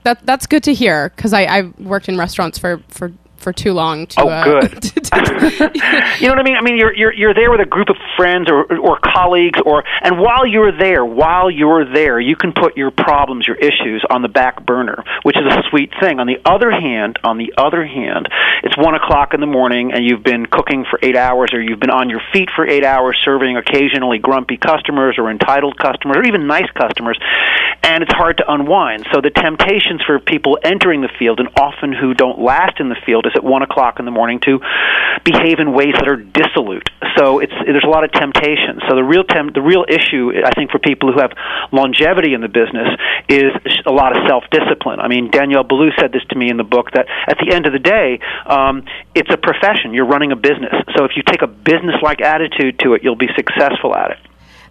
That 0.04 0.26
that's 0.26 0.46
good 0.46 0.64
to 0.64 0.74
hear 0.74 1.10
because 1.16 1.34
I 1.34 1.44
I 1.44 1.62
worked 1.80 2.10
in 2.10 2.18
restaurants 2.18 2.58
for 2.58 2.82
for 2.90 3.12
for 3.44 3.54
too 3.54 3.74
long 3.74 4.08
to. 4.08 4.22
Oh, 4.22 4.30
uh, 4.30 4.44
good. 4.44 4.82
to- 4.82 5.02
to- 5.02 5.72
you 6.20 6.28
know 6.28 6.34
what 6.34 6.40
I 6.40 6.44
mean? 6.44 6.56
I 6.56 6.62
mean, 6.62 6.78
you're 6.78 6.96
you're 6.96 7.14
you're 7.14 7.34
there 7.34 7.52
with 7.52 7.60
a 7.62 7.66
group 7.66 7.90
of 7.90 7.98
friends 8.18 8.50
or 8.50 8.66
or 8.78 9.00
colleagues, 9.00 9.60
or 9.66 9.84
and 10.02 10.20
while 10.20 10.46
you're 10.48 10.76
there, 10.78 11.06
while 11.06 11.52
you're 11.52 11.86
there, 11.94 12.20
you 12.20 12.36
can 12.36 12.54
put 12.54 12.78
your 12.78 12.92
problems, 12.92 13.46
your 13.48 13.58
issues 13.58 14.04
on 14.10 14.22
the 14.22 14.28
back 14.30 14.66
burner, 14.66 15.04
which 15.24 15.36
is 15.38 15.46
a 15.46 15.62
sweet 15.70 15.92
thing. 16.02 16.20
On 16.20 16.28
the 16.28 16.38
other 16.46 16.72
hand, 16.72 17.20
on 17.24 17.38
the 17.38 17.54
other 17.58 17.86
hand, 17.86 18.28
it's 18.64 18.78
one 18.78 18.96
o'clock 18.96 19.34
in 19.34 19.42
the 19.42 19.48
morning, 19.48 19.92
and 19.94 20.06
you've 20.06 20.24
been 20.24 20.46
cooking 20.46 20.86
for 20.90 20.98
eight 21.04 21.16
hours, 21.16 21.50
or 21.54 21.62
you've 21.62 21.80
been 21.80 21.90
on 21.92 22.10
your 22.10 22.22
feet 22.32 22.50
for 22.56 22.66
eight 22.68 22.86
hours, 22.86 23.20
serving 23.24 23.58
occasionally 23.58 24.18
grumpy 24.20 24.58
customers 24.58 25.16
or 25.18 25.30
entitled 25.30 25.78
customers, 25.78 26.18
or 26.18 26.24
even 26.24 26.48
nice 26.48 26.70
customers, 26.74 27.18
and 27.84 28.04
it's 28.04 28.14
hard 28.14 28.38
to 28.38 28.52
unwind. 28.52 29.06
So 29.14 29.20
the 29.22 29.30
temptations 29.30 30.02
for 30.06 30.20
people 30.20 30.58
entering 30.64 31.02
the 31.02 31.10
field, 31.20 31.40
and 31.40 31.50
often 31.60 31.92
who 31.94 32.14
don't 32.14 32.40
last 32.40 32.80
in 32.80 32.90
the 32.90 32.96
field, 33.06 33.26
is 33.26 33.33
at 33.36 33.44
one 33.44 33.62
o'clock 33.62 34.00
in 34.00 34.06
the 34.06 34.12
morning 34.12 34.40
to 34.42 34.60
behave 35.24 35.60
in 35.60 35.74
ways 35.74 35.94
that 35.94 36.08
are 36.08 36.18
dissolute. 36.18 36.90
So 37.18 37.40
it's 37.40 37.54
there's 37.66 37.84
a 37.86 37.90
lot 37.90 38.04
of 38.04 38.12
temptation. 38.12 38.82
So 38.90 38.96
the 38.96 39.04
real 39.04 39.24
temp, 39.24 39.54
the 39.54 39.62
real 39.62 39.86
issue, 39.88 40.32
I 40.44 40.52
think, 40.52 40.72
for 40.72 40.80
people 40.80 41.12
who 41.12 41.20
have 41.20 41.32
longevity 41.72 42.34
in 42.34 42.42
the 42.42 42.48
business 42.48 42.90
is 43.30 43.52
a 43.86 43.92
lot 43.92 44.16
of 44.16 44.28
self 44.28 44.44
discipline. 44.52 45.00
I 45.00 45.08
mean, 45.08 45.30
Danielle 45.32 45.64
Ballou 45.64 45.92
said 46.00 46.12
this 46.12 46.24
to 46.30 46.36
me 46.36 46.50
in 46.50 46.58
the 46.58 46.64
book 46.64 46.92
that 46.94 47.08
at 47.28 47.38
the 47.38 47.54
end 47.54 47.66
of 47.66 47.74
the 47.74 47.80
day, 47.80 48.20
um, 48.46 48.86
it's 49.16 49.32
a 49.32 49.38
profession. 49.38 49.94
You're 49.94 50.08
running 50.08 50.32
a 50.32 50.36
business. 50.36 50.74
So 50.96 51.06
if 51.06 51.12
you 51.16 51.24
take 51.24 51.42
a 51.42 51.48
business 51.48 51.96
like 52.02 52.22
attitude 52.22 52.80
to 52.80 52.94
it, 52.94 53.04
you'll 53.04 53.16
be 53.16 53.30
successful 53.36 53.96
at 53.96 54.12
it. 54.12 54.18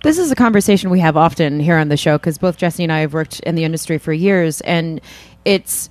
This 0.02 0.19
is 0.19 0.33
a 0.33 0.35
conversation 0.35 0.90
we 0.90 0.99
have 0.99 1.16
often 1.16 1.61
here 1.61 1.76
on 1.76 1.88
the 1.88 1.97
show 1.97 2.19
because 2.19 2.37
both 2.37 2.57
Jessie 2.57 2.83
and 2.83 2.92
I 2.92 3.00
have 3.00 3.14
worked 3.14 3.38
in 3.40 3.54
the 3.54 3.62
industry 3.62 3.99
for 3.99 4.12
years, 4.12 4.61
and 4.62 5.00
it's 5.45 5.88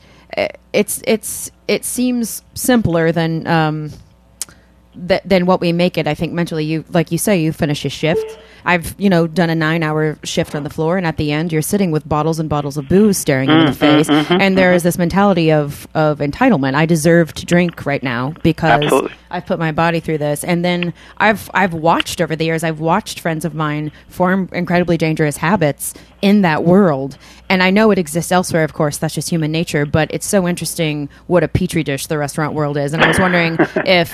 it's 0.73 1.01
it's 1.05 1.51
it 1.67 1.85
seems 1.85 2.43
simpler 2.53 3.11
than 3.11 3.47
um, 3.47 3.91
th- 5.07 5.21
than 5.25 5.45
what 5.45 5.61
we 5.61 5.71
make 5.71 5.97
it. 5.97 6.07
I 6.07 6.13
think 6.13 6.33
mentally, 6.33 6.65
you 6.65 6.83
like 6.89 7.11
you 7.11 7.17
say, 7.17 7.41
you 7.41 7.51
finish 7.51 7.85
a 7.85 7.89
shift. 7.89 8.39
I've 8.63 8.95
you 8.99 9.09
know 9.09 9.27
done 9.27 9.49
a 9.49 9.55
nine 9.55 9.83
hour 9.83 10.17
shift 10.23 10.53
on 10.53 10.63
the 10.63 10.69
floor, 10.69 10.97
and 10.97 11.07
at 11.07 11.17
the 11.17 11.31
end, 11.31 11.51
you're 11.51 11.61
sitting 11.61 11.91
with 11.91 12.07
bottles 12.07 12.39
and 12.39 12.49
bottles 12.49 12.77
of 12.77 12.87
booze 12.87 13.17
staring 13.17 13.49
you 13.49 13.55
in 13.55 13.65
the 13.65 13.71
mm, 13.71 13.75
mm, 13.75 13.77
face, 13.77 14.07
mm, 14.09 14.39
and 14.39 14.57
there 14.57 14.73
is 14.73 14.83
this 14.83 14.97
mentality 14.97 15.51
of 15.51 15.87
of 15.95 16.19
entitlement. 16.19 16.75
I 16.75 16.85
deserve 16.85 17.33
to 17.35 17.45
drink 17.45 17.85
right 17.85 18.03
now 18.03 18.33
because 18.43 18.83
Absolutely. 18.83 19.11
I've 19.31 19.45
put 19.45 19.57
my 19.59 19.71
body 19.71 19.99
through 19.99 20.19
this, 20.19 20.43
and 20.43 20.63
then 20.63 20.93
I've 21.17 21.49
I've 21.53 21.73
watched 21.73 22.21
over 22.21 22.35
the 22.35 22.45
years. 22.45 22.63
I've 22.63 22.79
watched 22.79 23.19
friends 23.19 23.45
of 23.45 23.55
mine 23.55 23.91
form 24.09 24.49
incredibly 24.51 24.97
dangerous 24.97 25.37
habits 25.37 25.93
in 26.21 26.41
that 26.41 26.63
world, 26.63 27.17
and 27.49 27.63
I 27.63 27.71
know 27.71 27.89
it 27.89 27.97
exists 27.97 28.31
elsewhere. 28.31 28.63
Of 28.63 28.73
course, 28.73 28.97
that's 28.97 29.15
just 29.15 29.29
human 29.29 29.51
nature. 29.51 29.85
But 29.85 30.11
it's 30.13 30.27
so 30.27 30.47
interesting 30.47 31.09
what 31.25 31.43
a 31.43 31.47
petri 31.47 31.83
dish 31.83 32.07
the 32.07 32.17
restaurant 32.17 32.53
world 32.53 32.77
is, 32.77 32.93
and 32.93 33.01
I 33.01 33.07
was 33.07 33.19
wondering 33.19 33.57
if 33.87 34.13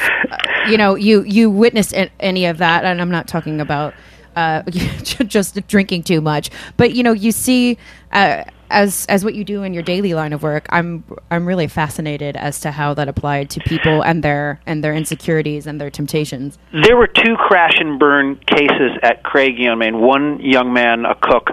you 0.69 0.77
know 0.77 0.95
you 0.95 1.23
you 1.23 1.49
witnessed 1.49 1.93
any 2.19 2.45
of 2.45 2.57
that, 2.59 2.85
and 2.85 3.01
I'm 3.01 3.11
not 3.11 3.27
talking 3.27 3.61
about. 3.61 3.93
Uh, 4.35 4.61
just 4.69 5.65
drinking 5.67 6.03
too 6.03 6.21
much, 6.21 6.51
but 6.77 6.93
you 6.93 7.01
know, 7.01 7.11
you 7.11 7.31
see, 7.31 7.75
uh, 8.11 8.43
as 8.69 9.05
as 9.07 9.23
what 9.23 9.35
you 9.35 9.43
do 9.43 9.63
in 9.63 9.73
your 9.73 9.83
daily 9.83 10.13
line 10.13 10.33
of 10.33 10.43
work, 10.43 10.67
I'm 10.69 11.03
I'm 11.31 11.45
really 11.45 11.67
fascinated 11.67 12.35
as 12.35 12.59
to 12.61 12.71
how 12.71 12.93
that 12.95 13.07
applied 13.07 13.49
to 13.51 13.59
people 13.61 14.03
and 14.03 14.23
their 14.23 14.59
and 14.65 14.83
their 14.83 14.93
insecurities 14.93 15.67
and 15.67 15.79
their 15.79 15.89
temptations. 15.89 16.57
There 16.71 16.97
were 16.97 17.07
two 17.07 17.35
crash 17.37 17.79
and 17.79 17.99
burn 17.99 18.35
cases 18.47 18.91
at 19.03 19.23
Craigie 19.23 19.67
on 19.67 19.79
Main. 19.79 19.99
One 19.99 20.39
young 20.41 20.73
man, 20.73 21.05
a 21.05 21.15
cook, 21.15 21.49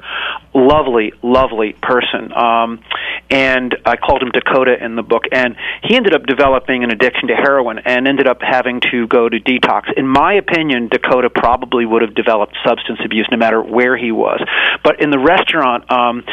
lovely, 0.55 1.13
lovely 1.23 1.75
person, 1.83 2.33
um, 2.33 2.81
and 3.31 3.77
I 3.85 3.97
called 3.97 4.23
him 4.23 4.31
Dakota 4.31 4.77
in 4.83 4.97
the 4.97 5.03
book. 5.03 5.25
And 5.33 5.57
he 5.83 5.97
ended 5.97 6.15
up 6.15 6.27
developing 6.27 6.85
an 6.85 6.91
addiction 6.91 7.29
to 7.29 7.35
heroin 7.35 7.79
and 7.85 8.07
ended 8.07 8.27
up 8.27 8.39
having 8.41 8.81
to 8.93 9.07
go 9.07 9.29
to 9.29 9.39
detox. 9.41 9.93
In 9.97 10.07
my 10.07 10.35
opinion, 10.35 10.89
Dakota 10.89 11.31
probably 11.31 11.87
would 11.87 12.03
have 12.03 12.15
developed 12.15 12.57
substance 12.65 13.01
abuse 13.05 13.29
no 13.31 13.37
matter 13.37 13.63
where 13.63 13.97
he 13.97 14.13
was. 14.13 14.41
But 14.83 15.01
in 15.01 15.11
the 15.11 15.19
restaurant, 15.19 15.91
um, 15.91 16.25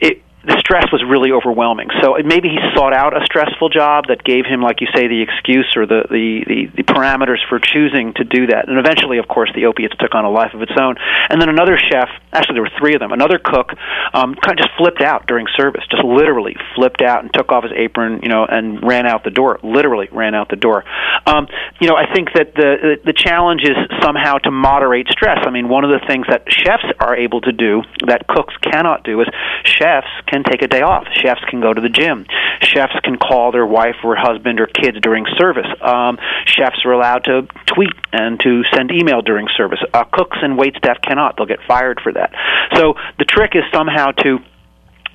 it 0.00 0.15
the 0.46 0.56
stress 0.60 0.86
was 0.92 1.02
really 1.02 1.32
overwhelming. 1.32 1.88
So 2.00 2.14
maybe 2.24 2.48
he 2.48 2.58
sought 2.74 2.94
out 2.94 3.20
a 3.20 3.24
stressful 3.26 3.68
job 3.68 4.06
that 4.08 4.22
gave 4.22 4.46
him, 4.46 4.62
like 4.62 4.80
you 4.80 4.86
say, 4.94 5.08
the 5.08 5.20
excuse 5.20 5.66
or 5.74 5.86
the, 5.86 6.06
the, 6.08 6.44
the, 6.46 6.60
the 6.76 6.84
parameters 6.86 7.42
for 7.48 7.58
choosing 7.58 8.14
to 8.14 8.24
do 8.24 8.46
that. 8.46 8.68
And 8.68 8.78
eventually, 8.78 9.18
of 9.18 9.26
course, 9.26 9.50
the 9.54 9.66
opiates 9.66 9.96
took 9.98 10.14
on 10.14 10.24
a 10.24 10.30
life 10.30 10.54
of 10.54 10.62
its 10.62 10.72
own. 10.78 10.94
And 11.28 11.42
then 11.42 11.48
another 11.48 11.76
chef, 11.76 12.08
actually 12.32 12.54
there 12.54 12.62
were 12.62 12.78
three 12.78 12.94
of 12.94 13.00
them, 13.00 13.10
another 13.10 13.38
cook, 13.42 13.74
um, 14.14 14.34
kind 14.38 14.58
of 14.58 14.64
just 14.64 14.70
flipped 14.78 15.02
out 15.02 15.26
during 15.26 15.46
service, 15.56 15.82
just 15.90 16.04
literally 16.04 16.54
flipped 16.74 17.02
out 17.02 17.22
and 17.22 17.32
took 17.34 17.50
off 17.50 17.64
his 17.64 17.72
apron, 17.74 18.20
you 18.22 18.28
know, 18.28 18.46
and 18.46 18.82
ran 18.86 19.06
out 19.06 19.24
the 19.24 19.30
door. 19.30 19.58
Literally 19.62 20.08
ran 20.12 20.34
out 20.34 20.48
the 20.48 20.56
door. 20.56 20.84
Um, 21.26 21.48
you 21.80 21.88
know, 21.88 21.96
I 21.96 22.12
think 22.12 22.32
that 22.34 22.54
the 22.54 22.98
the 23.04 23.12
challenge 23.12 23.62
is 23.62 23.76
somehow 24.02 24.38
to 24.38 24.50
moderate 24.50 25.08
stress. 25.08 25.38
I 25.46 25.50
mean, 25.50 25.68
one 25.68 25.84
of 25.84 25.90
the 25.90 26.06
things 26.06 26.26
that 26.28 26.44
chefs 26.48 26.84
are 27.00 27.16
able 27.16 27.40
to 27.42 27.52
do 27.52 27.82
that 28.06 28.26
cooks 28.28 28.54
cannot 28.62 29.02
do 29.02 29.20
is 29.20 29.26
chefs 29.64 30.06
can 30.26 30.35
take 30.44 30.62
a 30.62 30.68
day 30.68 30.82
off. 30.82 31.06
Chefs 31.12 31.42
can 31.48 31.60
go 31.60 31.72
to 31.72 31.80
the 31.80 31.88
gym. 31.88 32.26
Chefs 32.60 32.98
can 33.02 33.16
call 33.16 33.52
their 33.52 33.66
wife 33.66 33.96
or 34.04 34.16
husband 34.16 34.60
or 34.60 34.66
kids 34.66 34.98
during 35.00 35.24
service. 35.38 35.66
Um, 35.80 36.18
chefs 36.46 36.84
are 36.84 36.92
allowed 36.92 37.24
to 37.24 37.46
tweet 37.66 37.94
and 38.12 38.40
to 38.40 38.62
send 38.74 38.90
email 38.90 39.22
during 39.22 39.46
service. 39.56 39.80
Uh, 39.92 40.04
cooks 40.04 40.38
and 40.42 40.58
wait 40.58 40.76
staff 40.76 40.98
cannot. 41.02 41.36
They'll 41.36 41.46
get 41.46 41.60
fired 41.66 42.00
for 42.02 42.12
that. 42.12 42.32
So 42.74 42.94
the 43.18 43.24
trick 43.24 43.52
is 43.54 43.62
somehow 43.72 44.12
to 44.22 44.38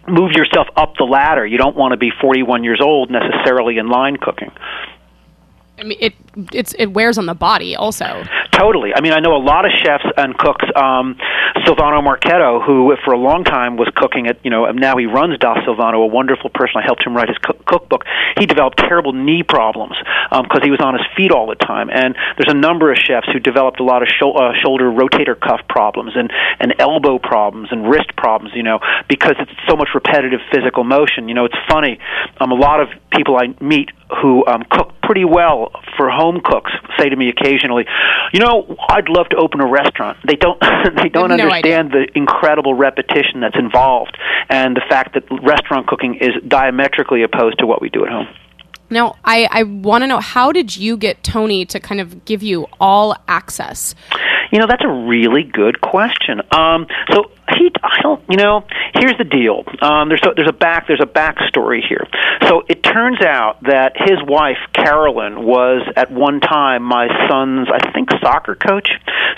move 0.08 0.32
yourself 0.32 0.68
up 0.76 0.94
the 0.98 1.04
ladder. 1.04 1.46
You 1.46 1.58
don't 1.58 1.76
want 1.76 1.92
to 1.92 1.98
be 1.98 2.12
41 2.22 2.64
years 2.64 2.82
old 2.82 3.12
necessarily 3.12 3.78
in 3.78 3.88
line 3.90 4.18
cooking. 4.18 4.52
I 5.78 5.84
mean, 5.84 5.98
it 6.00 6.14
it's 6.54 6.74
it 6.74 6.88
wears 6.88 7.18
on 7.18 7.26
the 7.26 7.34
body 7.34 7.76
also. 7.76 8.24
Totally. 8.62 8.94
I 8.94 9.02
mean, 9.02 9.12
I 9.12 9.20
know 9.22 9.34
a 9.34 9.42
lot 9.42 9.66
of 9.66 9.72
chefs 9.74 10.06
and 10.18 10.38
cooks. 10.38 10.66
Um, 10.76 11.18
Silvano 11.66 12.04
Marchetti, 12.04 12.62
who 12.62 12.94
for 13.04 13.12
a 13.12 13.18
long 13.18 13.44
time 13.44 13.76
was 13.76 13.90
cooking 13.96 14.28
at, 14.28 14.38
you 14.46 14.52
know, 14.52 14.70
now 14.70 14.98
he 14.98 15.08
runs 15.08 15.40
Da 15.40 15.56
Silvano, 15.66 16.04
a 16.04 16.06
wonderful 16.06 16.52
person. 16.54 16.78
I 16.78 16.86
helped 16.86 17.02
him 17.02 17.18
write 17.18 17.30
his 17.30 17.40
cook- 17.40 17.66
cookbook. 17.66 18.06
He 18.38 18.46
developed 18.46 18.78
terrible 18.78 19.14
knee 19.14 19.42
problems 19.42 19.98
because 20.30 20.62
he 20.62 20.70
was 20.70 20.80
on 20.80 20.94
his 20.94 21.02
feet 21.18 21.32
all 21.32 21.48
the 21.48 21.56
time. 21.56 21.90
And 21.90 22.14
there's 22.38 22.54
a 22.54 22.58
number 22.58 22.92
of 22.92 23.00
chefs 23.02 23.26
who 23.34 23.40
developed 23.40 23.80
a 23.80 23.84
lot 23.84 24.04
of 24.04 24.10
shou- 24.14 24.38
uh, 24.38 24.54
shoulder 24.62 24.92
rotator 24.92 25.34
cuff 25.34 25.62
problems 25.68 26.14
and, 26.14 26.30
and 26.60 26.76
elbow 26.78 27.18
problems 27.18 27.70
and 27.72 27.90
wrist 27.90 28.16
problems, 28.16 28.54
you 28.54 28.62
know, 28.62 28.78
because 29.10 29.34
it's 29.40 29.58
so 29.68 29.76
much 29.76 29.90
repetitive 29.96 30.40
physical 30.54 30.84
motion. 30.84 31.28
You 31.28 31.34
know, 31.34 31.46
it's 31.46 31.58
funny. 31.68 31.98
Um, 32.40 32.52
a 32.52 32.56
lot 32.56 32.80
of 32.80 32.90
people 33.10 33.38
I 33.42 33.58
meet 33.60 33.90
who 34.22 34.46
um, 34.46 34.64
cook 34.70 34.94
pretty 35.04 35.26
well 35.26 35.72
for 35.98 36.10
home 36.10 36.42
cooks 36.44 36.72
say 37.00 37.10
to 37.10 37.16
me 37.16 37.30
occasionally, 37.30 37.86
"You 38.34 38.40
know, 38.40 38.76
I'd 38.90 39.10
love 39.10 39.30
to 39.30 39.38
open 39.38 39.62
a 39.62 39.68
restaurant." 39.68 40.18
They 40.28 40.36
don't 40.36 40.60
they 41.02 41.10
don't 41.10 41.30
no 41.30 41.36
understand 41.36 41.92
the 41.92 42.08
incredible 42.16 42.74
repetition 42.74 43.42
that's 43.42 43.58
involved 43.58 44.18
and 44.50 44.76
the 44.76 44.82
fact 44.90 45.14
that 45.14 45.24
restaurant 45.44 45.88
cooking 45.88 46.16
is 46.16 46.32
diametrically 46.48 47.24
opposed 47.24 47.60
to 47.60 47.68
what 47.68 47.82
we 47.82 47.90
do 47.90 48.06
at 48.06 48.12
home. 48.12 48.28
Now, 48.90 49.16
I, 49.24 49.48
I 49.50 49.64
want 49.64 50.04
to 50.04 50.08
know 50.08 50.20
how 50.20 50.52
did 50.52 50.76
you 50.76 50.98
get 50.98 51.24
Tony 51.24 51.66
to 51.68 51.80
kind 51.80 52.02
of 52.02 52.26
give 52.26 52.44
you 52.44 52.68
all 52.80 53.16
access? 53.30 53.96
You 54.52 54.60
know, 54.60 54.68
that's 54.68 54.84
a 54.84 54.92
really 55.08 55.44
good 55.44 55.80
question. 55.82 56.42
Um, 56.52 56.88
so 57.12 57.32
he, 57.58 57.72
I 57.84 58.02
don't, 58.02 58.24
you 58.30 58.38
know, 58.38 58.66
here's 58.94 59.18
the 59.18 59.24
deal. 59.24 59.64
Um, 59.82 60.10
there's 60.10 60.22
a, 60.24 60.34
there's 60.36 60.50
a 60.50 60.54
back 60.54 60.88
there's 60.88 61.02
a 61.02 61.08
backstory 61.08 61.80
here. 61.88 62.06
So 62.48 62.64
it 62.68 62.84
turns 62.84 63.22
out 63.22 63.64
that 63.64 63.94
his 63.96 64.20
wife 64.24 64.58
Carolyn 64.74 65.44
was 65.44 65.88
at 65.96 66.12
one 66.12 66.40
time 66.40 66.84
my 66.84 67.08
son's, 67.30 67.68
I 67.72 67.92
think, 67.92 68.10
soccer 68.22 68.56
coach. 68.56 68.90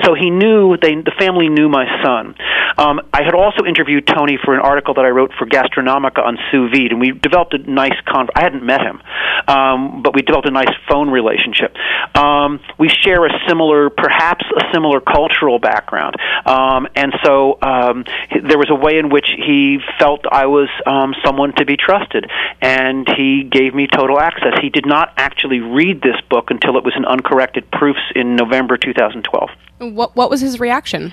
So 0.03 0.15
he 0.15 0.29
knew 0.29 0.77
they 0.77 0.95
the 0.95 1.13
family 1.17 1.49
knew 1.49 1.69
my 1.69 1.85
son. 2.03 2.35
Um, 2.77 3.01
I 3.13 3.23
had 3.23 3.35
also 3.35 3.65
interviewed 3.65 4.07
Tony 4.07 4.37
for 4.43 4.53
an 4.53 4.61
article 4.61 4.95
that 4.95 5.05
I 5.05 5.09
wrote 5.09 5.31
for 5.37 5.45
Gastronomica 5.45 6.25
on 6.25 6.37
sous 6.51 6.71
vide, 6.71 6.91
and 6.91 6.99
we 6.99 7.11
developed 7.11 7.53
a 7.53 7.59
nice 7.59 7.93
con. 8.07 8.29
I 8.35 8.41
hadn't 8.41 8.65
met 8.65 8.81
him, 8.81 9.01
um, 9.47 10.01
but 10.01 10.15
we 10.15 10.21
developed 10.21 10.47
a 10.47 10.51
nice 10.51 10.73
phone 10.89 11.09
relationship. 11.09 11.75
Um, 12.15 12.59
we 12.79 12.89
share 12.89 13.25
a 13.25 13.29
similar, 13.47 13.89
perhaps 13.89 14.45
a 14.57 14.73
similar 14.73 15.01
cultural 15.03 15.59
background, 15.59 16.15
um, 16.45 16.87
and 16.95 17.13
so 17.23 17.57
um, 17.61 18.05
there 18.31 18.57
was 18.57 18.69
a 18.69 18.75
way 18.75 18.97
in 18.97 19.09
which 19.09 19.29
he 19.35 19.79
felt 19.99 20.21
I 20.29 20.47
was 20.47 20.69
um, 20.85 21.13
someone 21.23 21.53
to 21.55 21.65
be 21.65 21.77
trusted, 21.77 22.29
and 22.61 23.07
he 23.15 23.43
gave 23.43 23.73
me 23.73 23.87
total 23.87 24.19
access. 24.19 24.53
He 24.61 24.69
did 24.69 24.85
not 24.85 25.13
actually 25.17 25.59
read 25.59 26.01
this 26.01 26.19
book 26.29 26.49
until 26.49 26.77
it 26.77 26.83
was 26.83 26.93
in 26.95 27.05
uncorrected 27.05 27.69
proofs 27.71 28.01
in 28.15 28.35
November 28.35 28.77
2012 28.77 29.49
What 29.79 30.15
what 30.15 30.29
was 30.29 30.41
his 30.41 30.59
reaction? 30.59 31.11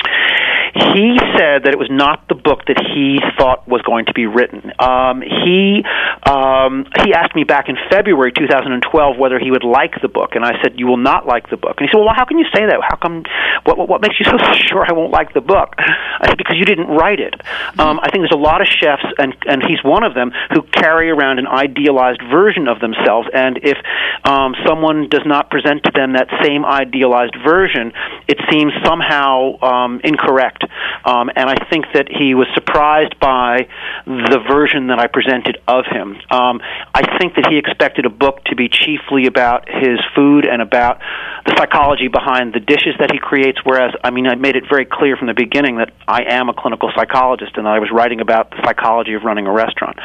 He 0.75 1.19
said 1.37 1.65
that 1.65 1.73
it 1.73 1.79
was 1.79 1.91
not 1.91 2.29
the 2.29 2.35
book 2.35 2.67
that 2.67 2.79
he 2.79 3.19
thought 3.37 3.67
was 3.67 3.83
going 3.83 4.07
to 4.07 4.15
be 4.15 4.27
written. 4.27 4.73
Um, 4.79 5.23
he 5.23 5.83
um, 6.27 6.87
he 7.03 7.13
asked 7.13 7.35
me 7.35 7.45
back 7.45 7.69
in 7.69 7.77
February 7.91 8.33
2012 8.33 9.19
whether 9.19 9.39
he 9.39 9.51
would 9.51 9.65
like 9.65 10.01
the 10.03 10.09
book, 10.09 10.35
and 10.35 10.45
I 10.45 10.61
said, 10.63 10.79
"You 10.79 10.87
will 10.87 11.01
not 11.01 11.27
like 11.27 11.51
the 11.51 11.57
book." 11.57 11.79
And 11.79 11.89
he 11.89 11.91
said, 11.93 11.99
"Well, 11.99 12.15
how 12.15 12.25
can 12.25 12.39
you 12.39 12.47
say 12.55 12.67
that? 12.67 12.79
How 12.83 12.97
come? 12.97 13.25
What 13.65 13.79
what, 13.79 13.89
what 13.89 14.01
makes 14.03 14.19
you 14.21 14.27
so 14.27 14.37
sure 14.69 14.85
I 14.87 14.93
won't 14.93 15.13
like 15.13 15.35
the 15.35 15.41
book?" 15.41 15.75
I 15.79 16.29
said, 16.29 16.39
"Because 16.39 16.57
you 16.57 16.65
didn't 16.65 16.89
write 16.89 17.21
it." 17.21 17.35
Um, 17.79 17.99
I 18.01 18.11
think 18.11 18.23
there's 18.23 18.37
a 18.37 18.41
lot 18.41 18.61
of 18.61 18.69
chefs, 18.69 19.07
and 19.19 19.35
and 19.47 19.63
he's 19.67 19.83
one 19.83 20.05
of 20.05 20.15
them, 20.15 20.33
who 20.53 20.63
carry 20.63 21.11
around 21.11 21.39
an 21.39 21.47
idealized 21.47 22.23
version 22.31 22.69
of 22.69 22.81
themselves, 22.81 23.29
and 23.33 23.59
if 23.63 23.79
um, 24.25 24.55
someone 24.67 25.09
does 25.09 25.25
not 25.27 25.51
present 25.51 25.85
to 25.85 25.91
them 25.95 26.13
that 26.15 26.29
same 26.43 26.65
idealized 26.65 27.37
version, 27.45 27.93
it 28.29 28.39
seems 28.51 28.73
somehow 28.85 29.59
um, 29.63 30.01
incorrect. 30.05 30.60
Um, 31.05 31.31
and 31.35 31.49
I 31.49 31.57
think 31.71 31.87
that 31.95 32.09
he 32.09 32.35
was 32.35 32.47
surprised 32.55 33.19
by 33.19 33.69
the 34.07 34.41
version 34.49 34.89
that 34.89 34.99
I 34.99 35.07
presented 35.07 35.59
of 35.67 35.85
him. 35.87 36.17
Um, 36.31 36.61
I 36.95 37.19
think 37.19 37.35
that 37.37 37.47
he 37.51 37.59
expected 37.59 38.07
a 38.07 38.11
book 38.11 38.45
to 38.47 38.57
be 38.57 38.69
chiefly 38.69 39.27
about 39.27 39.69
his 39.69 39.99
food 40.15 40.45
and 40.47 40.61
about 40.63 41.01
the 41.47 41.55
psychology 41.57 42.09
behind 42.09 42.53
the 42.53 42.61
dishes 42.61 42.95
that 42.99 43.11
he 43.13 43.19
creates. 43.19 43.59
Whereas, 43.65 43.95
I 44.05 44.11
mean, 44.11 44.27
I 44.27 44.35
made 44.35 44.57
it 44.57 44.65
very 44.69 44.85
clear 44.85 45.17
from 45.17 45.29
the 45.29 45.35
beginning 45.35 45.79
that 45.79 45.93
I 46.07 46.25
am 46.29 46.49
a 46.49 46.55
clinical 46.55 46.91
psychologist 46.95 47.57
and 47.57 47.67
I 47.67 47.79
was 47.79 47.91
writing 47.93 48.21
about 48.21 48.51
the 48.51 48.61
psychology 48.65 49.15
of 49.15 49.23
running 49.23 49.47
a 49.47 49.53
restaurant. 49.53 49.99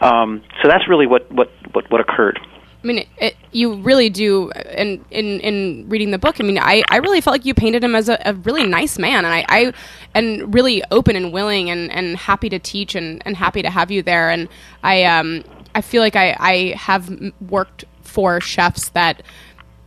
Um, 0.00 0.42
so 0.62 0.68
that's 0.68 0.88
really 0.88 1.06
what 1.06 1.30
what 1.32 1.50
what, 1.72 1.90
what 1.90 2.00
occurred. 2.00 2.38
I 2.82 2.86
mean, 2.86 3.06
it, 3.18 3.36
you 3.52 3.74
really 3.74 4.10
do. 4.10 4.50
In, 4.50 5.04
in 5.10 5.40
in 5.40 5.88
reading 5.88 6.10
the 6.10 6.18
book, 6.18 6.40
I 6.40 6.42
mean, 6.42 6.58
I, 6.58 6.82
I 6.88 6.96
really 6.96 7.20
felt 7.20 7.34
like 7.34 7.44
you 7.44 7.54
painted 7.54 7.84
him 7.84 7.94
as 7.94 8.08
a, 8.08 8.18
a 8.24 8.34
really 8.34 8.66
nice 8.66 8.98
man, 8.98 9.24
and 9.24 9.34
I, 9.34 9.44
I 9.48 9.72
and 10.14 10.52
really 10.52 10.82
open 10.90 11.14
and 11.14 11.32
willing 11.32 11.70
and, 11.70 11.90
and 11.92 12.16
happy 12.16 12.48
to 12.48 12.58
teach 12.58 12.94
and, 12.94 13.22
and 13.24 13.36
happy 13.36 13.62
to 13.62 13.70
have 13.70 13.90
you 13.90 14.02
there. 14.02 14.30
And 14.30 14.48
I 14.82 15.04
um 15.04 15.44
I 15.74 15.80
feel 15.80 16.02
like 16.02 16.16
I 16.16 16.36
I 16.38 16.74
have 16.76 17.10
worked 17.48 17.84
for 18.02 18.40
chefs 18.40 18.88
that 18.90 19.22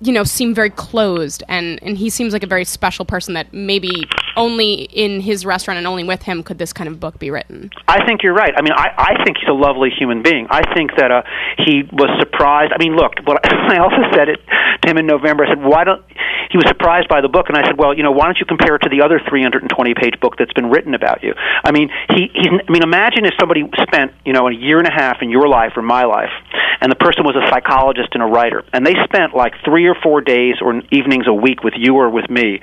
you 0.02 0.14
know 0.14 0.24
seem 0.24 0.54
very 0.54 0.70
closed 0.70 1.44
and 1.48 1.80
and 1.82 1.98
he 1.98 2.10
seems 2.10 2.34
like 2.34 2.44
a 2.44 2.48
very 2.48 2.66
special 2.66 3.06
person 3.06 3.34
that 3.34 3.54
maybe 3.54 4.04
only 4.36 4.74
in 4.74 5.22
his 5.22 5.46
restaurant 5.46 5.78
and 5.78 5.88
only 5.88 6.04
with 6.04 6.24
him 6.24 6.44
could 6.44 6.58
this 6.58 6.74
kind 6.74 6.88
of 6.88 7.00
book 7.00 7.20
be 7.20 7.32
written 7.32 7.70
I 7.88 8.06
think 8.06 8.24
you're 8.24 8.34
right. 8.34 8.54
I 8.58 8.62
mean, 8.62 8.74
I, 8.74 8.90
I 8.98 9.24
think 9.24 9.38
he's 9.38 9.50
a 9.50 9.54
lovely 9.54 9.90
human 9.90 10.22
being. 10.22 10.48
I 10.50 10.62
think 10.74 10.92
that 10.98 11.12
uh, 11.12 11.22
he 11.58 11.84
was 11.92 12.10
surprised. 12.20 12.74
I 12.74 12.82
mean, 12.82 12.96
look, 12.96 13.14
what 13.26 13.40
I 13.46 13.78
also 13.86 14.04
said 14.14 14.30
it 14.30 14.40
to 14.82 14.90
him 14.90 14.98
in 14.98 15.08
November. 15.08 15.46
I 15.46 15.56
said, 15.56 15.64
why 15.64 15.84
don't 15.84 16.04
he 16.52 16.58
was 16.58 16.68
surprised 16.68 17.08
by 17.08 17.22
the 17.22 17.30
book, 17.30 17.48
and 17.50 17.58
I 17.58 17.64
said, 17.66 17.78
well, 17.78 17.96
you 17.96 18.04
know, 18.04 18.12
why 18.12 18.26
don't 18.26 18.40
you 18.40 18.46
compare 18.46 18.76
it 18.76 18.84
to 18.84 18.90
the 18.90 19.02
other 19.04 19.20
320 19.20 19.70
page 19.94 20.20
book 20.20 20.38
that's 20.38 20.54
been 20.54 20.70
written 20.70 20.94
about 20.94 21.24
you? 21.24 21.34
I 21.64 21.72
mean, 21.72 21.90
he 22.10 22.32
he's. 22.34 22.52
I 22.52 22.72
mean, 22.72 22.84
imagine 22.84 23.26
if 23.26 23.34
somebody 23.40 23.64
spent 23.82 24.14
you 24.26 24.34
know 24.34 24.48
a 24.48 24.54
year 24.54 24.80
and 24.80 24.88
a 24.88 24.94
half 24.94 25.22
in 25.22 25.30
your 25.30 25.48
life 25.48 25.74
or 25.76 25.82
my 25.82 26.06
life, 26.06 26.34
and 26.82 26.92
the 26.92 26.96
person 26.96 27.24
was 27.24 27.36
a 27.36 27.46
psychologist 27.50 28.10
and 28.14 28.24
a 28.24 28.28
writer, 28.28 28.64
and 28.74 28.86
they 28.86 28.96
spent 29.04 29.36
like 29.36 29.54
three 29.64 29.88
or 29.88 29.96
four 29.96 30.22
days 30.22 30.56
or 30.62 30.82
evenings 30.92 31.28
a 31.28 31.34
week 31.34 31.64
with 31.64 31.74
you 31.78 31.96
or 31.96 32.10
with 32.10 32.30
me. 32.30 32.60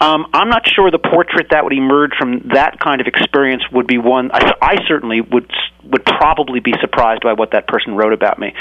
Um, 0.00 0.26
I'm 0.32 0.48
not 0.48 0.68
sure 0.68 0.90
the 0.90 0.98
portrait 0.98 1.48
that 1.50 1.64
would 1.64 1.72
emerge 1.72 2.12
from 2.18 2.50
that 2.54 2.78
kind 2.80 3.00
of 3.00 3.06
experience 3.06 3.62
would 3.72 3.86
be 3.86 3.98
one. 3.98 4.30
I, 4.32 4.52
I 4.60 4.76
certainly 4.86 5.20
would 5.20 5.50
would 5.90 6.04
probably 6.04 6.60
be 6.60 6.74
surprised 6.80 7.22
by 7.22 7.32
what 7.32 7.52
that 7.52 7.66
person 7.66 7.94
wrote 7.94 8.12
about 8.12 8.38
me. 8.38 8.52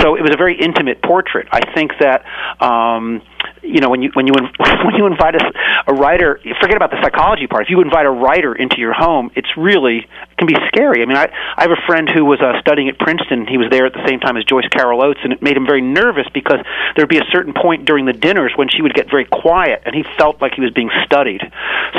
So 0.00 0.16
it 0.16 0.22
was 0.22 0.32
a 0.32 0.36
very 0.36 0.58
intimate 0.58 1.02
portrait. 1.02 1.48
I 1.52 1.60
think 1.74 1.92
that 2.00 2.24
um, 2.60 3.22
you 3.62 3.80
know 3.80 3.90
when 3.90 4.02
you 4.02 4.10
when 4.14 4.26
you 4.26 4.32
when 4.84 4.94
you 4.96 5.06
invite 5.06 5.34
a, 5.36 5.52
a 5.86 5.94
writer, 5.94 6.40
forget 6.60 6.76
about 6.76 6.90
the 6.90 7.00
psychology 7.02 7.46
part. 7.46 7.64
If 7.64 7.70
you 7.70 7.80
invite 7.80 8.06
a 8.06 8.10
writer 8.10 8.54
into 8.54 8.78
your 8.78 8.92
home, 8.92 9.30
it's 9.36 9.48
really 9.56 9.98
it 9.98 10.36
can 10.36 10.46
be 10.46 10.56
scary. 10.68 11.02
I 11.02 11.06
mean, 11.06 11.16
I 11.16 11.30
I 11.56 11.62
have 11.62 11.70
a 11.70 11.82
friend 11.86 12.08
who 12.08 12.24
was 12.24 12.40
uh, 12.40 12.60
studying 12.60 12.88
at 12.88 12.98
Princeton. 12.98 13.46
He 13.46 13.58
was 13.58 13.68
there 13.70 13.86
at 13.86 13.92
the 13.92 14.04
same 14.06 14.20
time 14.20 14.36
as 14.36 14.44
Joyce 14.44 14.68
Carol 14.68 15.02
Oates, 15.02 15.20
and 15.22 15.32
it 15.32 15.42
made 15.42 15.56
him 15.56 15.66
very 15.66 15.82
nervous 15.82 16.26
because 16.34 16.58
there'd 16.96 17.08
be 17.08 17.18
a 17.18 17.30
certain 17.30 17.54
point 17.54 17.84
during 17.84 18.06
the 18.06 18.12
dinners 18.12 18.52
when 18.56 18.68
she 18.68 18.82
would 18.82 18.94
get 18.94 19.10
very 19.10 19.26
quiet, 19.26 19.82
and 19.86 19.94
he 19.94 20.04
felt 20.18 20.40
like 20.40 20.54
he 20.54 20.60
was 20.60 20.72
being 20.72 20.90
studied. 21.04 21.40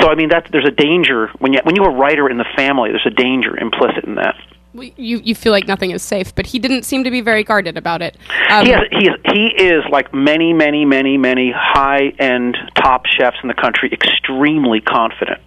So 0.00 0.08
I 0.08 0.14
mean, 0.14 0.28
that 0.30 0.48
there's 0.52 0.68
a 0.68 0.74
danger 0.74 1.30
when 1.38 1.52
you 1.52 1.60
when 1.62 1.76
you 1.76 1.82
have 1.84 1.92
a 1.92 1.96
writer 1.96 2.28
in 2.28 2.36
the 2.36 2.48
family. 2.56 2.90
There's 2.90 3.06
a 3.06 3.14
danger 3.14 3.56
implicit 3.56 4.04
in 4.04 4.16
that. 4.16 4.36
You 4.74 5.20
you 5.24 5.34
feel 5.34 5.52
like 5.52 5.66
nothing 5.66 5.90
is 5.90 6.02
safe 6.02 6.34
but 6.34 6.46
he 6.46 6.58
didn't 6.58 6.82
seem 6.82 7.04
to 7.04 7.10
be 7.10 7.20
very 7.20 7.44
guarded 7.44 7.76
about 7.76 8.02
it 8.02 8.16
um, 8.50 8.66
he, 8.66 8.72
he, 8.90 9.08
is, 9.08 9.14
he 9.32 9.46
is 9.46 9.84
like 9.90 10.12
many, 10.14 10.52
many, 10.52 10.84
many, 10.84 11.16
many 11.16 11.52
high 11.54 12.12
end 12.18 12.56
top 12.74 13.06
chefs 13.06 13.36
in 13.42 13.48
the 13.48 13.54
country, 13.54 13.90
extremely 13.92 14.80
confident 14.80 15.40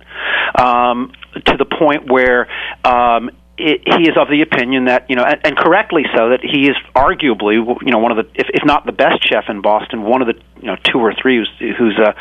um, 0.60 1.12
to 1.46 1.58
the 1.58 1.66
point 1.66 2.12
where. 2.12 2.48
Um, 2.84 3.32
it, 3.58 3.82
he 3.86 4.08
is 4.08 4.16
of 4.18 4.30
the 4.30 4.42
opinion 4.42 4.86
that 4.86 5.10
you 5.10 5.16
know, 5.16 5.24
and, 5.24 5.40
and 5.44 5.58
correctly 5.58 6.04
so, 6.16 6.30
that 6.30 6.42
he 6.42 6.70
is 6.70 6.76
arguably 6.96 7.58
you 7.82 7.92
know 7.92 7.98
one 7.98 8.12
of 8.12 8.18
the, 8.18 8.40
if, 8.40 8.48
if 8.54 8.66
not 8.66 8.86
the 8.86 8.92
best 8.92 9.28
chef 9.28 9.46
in 9.50 9.62
Boston, 9.62 10.04
one 10.04 10.22
of 10.22 10.28
the 10.28 10.36
you 10.62 10.68
know 10.68 10.78
two 10.84 11.00
or 11.00 11.14
three 11.14 11.38
who's 11.38 11.50
who's 11.78 11.98
uh, 11.98 12.14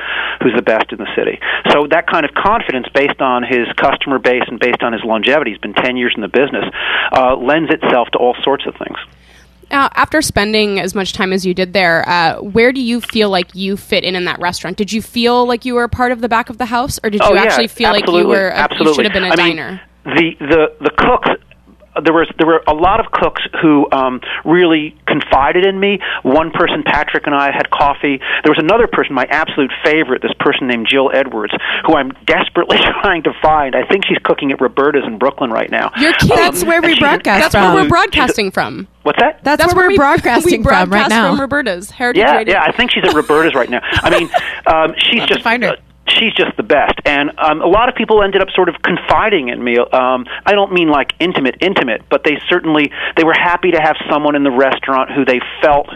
who's 0.42 0.54
the 0.56 0.62
best 0.62 0.92
in 0.92 0.98
the 0.98 1.08
city. 1.14 1.38
So 1.70 1.86
that 1.90 2.06
kind 2.06 2.24
of 2.24 2.32
confidence, 2.32 2.86
based 2.94 3.20
on 3.20 3.42
his 3.42 3.68
customer 3.76 4.18
base 4.18 4.44
and 4.46 4.58
based 4.58 4.82
on 4.82 4.92
his 4.92 5.02
longevity, 5.04 5.52
he's 5.52 5.60
been 5.60 5.74
ten 5.74 5.96
years 5.96 6.12
in 6.16 6.22
the 6.22 6.28
business, 6.28 6.64
uh, 7.12 7.36
lends 7.36 7.70
itself 7.70 8.08
to 8.12 8.18
all 8.18 8.34
sorts 8.42 8.66
of 8.66 8.74
things. 8.76 8.96
Now, 9.70 9.90
after 9.94 10.22
spending 10.22 10.78
as 10.78 10.94
much 10.94 11.12
time 11.12 11.32
as 11.32 11.44
you 11.44 11.52
did 11.52 11.72
there, 11.72 12.08
uh, 12.08 12.40
where 12.40 12.72
do 12.72 12.80
you 12.80 13.00
feel 13.00 13.30
like 13.30 13.52
you 13.52 13.76
fit 13.76 14.04
in 14.04 14.14
in 14.14 14.24
that 14.26 14.38
restaurant? 14.38 14.76
Did 14.76 14.92
you 14.92 15.02
feel 15.02 15.44
like 15.44 15.64
you 15.64 15.74
were 15.74 15.82
a 15.82 15.88
part 15.88 16.12
of 16.12 16.20
the 16.20 16.28
back 16.28 16.50
of 16.50 16.58
the 16.58 16.66
house, 16.66 17.00
or 17.02 17.10
did 17.10 17.20
you 17.20 17.26
oh, 17.28 17.34
yeah, 17.34 17.42
actually 17.42 17.66
feel 17.66 17.90
like 17.90 18.06
you 18.06 18.26
were 18.28 18.48
a, 18.48 18.54
you 18.54 18.62
absolutely. 18.62 18.94
should 18.94 19.04
have 19.06 19.12
been 19.12 19.24
a 19.24 19.26
I 19.26 19.36
mean, 19.36 19.56
diner? 19.56 19.80
The 20.06 20.32
the 20.40 20.76
the 20.80 20.90
cooks 20.96 21.28
there 22.04 22.12
was 22.12 22.28
there 22.38 22.46
were 22.46 22.62
a 22.66 22.74
lot 22.74 23.00
of 23.00 23.10
cooks 23.12 23.42
who 23.62 23.88
um, 23.92 24.20
really 24.44 24.94
confided 25.06 25.64
in 25.64 25.78
me. 25.78 25.98
One 26.22 26.50
person, 26.50 26.82
Patrick, 26.84 27.26
and 27.26 27.34
I 27.34 27.50
had 27.52 27.70
coffee. 27.70 28.20
There 28.44 28.52
was 28.52 28.58
another 28.58 28.86
person, 28.86 29.14
my 29.14 29.26
absolute 29.30 29.72
favorite, 29.84 30.22
this 30.22 30.34
person 30.38 30.66
named 30.66 30.88
Jill 30.90 31.10
Edwards, 31.12 31.54
who 31.86 31.94
I'm 31.94 32.12
desperately 32.26 32.78
trying 33.02 33.22
to 33.24 33.32
find. 33.40 33.74
I 33.74 33.86
think 33.86 34.04
she's 34.06 34.18
cooking 34.24 34.52
at 34.52 34.60
Roberta's 34.60 35.04
in 35.06 35.18
Brooklyn 35.18 35.50
right 35.50 35.70
now. 35.70 35.90
You're 35.96 36.12
kidding. 36.12 36.36
That's 36.36 36.64
where 36.64 36.82
we 36.82 36.98
broadcast 36.98 37.40
That's 37.40 37.54
from. 37.54 37.74
where 37.74 37.82
we're 37.84 37.88
broadcasting 37.88 38.50
from. 38.50 38.88
What's 39.02 39.20
that? 39.20 39.42
That's, 39.44 39.74
where, 39.74 39.86
we're 39.86 39.90
we, 39.90 39.96
broadcasting 39.96 40.60
we 40.60 40.64
from 40.64 40.90
right 40.90 41.08
now. 41.08 41.30
from 41.30 41.40
Roberta's 41.40 41.90
Heritage 41.90 42.20
yeah, 42.20 42.36
Radio. 42.36 42.54
yeah. 42.54 42.64
I 42.64 42.72
think 42.72 42.90
she's 42.90 43.04
at 43.04 43.14
Roberta's 43.14 43.54
right 43.54 43.70
now. 43.70 43.80
I 43.82 44.10
mean, 44.10 44.28
um, 44.66 44.94
she's 44.98 45.20
have 45.20 45.28
to 45.28 45.34
just 45.34 45.44
find 45.44 45.62
her. 45.62 45.70
uh, 45.70 45.76
she's 46.08 46.32
just 46.32 46.56
the 46.56 46.62
best, 46.62 46.94
and 47.04 47.30
um, 47.38 47.60
a 47.60 47.66
lot 47.66 47.88
of 47.88 47.94
people 47.94 48.22
ended 48.22 48.42
up 48.42 48.48
sort 48.50 48.68
of 48.68 48.76
confiding 48.82 49.48
in 49.48 49.62
me. 49.62 49.78
Um, 49.78 50.26
I 50.44 50.52
don't 50.52 50.72
mean 50.72 50.88
like 50.88 51.12
intimate, 51.18 51.56
intimate, 51.60 52.02
but 52.08 52.24
they 52.24 52.38
certainly 52.48 52.90
they 53.16 53.24
were 53.24 53.34
happy 53.34 53.72
to 53.72 53.80
have 53.80 53.96
someone 54.10 54.36
in 54.36 54.44
the 54.44 54.50
restaurant 54.50 55.10
who 55.10 55.24
they 55.24 55.40
felt 55.62 55.88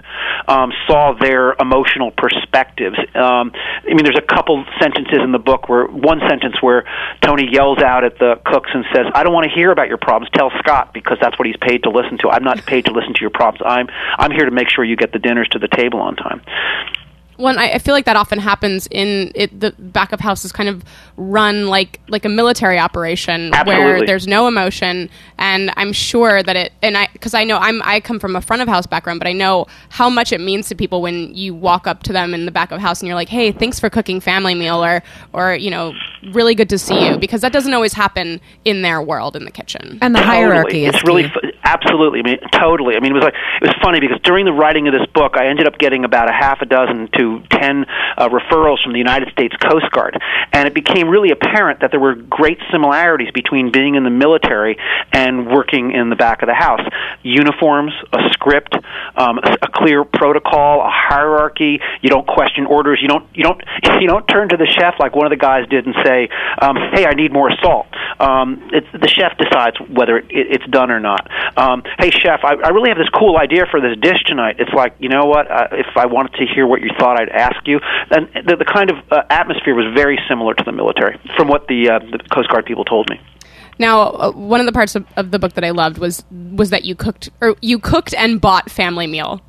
um, 0.49 0.73
saw 0.87 1.13
their 1.19 1.55
emotional 1.61 2.11
perspectives. 2.11 2.99
Um, 3.15 3.53
I 3.55 3.95
mean, 3.95 4.05
there's 4.05 4.19
a 4.19 4.35
couple 4.35 4.65
sentences 4.81 5.19
in 5.23 5.33
the 5.33 5.39
book 5.39 5.69
where 5.69 5.87
one 5.87 6.21
sentence 6.29 6.57
where 6.61 6.85
Tony 7.23 7.49
yells 7.51 7.79
out 7.79 8.05
at 8.05 8.19
the 8.19 8.41
cooks 8.45 8.71
and 8.73 8.85
says, 8.95 9.07
"I 9.15 9.23
don't 9.23 9.33
want 9.33 9.49
to 9.49 9.55
hear 9.55 9.71
about 9.71 9.89
your 9.89 9.99
problems. 9.99 10.31
Tell 10.35 10.51
Scott 10.59 10.93
because 10.93 11.19
that's 11.21 11.39
what 11.39 11.47
he's 11.47 11.59
paid 11.61 11.85
to 11.85 11.91
listen 11.91 12.19
to. 12.19 12.29
I'm 12.31 12.45
not 12.45 12.65
paid 12.67 12.87
to 12.87 12.93
listen 12.93 13.15
to 13.15 13.21
your 13.21 13.31
problems. 13.31 13.63
I'm 13.65 13.89
I'm 14.19 14.31
here 14.31 14.45
to 14.45 14.51
make 14.51 14.69
sure 14.69 14.85
you 14.85 14.97
get 14.97 15.13
the 15.13 15.19
dinners 15.19 15.49
to 15.51 15.59
the 15.59 15.69
table 15.69 16.01
on 16.01 16.17
time." 16.17 16.43
Well, 17.41 17.49
and 17.49 17.59
I, 17.61 17.71
I 17.73 17.79
feel 17.79 17.95
like 17.95 18.05
that 18.05 18.17
often 18.17 18.39
happens 18.39 18.87
in 18.91 19.33
it, 19.35 19.59
the 19.59 19.73
back 19.79 20.13
of 20.13 20.21
house 20.21 20.45
is 20.45 20.53
kind 20.53 20.69
of 20.69 20.85
run 21.17 21.67
like 21.67 22.01
like 22.09 22.25
a 22.25 22.29
military 22.29 22.79
operation 22.79 23.51
where 23.65 24.05
there's 24.07 24.27
no 24.27 24.47
emotion, 24.47 25.09
and 25.39 25.73
I'm 25.77 25.93
sure 25.93 26.43
that 26.43 26.57
it 26.57 26.73
and 26.83 26.97
I 26.97 27.09
because 27.13 27.35
I 27.35 27.45
know 27.45 27.57
I'm 27.57 27.81
I 27.83 28.01
come 28.01 28.19
from 28.21 28.37
a 28.37 28.41
front 28.41 28.63
of 28.63 28.69
house 28.69 28.87
background, 28.87 29.21
but 29.21 29.27
I 29.27 29.33
know 29.33 29.67
how 29.89 30.09
much 30.11 30.33
it 30.33 30.41
means 30.41 30.69
to 30.69 30.75
people 30.75 31.03
when 31.03 31.35
you 31.35 31.55
walk 31.55 31.87
up 31.87 32.03
to 32.05 32.13
them 32.13 32.35
in 32.35 32.45
the 32.47 32.53
back 32.53 32.73
of 32.73 32.81
house 32.81 33.01
and 33.01 33.07
you're 33.09 33.15
like, 33.17 33.29
hey, 33.29 33.53
thanks 33.53 33.81
for 33.81 33.89
cooking 33.91 34.21
family 34.21 34.55
meal, 34.55 34.85
or 34.85 35.03
or 35.33 35.55
you 35.55 35.71
know, 35.71 35.93
really 36.33 36.55
good 36.55 36.69
to 36.71 36.79
see 36.79 37.07
you, 37.09 37.17
because 37.19 37.41
that 37.41 37.53
doesn't 37.53 37.73
always 37.75 37.93
happen 37.93 38.41
in 38.65 38.83
their 38.83 39.01
world 39.03 39.37
in 39.37 39.45
the 39.45 39.51
kitchen. 39.51 39.99
and 40.03 40.15
the 40.15 40.19
Totally. 40.21 40.37
hierarchy 40.37 40.85
is 40.85 40.95
it's 40.95 41.05
really 41.05 41.25
key. 41.25 41.31
fu- 41.31 41.51
absolutely. 41.65 42.21
I 42.21 42.23
mean, 42.23 42.39
totally. 42.53 42.97
I 42.97 43.01
mean, 43.01 43.13
it 43.13 43.15
was 43.15 43.25
like 43.25 43.35
it 43.35 43.67
was 43.67 43.77
funny 43.83 44.01
because 44.01 44.21
during 44.23 44.45
the 44.45 44.53
writing 44.53 44.89
of 44.89 44.95
this 44.95 45.07
book, 45.13 45.37
I 45.37 45.49
ended 45.49 45.67
up 45.67 45.79
getting 45.79 46.05
about 46.05 46.29
a 46.29 46.33
half 46.33 46.61
a 46.61 46.67
dozen 46.67 47.09
to 47.19 47.43
ten 47.51 47.87
uh, 48.17 48.29
referrals 48.29 48.83
from 48.83 48.93
the 48.93 48.99
United 48.99 49.31
States 49.33 49.55
Coast 49.57 49.91
Guard, 49.93 50.21
and 50.53 50.67
it 50.67 50.75
became 50.75 51.09
really 51.09 51.31
apparent 51.31 51.81
that 51.81 51.91
there 51.91 52.01
were 52.01 52.15
great 52.15 52.59
similarities 52.71 53.31
between 53.33 53.73
being 53.73 53.95
in 53.95 54.05
the 54.05 54.11
military 54.11 54.77
and 55.13 55.47
working 55.47 55.93
in 55.93 56.11
the 56.11 56.17
back 56.17 56.43
of 56.43 56.49
the 56.49 56.55
house. 56.55 56.81
Uniforms, 57.23 57.93
a 58.13 58.31
script, 58.33 58.75
um, 59.17 59.39
a 59.39 59.69
clear 59.73 60.05
protocol, 60.05 60.81
a 60.81 60.91
hierarchy. 60.91 61.81
You 62.03 62.09
don't 62.09 62.27
question 62.27 62.67
orders. 62.67 62.99
You 63.03 63.09
don't 63.09 63.27
you 63.35 63.43
don't 63.43 63.61
you 64.01 64.07
don't 64.07 64.27
turn 64.27 64.49
to 64.51 64.57
the 64.57 64.67
chef 64.67 64.95
like 64.99 65.15
one 65.15 65.27
of 65.27 65.31
the 65.31 65.41
guys 65.41 65.69
did 65.69 65.87
and 65.87 65.95
say, 66.05 66.29
um, 66.61 66.77
"Hey, 66.95 67.07
I 67.07 67.15
need 67.15 67.33
more 67.33 67.51
salt." 67.63 67.87
Um, 68.19 68.71
it's, 68.73 68.87
the 68.93 69.09
chef 69.09 69.37
decides 69.39 69.77
whether 69.89 70.19
it, 70.19 70.27
it's 70.29 70.67
done 70.67 70.91
or 70.91 71.01
not. 71.01 71.27
Um, 71.57 71.83
hey, 71.99 72.11
chef, 72.11 72.41
I, 72.45 72.55
I 72.55 72.69
really 72.69 72.89
have 72.91 72.99
this 72.99 73.09
cool 73.11 73.37
idea 73.37 73.67
for 73.71 73.81
this 73.81 73.97
dish 74.01 74.23
tonight. 74.27 74.57
It's 74.59 74.73
like, 74.73 74.95
you 74.99 75.09
know 75.09 75.27
what? 75.27 75.51
Uh, 75.51 75.69
if 75.73 75.97
I 75.97 76.07
wanted 76.07 76.35
to 76.35 76.47
hear 76.47 76.67
what 76.67 76.81
you 76.81 76.91
thought, 76.99 77.21
I'd 77.21 77.29
ask 77.29 77.67
you. 77.67 77.81
And 78.11 78.29
the, 78.47 78.57
the 78.57 78.65
kind 78.65 78.91
of 78.91 78.99
uh, 79.11 79.23
atmosphere 79.31 79.75
was 79.75 79.87
very 79.95 80.19
similar 80.29 80.55
to 80.55 80.65
the 80.65 80.73
military, 80.73 81.21
from 81.37 81.49
what 81.49 81.67
the, 81.69 81.91
uh, 81.91 81.99
the 81.99 82.19
Coast 82.33 82.49
Guard 82.49 82.67
people 82.67 82.85
told 82.85 83.11
me. 83.11 83.21
Now, 83.79 84.11
uh, 84.11 84.31
one 84.33 84.61
of 84.61 84.67
the 84.67 84.73
parts 84.73 84.95
of, 84.95 85.07
of 85.17 85.31
the 85.31 85.39
book 85.39 85.55
that 85.55 85.65
I 85.65 85.71
loved 85.71 85.97
was 85.97 86.23
was 86.31 86.69
that 86.69 86.85
you 86.85 86.95
cooked 86.95 87.31
or 87.41 87.57
you 87.63 87.79
cooked 87.79 88.13
and 88.15 88.39
bought 88.39 88.71
family 88.71 89.07
meal 89.07 89.41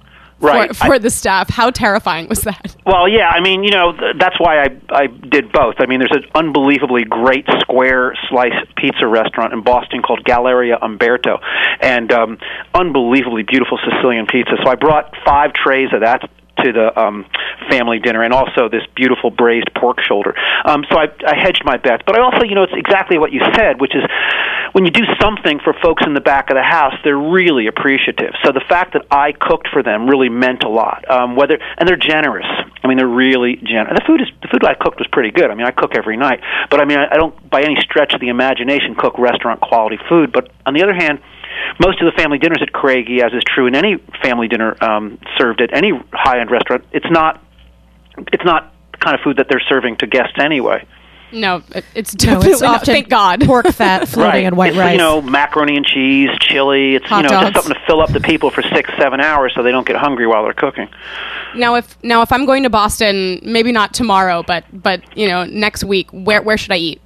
Right. 0.41 0.69
for, 0.69 0.73
for 0.85 0.93
I- 0.95 0.99
the 0.99 1.09
staff. 1.09 1.49
How 1.49 1.69
terrifying 1.71 2.27
was 2.27 2.41
that? 2.41 2.75
Well, 2.85 3.07
yeah, 3.07 3.29
I 3.29 3.41
mean, 3.41 3.63
you 3.63 3.71
know, 3.71 3.91
th- 3.91 4.15
that's 4.19 4.39
why 4.39 4.61
I 4.63 4.67
I 4.89 5.07
did 5.07 5.51
both. 5.51 5.75
I 5.79 5.85
mean, 5.85 5.99
there's 5.99 6.11
an 6.11 6.25
unbelievably 6.35 7.05
great 7.05 7.45
square 7.59 8.13
slice 8.29 8.53
pizza 8.75 9.07
restaurant 9.07 9.53
in 9.53 9.63
Boston 9.63 10.01
called 10.01 10.23
Galleria 10.23 10.77
Umberto, 10.81 11.39
and 11.79 12.11
um, 12.11 12.37
unbelievably 12.73 13.43
beautiful 13.43 13.77
Sicilian 13.83 14.25
pizza. 14.25 14.53
So 14.63 14.69
I 14.69 14.75
brought 14.75 15.13
five 15.25 15.53
trays 15.53 15.89
of 15.93 16.01
that 16.01 16.29
to 16.63 16.71
the 16.71 16.99
um, 16.99 17.25
family 17.69 17.99
dinner, 17.99 18.23
and 18.23 18.33
also 18.33 18.69
this 18.69 18.83
beautiful 18.95 19.31
braised 19.31 19.69
pork 19.75 19.99
shoulder. 20.01 20.35
Um, 20.65 20.85
so 20.91 20.97
I, 20.97 21.07
I 21.25 21.35
hedged 21.35 21.63
my 21.65 21.77
bets, 21.77 22.03
but 22.05 22.17
I 22.17 22.21
also, 22.21 22.43
you 22.45 22.55
know, 22.55 22.63
it's 22.63 22.75
exactly 22.75 23.17
what 23.17 23.31
you 23.31 23.41
said, 23.55 23.79
which 23.79 23.95
is 23.95 24.03
when 24.73 24.85
you 24.85 24.91
do 24.91 25.03
something 25.19 25.59
for 25.63 25.73
folks 25.81 26.03
in 26.05 26.13
the 26.13 26.21
back 26.21 26.49
of 26.49 26.55
the 26.55 26.63
house, 26.63 26.93
they're 27.03 27.17
really 27.17 27.67
appreciative. 27.67 28.33
So 28.43 28.51
the 28.51 28.63
fact 28.67 28.93
that 28.93 29.05
I 29.11 29.33
cooked 29.33 29.67
for 29.71 29.83
them 29.83 30.07
really 30.07 30.29
meant 30.29 30.63
a 30.63 30.69
lot. 30.69 31.09
Um, 31.09 31.35
whether 31.35 31.57
and 31.77 31.87
they're 31.87 31.97
generous. 31.97 32.47
I 32.83 32.87
mean, 32.87 32.97
they're 32.97 33.07
really 33.07 33.57
generous. 33.57 33.97
The 33.99 34.05
food 34.07 34.21
is 34.21 34.27
the 34.41 34.47
food 34.47 34.63
I 34.65 34.73
cooked 34.73 34.99
was 34.99 35.07
pretty 35.11 35.31
good. 35.31 35.51
I 35.51 35.55
mean, 35.55 35.67
I 35.67 35.71
cook 35.71 35.95
every 35.95 36.17
night, 36.17 36.39
but 36.69 36.79
I 36.79 36.85
mean, 36.85 36.97
I, 36.97 37.07
I 37.11 37.17
don't 37.17 37.33
by 37.49 37.61
any 37.61 37.75
stretch 37.79 38.13
of 38.13 38.21
the 38.21 38.29
imagination 38.29 38.95
cook 38.97 39.17
restaurant 39.17 39.61
quality 39.61 39.97
food. 40.09 40.31
But 40.31 40.51
on 40.65 40.73
the 40.73 40.83
other 40.83 40.93
hand 40.93 41.19
most 41.79 42.01
of 42.01 42.05
the 42.05 42.11
family 42.21 42.37
dinners 42.37 42.59
at 42.61 42.71
Craigie, 42.73 43.21
as 43.21 43.31
is 43.33 43.43
true 43.45 43.67
in 43.67 43.75
any 43.75 43.97
family 44.21 44.47
dinner 44.47 44.75
um, 44.83 45.17
served 45.37 45.61
at 45.61 45.73
any 45.73 45.91
high-end 46.13 46.51
restaurant, 46.51 46.85
it's 46.91 47.09
not 47.09 47.43
it's 48.31 48.43
not 48.45 48.73
the 48.91 48.97
kind 48.97 49.15
of 49.15 49.21
food 49.23 49.37
that 49.37 49.47
they're 49.49 49.61
serving 49.69 49.97
to 49.97 50.07
guests 50.07 50.33
anyway. 50.39 50.85
No, 51.33 51.63
it- 51.73 51.85
it's 51.95 52.13
No, 52.13 52.17
definitely 52.33 52.51
it's 52.51 52.61
not. 52.61 52.75
often 52.81 52.93
Thank 52.93 53.07
God. 53.09 53.41
pork 53.45 53.67
fat 53.67 54.07
floating 54.09 54.31
right. 54.31 54.43
in 54.43 54.55
white 54.57 54.71
it's, 54.71 54.77
rice. 54.77 54.91
You 54.91 54.97
know, 54.97 55.21
macaroni 55.21 55.77
and 55.77 55.85
cheese, 55.85 56.29
chili. 56.41 56.95
It's 56.95 57.05
Hot 57.05 57.17
you 57.17 57.23
know 57.23 57.29
dogs. 57.29 57.51
just 57.53 57.63
something 57.65 57.73
to 57.81 57.87
fill 57.87 58.01
up 58.01 58.11
the 58.11 58.19
people 58.19 58.51
for 58.51 58.61
six, 58.61 58.89
seven 58.99 59.21
hours 59.21 59.53
so 59.55 59.63
they 59.63 59.71
don't 59.71 59.87
get 59.87 59.95
hungry 59.95 60.27
while 60.27 60.43
they're 60.43 60.51
cooking. 60.53 60.89
Now, 61.55 61.75
if 61.75 61.97
now 62.03 62.21
if 62.21 62.31
I'm 62.33 62.45
going 62.45 62.63
to 62.63 62.69
Boston, 62.69 63.39
maybe 63.43 63.71
not 63.71 63.93
tomorrow, 63.93 64.43
but 64.43 64.65
but 64.73 65.01
you 65.17 65.27
know 65.29 65.45
next 65.45 65.85
week, 65.85 66.09
where 66.11 66.41
where 66.41 66.57
should 66.57 66.73
I 66.73 66.77
eat? 66.77 67.01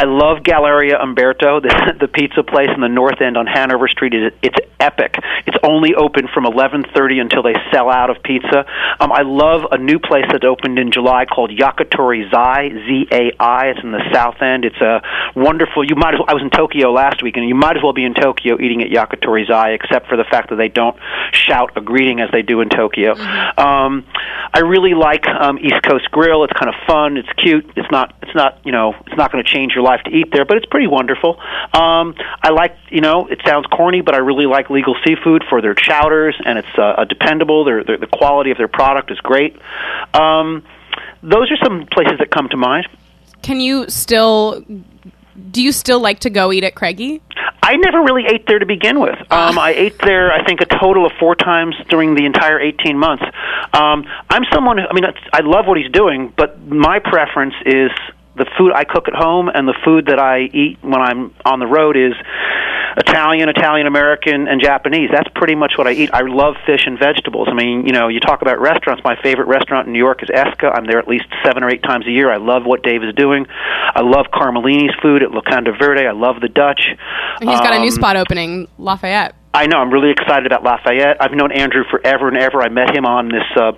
I 0.00 0.04
love 0.04 0.42
Galleria 0.42 0.96
Umberto, 0.98 1.60
the, 1.64 1.68
the 2.00 2.08
pizza 2.08 2.42
place 2.42 2.70
in 2.74 2.80
the 2.80 2.88
North 2.88 3.20
End 3.20 3.36
on 3.36 3.46
Hanover 3.46 3.86
Street. 3.86 4.14
Is 4.14 4.32
it's 4.42 4.56
epic. 4.80 5.14
It's 5.46 5.58
only 5.62 5.94
open 5.94 6.26
from 6.32 6.44
11:30 6.44 7.20
until 7.20 7.42
they 7.42 7.52
sell 7.70 7.90
out 7.90 8.08
of 8.08 8.22
pizza. 8.22 8.64
Um, 8.98 9.12
I 9.12 9.20
love 9.22 9.68
a 9.70 9.76
new 9.76 9.98
place 9.98 10.24
that 10.32 10.42
opened 10.42 10.78
in 10.78 10.90
July 10.90 11.26
called 11.26 11.50
Yakitori 11.50 12.30
Zai, 12.30 12.70
Z 12.70 13.08
A 13.12 13.32
I. 13.38 13.66
It's 13.76 13.80
in 13.84 13.92
the 13.92 14.00
South 14.10 14.40
End. 14.40 14.64
It's 14.64 14.80
a 14.80 15.02
wonderful. 15.36 15.84
You 15.84 15.96
might 15.96 16.14
as 16.14 16.20
well. 16.20 16.32
I 16.32 16.34
was 16.34 16.42
in 16.42 16.50
Tokyo 16.50 16.92
last 16.92 17.22
week, 17.22 17.36
and 17.36 17.46
you 17.46 17.54
might 17.54 17.76
as 17.76 17.82
well 17.82 17.92
be 17.92 18.04
in 18.04 18.14
Tokyo 18.14 18.58
eating 18.58 18.80
at 18.80 18.88
Yakitori 18.88 19.46
Zai, 19.46 19.72
except 19.72 20.08
for 20.08 20.16
the 20.16 20.24
fact 20.24 20.48
that 20.48 20.56
they 20.56 20.68
don't 20.68 20.96
shout 21.32 21.76
a 21.76 21.82
greeting 21.82 22.20
as 22.20 22.30
they 22.32 22.40
do 22.40 22.62
in 22.62 22.70
Tokyo. 22.70 23.12
Um, 23.12 24.06
I 24.54 24.60
really 24.60 24.94
like 24.94 25.28
um, 25.28 25.58
East 25.58 25.82
Coast 25.84 26.10
Grill. 26.10 26.44
It's 26.44 26.54
kind 26.54 26.72
of 26.72 26.74
fun. 26.86 27.18
It's 27.18 27.28
cute. 27.36 27.68
It's 27.76 27.90
not. 27.92 28.16
It's 28.22 28.34
not. 28.34 28.64
You 28.64 28.72
know. 28.72 28.94
It's 29.06 29.16
not 29.18 29.30
going 29.30 29.44
to 29.44 29.50
change 29.50 29.74
your 29.74 29.84
life 29.84 29.89
to 30.04 30.10
eat 30.10 30.28
there, 30.32 30.44
but 30.44 30.56
it's 30.56 30.66
pretty 30.66 30.86
wonderful. 30.86 31.40
Um, 31.72 32.14
I 32.42 32.50
like. 32.50 32.76
You 32.90 33.00
know. 33.00 33.26
It 33.26 33.40
sounds 33.46 33.66
corny, 33.66 34.00
but 34.00 34.14
I 34.14 34.18
really 34.18 34.46
like 34.46 34.70
Legal 34.70 34.96
Seafood 35.04 35.44
for 35.48 35.60
their 35.60 35.74
chowders, 35.74 36.36
and 36.44 36.58
it's 36.58 36.78
uh, 36.78 36.82
uh, 36.82 37.04
dependable. 37.04 37.64
Their, 37.64 37.84
their 37.84 37.96
the 37.98 38.06
quality 38.06 38.50
of 38.50 38.58
their 38.58 38.68
product 38.68 39.10
is 39.10 39.18
great. 39.18 39.56
Um, 40.14 40.64
those 41.22 41.50
are 41.50 41.56
some 41.62 41.86
places 41.92 42.18
that 42.18 42.30
come 42.30 42.48
to 42.48 42.56
mind. 42.56 42.86
Can 43.42 43.60
you 43.60 43.88
still? 43.88 44.64
Do 45.50 45.62
you 45.62 45.72
still 45.72 46.00
like 46.00 46.20
to 46.20 46.30
go 46.30 46.52
eat 46.52 46.64
at 46.64 46.74
Craigie? 46.74 47.22
I 47.62 47.76
never 47.76 48.02
really 48.02 48.24
ate 48.26 48.46
there 48.46 48.58
to 48.58 48.66
begin 48.66 49.00
with. 49.00 49.18
Um, 49.30 49.58
I 49.58 49.72
ate 49.72 49.98
there, 50.00 50.32
I 50.32 50.44
think, 50.44 50.60
a 50.60 50.66
total 50.66 51.06
of 51.06 51.12
four 51.20 51.34
times 51.34 51.76
during 51.88 52.14
the 52.14 52.24
entire 52.26 52.58
18 52.58 52.98
months. 52.98 53.24
Um, 53.72 54.06
I'm 54.28 54.44
someone, 54.52 54.78
who, 54.78 54.84
I 54.88 54.92
mean, 54.92 55.04
I 55.32 55.40
love 55.40 55.66
what 55.66 55.76
he's 55.76 55.90
doing, 55.92 56.32
but 56.36 56.60
my 56.66 56.98
preference 56.98 57.54
is 57.64 57.90
the 58.36 58.46
food 58.56 58.72
I 58.74 58.84
cook 58.84 59.08
at 59.08 59.14
home 59.14 59.48
and 59.52 59.66
the 59.66 59.76
food 59.84 60.06
that 60.06 60.18
I 60.18 60.40
eat 60.52 60.78
when 60.82 61.00
I'm 61.00 61.34
on 61.44 61.58
the 61.58 61.66
road 61.66 61.96
is 61.96 62.12
Italian, 62.96 63.48
Italian 63.48 63.86
American, 63.86 64.48
and 64.48 64.60
Japanese. 64.60 65.10
That's 65.12 65.28
pretty 65.34 65.54
much 65.54 65.74
what 65.78 65.86
I 65.86 65.92
eat. 65.92 66.10
I 66.12 66.22
love 66.22 66.54
fish 66.66 66.82
and 66.86 66.98
vegetables. 66.98 67.48
I 67.50 67.54
mean, 67.54 67.86
you 67.86 67.92
know, 67.92 68.08
you 68.08 68.18
talk 68.20 68.42
about 68.42 68.60
restaurants. 68.60 69.02
My 69.04 69.16
favorite 69.22 69.46
restaurant 69.46 69.86
in 69.86 69.92
New 69.92 69.98
York 69.98 70.22
is 70.22 70.28
Esca. 70.28 70.76
I'm 70.76 70.86
there 70.86 70.98
at 70.98 71.06
least 71.08 71.26
seven 71.44 71.62
or 71.62 71.70
eight 71.70 71.82
times 71.82 72.06
a 72.06 72.10
year. 72.10 72.30
I 72.32 72.38
love 72.38 72.64
what 72.64 72.82
Dave 72.82 73.02
is 73.04 73.14
doing. 73.14 73.46
I 73.94 74.00
love 74.02 74.26
Carmellini's 74.32 74.94
food 75.00 75.22
at 75.22 75.30
Locanda 75.30 75.76
Verde. 75.78 76.06
I 76.06 76.12
love 76.12 76.40
the 76.40 76.48
Dutch. 76.48 76.82
And 77.40 77.48
he's 77.48 77.60
got 77.60 77.74
a 77.74 77.78
new 77.78 77.84
Um, 77.86 77.90
spot 77.90 78.16
opening, 78.16 78.66
Lafayette. 78.78 79.34
I 79.52 79.66
know. 79.66 79.78
I'm 79.78 79.90
really 79.90 80.10
excited 80.10 80.46
about 80.46 80.62
Lafayette. 80.62 81.16
I've 81.20 81.32
known 81.32 81.50
Andrew 81.50 81.82
forever 81.90 82.28
and 82.28 82.36
ever. 82.36 82.62
I 82.62 82.68
met 82.68 82.94
him 82.94 83.04
on 83.04 83.28
this 83.28 83.50
uh, 83.56 83.72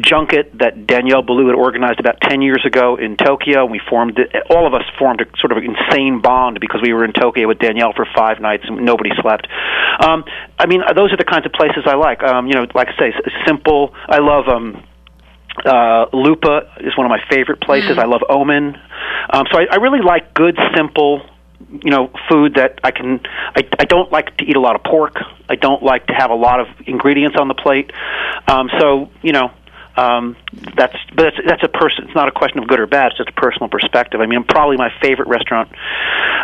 junket 0.00 0.56
that 0.58 0.86
Danielle 0.86 1.20
Ballou 1.20 1.48
had 1.48 1.54
organized 1.54 2.00
about 2.00 2.18
10 2.22 2.40
years 2.40 2.64
ago 2.64 2.96
in 2.96 3.16
Tokyo. 3.16 3.66
We 3.66 3.78
formed, 3.90 4.18
all 4.48 4.66
of 4.66 4.72
us 4.72 4.84
formed 4.98 5.20
a 5.20 5.26
sort 5.38 5.52
of 5.52 5.58
insane 5.58 6.22
bond 6.22 6.60
because 6.60 6.80
we 6.82 6.94
were 6.94 7.04
in 7.04 7.12
Tokyo 7.12 7.46
with 7.46 7.58
Danielle 7.58 7.92
for 7.92 8.06
five 8.16 8.40
nights 8.40 8.64
and 8.66 8.86
nobody 8.86 9.10
slept. 9.20 9.46
Um, 10.00 10.24
I 10.58 10.66
mean, 10.66 10.80
those 10.96 11.12
are 11.12 11.18
the 11.18 11.28
kinds 11.28 11.44
of 11.44 11.52
places 11.52 11.84
I 11.84 11.96
like. 11.96 12.22
Um, 12.22 12.46
you 12.46 12.54
know, 12.54 12.66
like 12.74 12.88
I 12.88 12.98
say, 12.98 13.12
simple. 13.46 13.94
I 14.08 14.18
love. 14.18 14.48
Um, 14.48 14.82
uh, 15.64 16.06
Lupa 16.12 16.72
is 16.80 16.96
one 16.96 17.04
of 17.04 17.10
my 17.10 17.20
favorite 17.28 17.60
places. 17.60 17.98
I 17.98 18.06
love 18.06 18.22
Omen. 18.28 18.76
Um, 19.30 19.44
so 19.50 19.58
I, 19.58 19.66
I 19.72 19.76
really 19.76 20.00
like 20.00 20.32
good, 20.32 20.56
simple, 20.76 21.20
you 21.70 21.90
know, 21.90 22.10
food 22.28 22.54
that 22.54 22.80
I 22.82 22.90
can. 22.90 23.20
I, 23.54 23.68
I 23.78 23.84
don't 23.84 24.10
like 24.10 24.36
to 24.38 24.44
eat 24.44 24.56
a 24.56 24.60
lot 24.60 24.76
of 24.76 24.82
pork. 24.84 25.16
I 25.48 25.56
don't 25.56 25.82
like 25.82 26.06
to 26.06 26.14
have 26.14 26.30
a 26.30 26.34
lot 26.34 26.60
of 26.60 26.66
ingredients 26.86 27.36
on 27.38 27.48
the 27.48 27.54
plate. 27.54 27.90
Um, 28.46 28.70
so 28.78 29.10
you 29.22 29.32
know. 29.32 29.52
Um, 29.96 30.36
that's 30.76 30.94
but 31.16 31.24
that's 31.24 31.36
that's 31.44 31.62
a 31.64 31.68
person. 31.68 32.04
It's 32.04 32.14
not 32.14 32.28
a 32.28 32.30
question 32.30 32.60
of 32.60 32.68
good 32.68 32.78
or 32.78 32.86
bad. 32.86 33.08
It's 33.08 33.16
just 33.16 33.30
a 33.30 33.32
personal 33.32 33.68
perspective. 33.68 34.20
I 34.20 34.26
mean, 34.26 34.44
probably 34.44 34.76
my 34.76 34.90
favorite 35.02 35.26
restaurant 35.26 35.72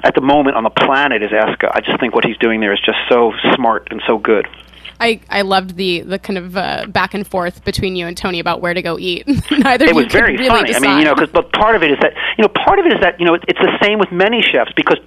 at 0.03 0.17
the 0.17 0.23
moment 0.23 0.57
on 0.57 0.65
the 0.65 0.71
planet 0.71 1.23
is 1.23 1.31
Esca. 1.31 1.71
I 1.73 1.81
just 1.81 2.01
think 2.01 2.17
what 2.17 2.25
he's 2.25 2.37
doing 2.39 2.59
there 2.59 2.73
is 2.73 2.81
just 2.81 2.99
so 3.09 3.33
smart 3.55 3.89
and 3.93 4.03
so 4.09 4.19
good. 4.19 4.49
I, 5.01 5.21
I 5.29 5.43
loved 5.43 5.77
the 5.77 6.01
the 6.01 6.19
kind 6.19 6.39
of 6.39 6.57
uh, 6.57 6.87
back 6.89 7.15
and 7.15 7.27
forth 7.27 7.65
between 7.65 7.97
you 7.97 8.07
and 8.07 8.17
Tony 8.17 8.41
about 8.41 8.61
where 8.61 8.75
to 8.75 8.83
go 8.83 8.99
eat. 8.99 9.27
Neither 9.51 9.87
it 9.87 9.95
was 9.95 10.07
very 10.07 10.37
really 10.37 10.49
funny. 10.49 10.75
I 10.75 10.79
mean, 10.79 10.99
you 10.99 11.05
know, 11.05 11.15
because 11.15 11.31
but 11.31 11.53
part 11.53 11.77
of 11.77 11.83
it 11.83 11.91
is 11.91 11.99
that 12.01 12.15
you 12.39 12.43
know 12.43 12.49
part 12.49 12.79
of 12.79 12.87
it 12.87 12.93
is 12.93 13.01
that 13.01 13.19
you 13.19 13.27
know 13.27 13.35
it's 13.35 13.59
the 13.59 13.79
same 13.83 13.99
with 13.99 14.13
many 14.13 14.43
chefs 14.43 14.73
because 14.77 14.99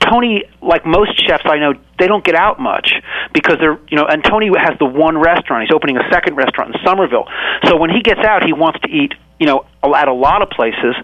Tony, 0.00 0.44
like 0.62 0.86
most 0.86 1.16
chefs 1.26 1.44
I 1.46 1.58
know, 1.58 1.74
they 1.98 2.06
don't 2.06 2.24
get 2.24 2.34
out 2.34 2.60
much 2.60 2.92
because 3.34 3.56
they're 3.58 3.78
you 3.88 3.96
know, 3.96 4.06
and 4.06 4.22
Tony 4.24 4.50
has 4.56 4.78
the 4.78 4.86
one 4.86 5.18
restaurant. 5.18 5.64
He's 5.64 5.74
opening 5.74 5.96
a 5.96 6.08
second 6.10 6.36
restaurant 6.36 6.74
in 6.74 6.80
Somerville. 6.84 7.26
So 7.64 7.76
when 7.76 7.90
he 7.90 8.02
gets 8.02 8.20
out, 8.20 8.44
he 8.44 8.52
wants 8.52 8.80
to 8.80 8.88
eat 8.88 9.14
you 9.38 9.46
know 9.46 9.66
at 9.94 10.08
a 10.08 10.12
lot 10.12 10.42
of 10.42 10.50
places 10.50 10.94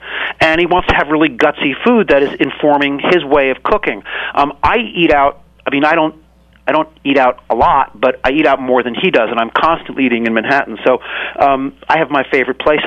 and 0.40 0.58
he 0.61 0.66
wants 0.66 0.88
to 0.88 0.94
have 0.94 1.08
really 1.08 1.28
gutsy 1.28 1.72
food 1.85 2.08
that 2.08 2.22
is 2.22 2.35
informing 2.40 2.98
his 2.98 3.22
way 3.24 3.50
of 3.50 3.62
cooking 3.62 4.02
um 4.35 4.56
i 4.62 4.78
eat 4.78 5.12
out 5.12 5.42
i 5.66 5.70
mean 5.70 5.85
i 5.85 5.94
don't 5.94 6.21
I 6.66 6.70
don't 6.72 6.88
eat 7.05 7.18
out 7.18 7.42
a 7.51 7.57
lot, 7.57 7.98
but 8.01 8.20
I 8.25 8.31
eat 8.31 8.46
out 8.46 8.61
more 8.61 8.83
than 8.85 8.94
he 8.94 9.11
does, 9.11 9.29
and 9.31 9.40
I'm 9.40 9.51
constantly 9.51 10.07
eating 10.07 10.27
in 10.27 10.35
Manhattan. 10.35 10.79
So 10.87 10.98
um, 11.38 11.77
I 11.88 11.98
have 11.98 12.09
my 12.11 12.22
favorite 12.31 12.61
places. 12.61 12.87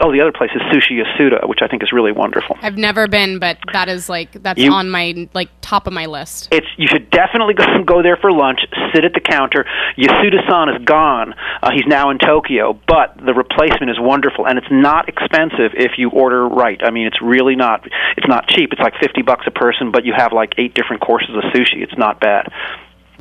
Oh, 0.00 0.12
the 0.12 0.20
other 0.20 0.32
place 0.32 0.50
is 0.54 0.60
Sushi 0.72 1.00
Yasuda, 1.02 1.48
which 1.48 1.60
I 1.62 1.68
think 1.68 1.82
is 1.82 1.90
really 1.90 2.12
wonderful. 2.12 2.56
I've 2.60 2.76
never 2.76 3.08
been, 3.08 3.38
but 3.38 3.56
that 3.72 3.88
is 3.88 4.08
like 4.10 4.32
that's 4.42 4.60
You- 4.60 4.72
on 4.72 4.90
my 4.90 5.28
like 5.32 5.48
top 5.62 5.86
of 5.86 5.94
my 5.94 6.04
list. 6.06 6.48
It's 6.52 6.66
you 6.76 6.86
should 6.86 7.10
definitely 7.10 7.54
go 7.60 7.64
go 7.84 8.02
there 8.02 8.16
for 8.18 8.30
lunch. 8.30 8.60
Sit 8.94 9.04
at 9.04 9.14
the 9.14 9.20
counter. 9.20 9.64
Yasuda-san 9.96 10.68
is 10.76 10.84
gone. 10.84 11.34
Uh, 11.62 11.70
he's 11.72 11.86
now 11.86 12.10
in 12.10 12.18
Tokyo, 12.18 12.78
but 12.86 13.16
the 13.24 13.32
replacement 13.32 13.90
is 13.90 13.96
wonderful, 13.98 14.46
and 14.46 14.58
it's 14.58 14.70
not 14.70 15.08
expensive 15.08 15.72
if 15.74 15.92
you 15.96 16.10
order 16.10 16.46
right. 16.46 16.80
I 16.84 16.90
mean, 16.90 17.06
it's 17.06 17.22
really 17.22 17.56
not. 17.56 17.86
It's 18.18 18.28
not 18.28 18.48
cheap. 18.48 18.72
It's 18.72 18.82
like 18.82 18.94
fifty 19.00 19.22
bucks 19.22 19.46
a 19.46 19.50
person, 19.50 19.90
but 19.92 20.04
you 20.04 20.12
have 20.14 20.32
like 20.34 20.52
eight 20.58 20.74
different 20.74 21.00
courses 21.00 21.30
of 21.34 21.42
sushi. 21.54 21.82
It's 21.82 21.96
not 21.96 22.20
bad. 22.20 22.52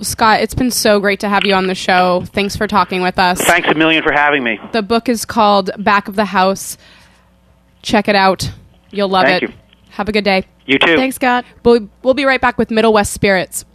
Scott, 0.01 0.41
it's 0.41 0.55
been 0.55 0.71
so 0.71 0.99
great 0.99 1.19
to 1.19 1.29
have 1.29 1.45
you 1.45 1.53
on 1.53 1.67
the 1.67 1.75
show. 1.75 2.23
Thanks 2.27 2.55
for 2.55 2.67
talking 2.67 3.01
with 3.01 3.19
us. 3.19 3.39
Thanks 3.41 3.67
a 3.67 3.75
million 3.75 4.03
for 4.03 4.11
having 4.11 4.43
me. 4.43 4.59
The 4.71 4.81
book 4.81 5.07
is 5.07 5.23
called 5.23 5.69
Back 5.77 6.07
of 6.07 6.15
the 6.15 6.25
House. 6.25 6.77
Check 7.83 8.07
it 8.07 8.15
out. 8.15 8.51
You'll 8.89 9.09
love 9.09 9.25
Thank 9.25 9.43
it. 9.43 9.49
you. 9.49 9.55
Have 9.91 10.09
a 10.09 10.11
good 10.11 10.23
day. 10.23 10.45
You 10.65 10.79
too. 10.79 10.95
Thanks, 10.95 11.17
Scott. 11.17 11.45
We'll, 11.63 11.89
we'll 12.01 12.13
be 12.15 12.25
right 12.25 12.41
back 12.41 12.57
with 12.57 12.71
Middle 12.71 12.93
West 12.93 13.13
Spirits. 13.13 13.65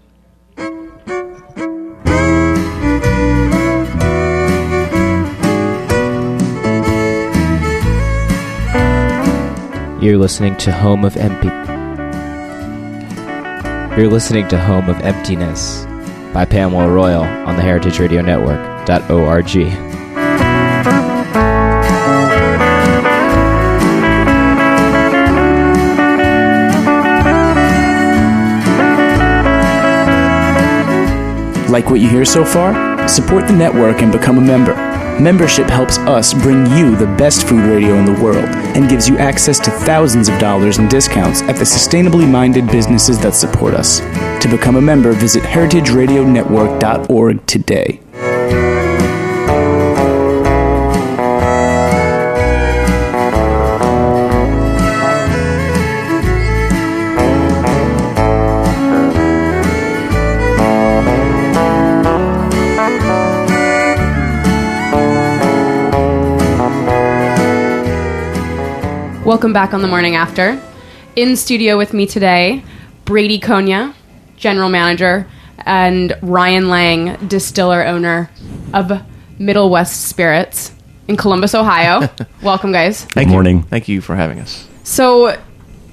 You're 10.00 10.16
listening 10.16 10.56
to 10.58 10.72
Home 10.72 11.04
of 11.04 11.16
Empty. 11.16 11.48
You're 14.00 14.10
listening 14.10 14.46
to 14.48 14.58
Home 14.58 14.88
of 14.88 15.00
Emptiness 15.02 15.87
by 16.38 16.44
Pamela 16.44 16.88
Royal 16.88 17.24
on 17.24 17.56
the 17.56 17.62
Heritage 17.62 17.98
Radio 17.98 18.22
Network.org. 18.22 19.56
Like 31.68 31.90
what 31.90 31.98
you 31.98 32.08
hear 32.08 32.24
so 32.24 32.44
far? 32.44 33.08
Support 33.08 33.48
the 33.48 33.54
network 33.54 34.00
and 34.00 34.12
become 34.12 34.38
a 34.38 34.40
member. 34.40 34.74
Membership 35.20 35.66
helps 35.68 35.98
us 35.98 36.34
bring 36.34 36.66
you 36.66 36.94
the 36.94 37.12
best 37.18 37.48
food 37.48 37.64
radio 37.64 37.96
in 37.96 38.04
the 38.04 38.22
world 38.22 38.48
and 38.76 38.88
gives 38.88 39.08
you 39.08 39.18
access 39.18 39.58
to 39.58 39.72
thousands 39.72 40.28
of 40.28 40.38
dollars 40.38 40.78
in 40.78 40.86
discounts 40.86 41.42
at 41.42 41.56
the 41.56 41.64
sustainably 41.64 42.30
minded 42.30 42.68
businesses 42.68 43.18
that 43.18 43.34
support 43.34 43.74
us. 43.74 44.00
To 44.40 44.48
become 44.48 44.76
a 44.76 44.80
member, 44.80 45.12
visit 45.12 45.42
heritageradionetwork.org 45.42 47.46
today. 47.46 48.00
Welcome 69.24 69.52
back 69.52 69.74
on 69.74 69.82
the 69.82 69.88
morning 69.88 70.14
after. 70.14 70.62
In 71.16 71.34
studio 71.36 71.76
with 71.76 71.92
me 71.92 72.06
today, 72.06 72.62
Brady 73.04 73.40
Konya, 73.40 73.94
general 74.38 74.68
manager, 74.68 75.26
and 75.58 76.16
Ryan 76.22 76.68
Lang, 76.68 77.26
distiller 77.26 77.84
owner 77.84 78.30
of 78.72 79.02
Middle 79.38 79.70
West 79.70 80.08
Spirits 80.08 80.72
in 81.08 81.16
Columbus, 81.16 81.54
Ohio. 81.54 82.08
Welcome, 82.42 82.72
guys. 82.72 83.04
Thank 83.04 83.28
morning. 83.28 83.58
You. 83.58 83.62
Thank 83.64 83.88
you 83.88 84.00
for 84.00 84.14
having 84.14 84.38
us. 84.40 84.68
So, 84.84 85.40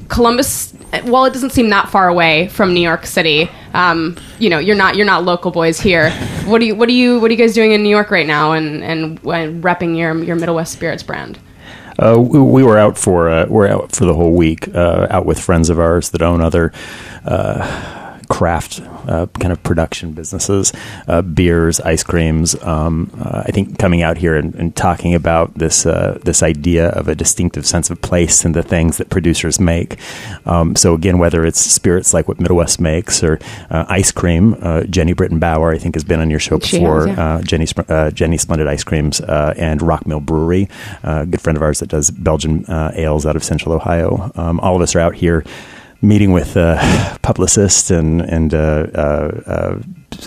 Columbus, 0.08 0.72
while 1.04 1.26
it 1.26 1.34
doesn't 1.34 1.52
seem 1.52 1.70
that 1.70 1.90
far 1.90 2.08
away 2.08 2.48
from 2.50 2.74
New 2.74 2.82
York 2.82 3.06
City, 3.06 3.50
um, 3.74 4.18
you 4.40 4.50
know, 4.50 4.60
you're 4.60 4.76
not 4.76 4.96
you're 4.96 5.06
not 5.06 5.24
local 5.24 5.52
boys 5.52 5.80
here. 5.80 6.14
What 6.46 6.60
do 6.60 6.68
you 6.68 6.76
what 6.76 6.88
do 6.88 6.94
you 6.94 7.20
what 7.20 7.32
are 7.32 7.34
you 7.34 7.40
guys 7.40 7.56
doing 7.56 7.72
in 7.72 7.82
New 7.82 7.90
York 7.90 8.12
right 8.12 8.28
now, 8.28 8.52
and 8.52 8.84
and, 8.84 9.20
and 9.26 9.64
repping 9.64 9.98
your 9.98 10.16
your 10.24 10.36
Middle 10.36 10.54
West 10.54 10.74
Spirits 10.74 11.02
brand? 11.02 11.40
Uh, 11.98 12.20
we, 12.20 12.40
we 12.40 12.64
were 12.64 12.78
out 12.78 13.00
for 13.00 13.30
uh, 13.30 13.48
we're 13.50 13.68
out 13.68 13.92
for 13.92 14.06
the 14.06 14.14
whole 14.14 14.34
week, 14.34 14.68
uh, 14.76 15.08
out 15.10 15.26
with 15.26 15.40
friends 15.40 15.72
of 15.72 15.80
ours 15.80 16.12
that 16.12 16.22
own 16.22 16.40
other 16.40 16.72
uh, 17.26 17.95
craft 18.30 18.82
uh, 19.08 19.28
kind 19.40 19.52
of 19.52 19.62
production 19.64 20.12
businesses, 20.12 20.74
uh, 21.08 21.22
beers, 21.22 21.80
ice 21.82 22.04
creams. 22.04 22.62
Um, 22.64 23.12
uh, 23.20 23.44
I 23.46 23.52
think 23.52 23.78
coming 23.80 24.02
out 24.02 24.18
here 24.18 24.36
and, 24.36 24.56
and 24.56 24.76
talking 24.76 25.14
about 25.14 25.54
this 25.56 25.86
uh, 25.86 26.20
this 26.24 26.44
idea 26.44 26.90
of 26.90 27.08
a 27.08 27.16
distinctive 27.16 27.66
sense 27.66 27.90
of 27.90 28.02
place 28.02 28.46
in 28.46 28.54
the 28.54 28.64
things 28.64 28.98
that 28.98 29.10
producers 29.10 29.60
make. 29.60 29.98
Um, 30.46 30.76
so 30.76 30.94
again, 30.94 31.18
whether 31.18 31.46
it's 31.46 31.60
spirits 31.60 32.14
like 32.14 32.28
what 32.28 32.40
Middle 32.40 32.58
West 32.58 32.80
makes 32.80 33.24
or 33.24 33.40
uh, 33.70 33.86
ice 33.88 34.12
cream, 34.12 34.54
uh, 34.56 34.82
Jeni 34.82 35.16
Britton 35.16 35.40
Bauer 35.40 35.72
I 35.72 35.78
think 35.78 35.96
has 35.96 36.04
been 36.04 36.20
on 36.20 36.30
your 36.30 36.40
show 36.40 36.58
before. 36.58 37.08
has, 37.08 37.18
yeah. 37.18 37.36
uh, 37.36 37.42
Jenny 37.42 37.66
uh, 37.66 38.12
Jeni's 38.12 38.42
Splendid 38.42 38.68
Ice 38.68 38.84
Creams 38.84 39.22
uh, 39.22 39.54
and 39.58 39.82
Rockmill 39.82 40.26
Brewery, 40.26 40.70
uh, 41.04 41.22
a 41.22 41.26
good 41.26 41.42
friend 41.42 41.58
of 41.58 41.64
ours 41.64 41.80
that 41.80 41.90
does 41.90 42.12
Belgian 42.12 42.66
uh, 42.66 42.92
ales 42.96 43.26
out 43.26 43.36
of 43.36 43.44
Central 43.44 43.74
Ohio. 43.74 44.32
Um, 44.36 44.60
all 44.60 44.76
of 44.76 44.82
us 44.82 44.96
are 44.96 45.00
out 45.00 45.16
here 45.16 45.44
meeting 46.02 46.32
with 46.32 46.56
uh, 46.58 47.18
publicists 47.22 47.92
and 47.92 48.22
and 48.22 48.54
uh, 48.54 48.88
uh, 48.96 49.42
uh, 49.46 49.80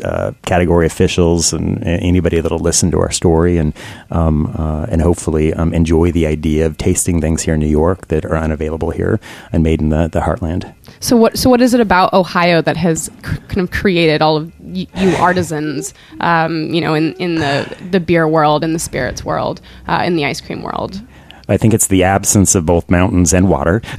uh, 0.04 0.32
category 0.44 0.86
officials 0.86 1.52
and 1.52 1.82
anybody 1.84 2.40
that'll 2.40 2.58
listen 2.58 2.90
to 2.90 2.98
our 2.98 3.10
story 3.10 3.56
and 3.56 3.72
um, 4.10 4.46
uh, 4.58 4.86
and 4.90 5.00
hopefully 5.02 5.52
um, 5.54 5.72
enjoy 5.72 6.12
the 6.12 6.26
idea 6.26 6.66
of 6.66 6.76
tasting 6.76 7.20
things 7.20 7.42
here 7.42 7.54
in 7.54 7.60
New 7.60 7.66
York 7.66 8.08
that 8.08 8.24
are 8.24 8.36
unavailable 8.36 8.90
here 8.90 9.18
and 9.52 9.62
made 9.62 9.80
in 9.80 9.88
the, 9.88 10.08
the 10.08 10.20
heartland. 10.20 10.72
So 11.00 11.16
what 11.16 11.38
so 11.38 11.48
what 11.48 11.60
is 11.60 11.74
it 11.74 11.80
about 11.80 12.12
Ohio 12.12 12.60
that 12.62 12.76
has 12.76 13.04
c- 13.04 13.10
kind 13.48 13.60
of 13.60 13.70
created 13.70 14.20
all 14.20 14.36
of 14.36 14.52
y- 14.60 14.86
you 14.96 15.10
artisans, 15.16 15.94
um, 16.20 16.72
you 16.74 16.80
know, 16.80 16.94
in, 16.94 17.14
in 17.14 17.36
the 17.36 17.76
the 17.90 18.00
beer 18.00 18.26
world, 18.26 18.64
in 18.64 18.72
the 18.72 18.78
spirits 18.78 19.24
world, 19.24 19.60
uh, 19.86 20.02
in 20.04 20.16
the 20.16 20.24
ice 20.24 20.40
cream 20.40 20.62
world? 20.62 21.00
I 21.48 21.56
think 21.56 21.74
it's 21.74 21.86
the 21.86 22.04
absence 22.04 22.54
of 22.54 22.66
both 22.66 22.90
mountains 22.90 23.32
and 23.32 23.48
water. 23.48 23.80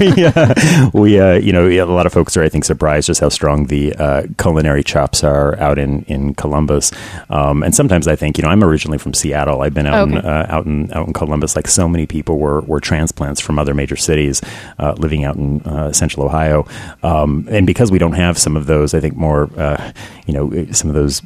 we, 0.00 0.24
uh, 0.24 0.90
we 0.92 1.18
uh, 1.20 1.34
you 1.34 1.52
know, 1.52 1.68
a 1.68 1.82
lot 1.84 2.06
of 2.06 2.12
folks 2.12 2.36
are, 2.36 2.42
I 2.42 2.48
think, 2.48 2.64
surprised 2.64 3.06
just 3.06 3.20
how 3.20 3.28
strong 3.28 3.66
the 3.66 3.94
uh, 3.94 4.22
culinary 4.38 4.82
chops 4.84 5.24
are 5.24 5.58
out 5.58 5.78
in 5.78 6.02
in 6.04 6.34
Columbus. 6.34 6.92
Um, 7.30 7.62
and 7.62 7.74
sometimes 7.74 8.06
I 8.08 8.16
think, 8.16 8.38
you 8.38 8.44
know, 8.44 8.50
I'm 8.50 8.62
originally 8.62 8.98
from 8.98 9.14
Seattle. 9.14 9.62
I've 9.62 9.74
been 9.74 9.86
out 9.86 10.08
in 10.08 10.18
Okay. 10.18 10.26
uh, 10.28 10.46
out 10.48 10.66
in 10.66 10.92
out 10.92 11.06
in 11.06 11.12
Columbus, 11.12 11.56
like 11.56 11.66
so 11.68 11.88
many 11.88 12.06
people 12.06 12.38
were 12.38 12.60
were 12.62 12.80
transplants 12.80 13.40
from 13.40 13.58
other 13.58 13.74
major 13.74 13.96
cities, 13.96 14.40
uh, 14.78 14.92
living 14.98 15.24
out 15.24 15.36
in 15.36 15.60
uh, 15.62 15.92
Central 15.92 16.24
Ohio. 16.26 16.66
Um, 17.02 17.46
and 17.50 17.66
because 17.66 17.90
we 17.90 17.98
don't 17.98 18.12
have 18.12 18.38
some 18.38 18.56
of 18.56 18.66
those, 18.66 18.94
I 18.94 19.00
think 19.00 19.16
more, 19.16 19.50
uh, 19.56 19.92
you 20.26 20.34
know, 20.34 20.66
some 20.72 20.88
of 20.90 20.94
those 20.94 21.22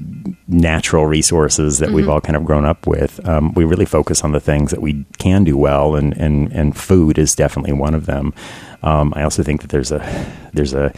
natural 0.49 1.07
resources 1.07 1.79
that 1.79 1.91
we've 1.91 2.09
all 2.09 2.21
kind 2.21 2.37
of 2.37 2.45
grown 2.45 2.65
up 2.65 2.87
with. 2.87 3.27
Um, 3.29 3.53
we 3.55 3.65
really 3.65 3.85
focus 3.87 4.23
on 4.23 4.33
the 4.33 4.41
things 4.41 4.71
that 4.71 4.81
we 4.83 5.05
can 5.19 5.42
do 5.45 5.57
well, 5.57 5.95
and 5.95 6.17
and 6.17 6.53
and 6.53 6.77
food 6.77 7.19
is 7.19 7.35
definitely 7.35 7.73
one 7.73 7.95
of 7.95 8.07
them. 8.07 8.35
Um, 8.83 9.13
I 9.17 9.23
also 9.23 9.43
think 9.43 9.63
that 9.63 9.71
there's 9.71 9.93
a 9.93 10.01
there's 10.53 10.75
a 10.75 10.93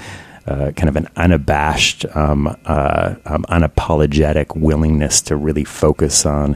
uh, 0.46 0.72
kind 0.72 0.90
of 0.90 0.96
an 0.96 1.08
unabashed, 1.16 2.04
um, 2.14 2.54
uh, 2.66 3.14
um, 3.24 3.44
unapologetic 3.48 4.54
willingness 4.54 5.22
to 5.22 5.36
really 5.36 5.64
focus 5.64 6.26
on, 6.26 6.54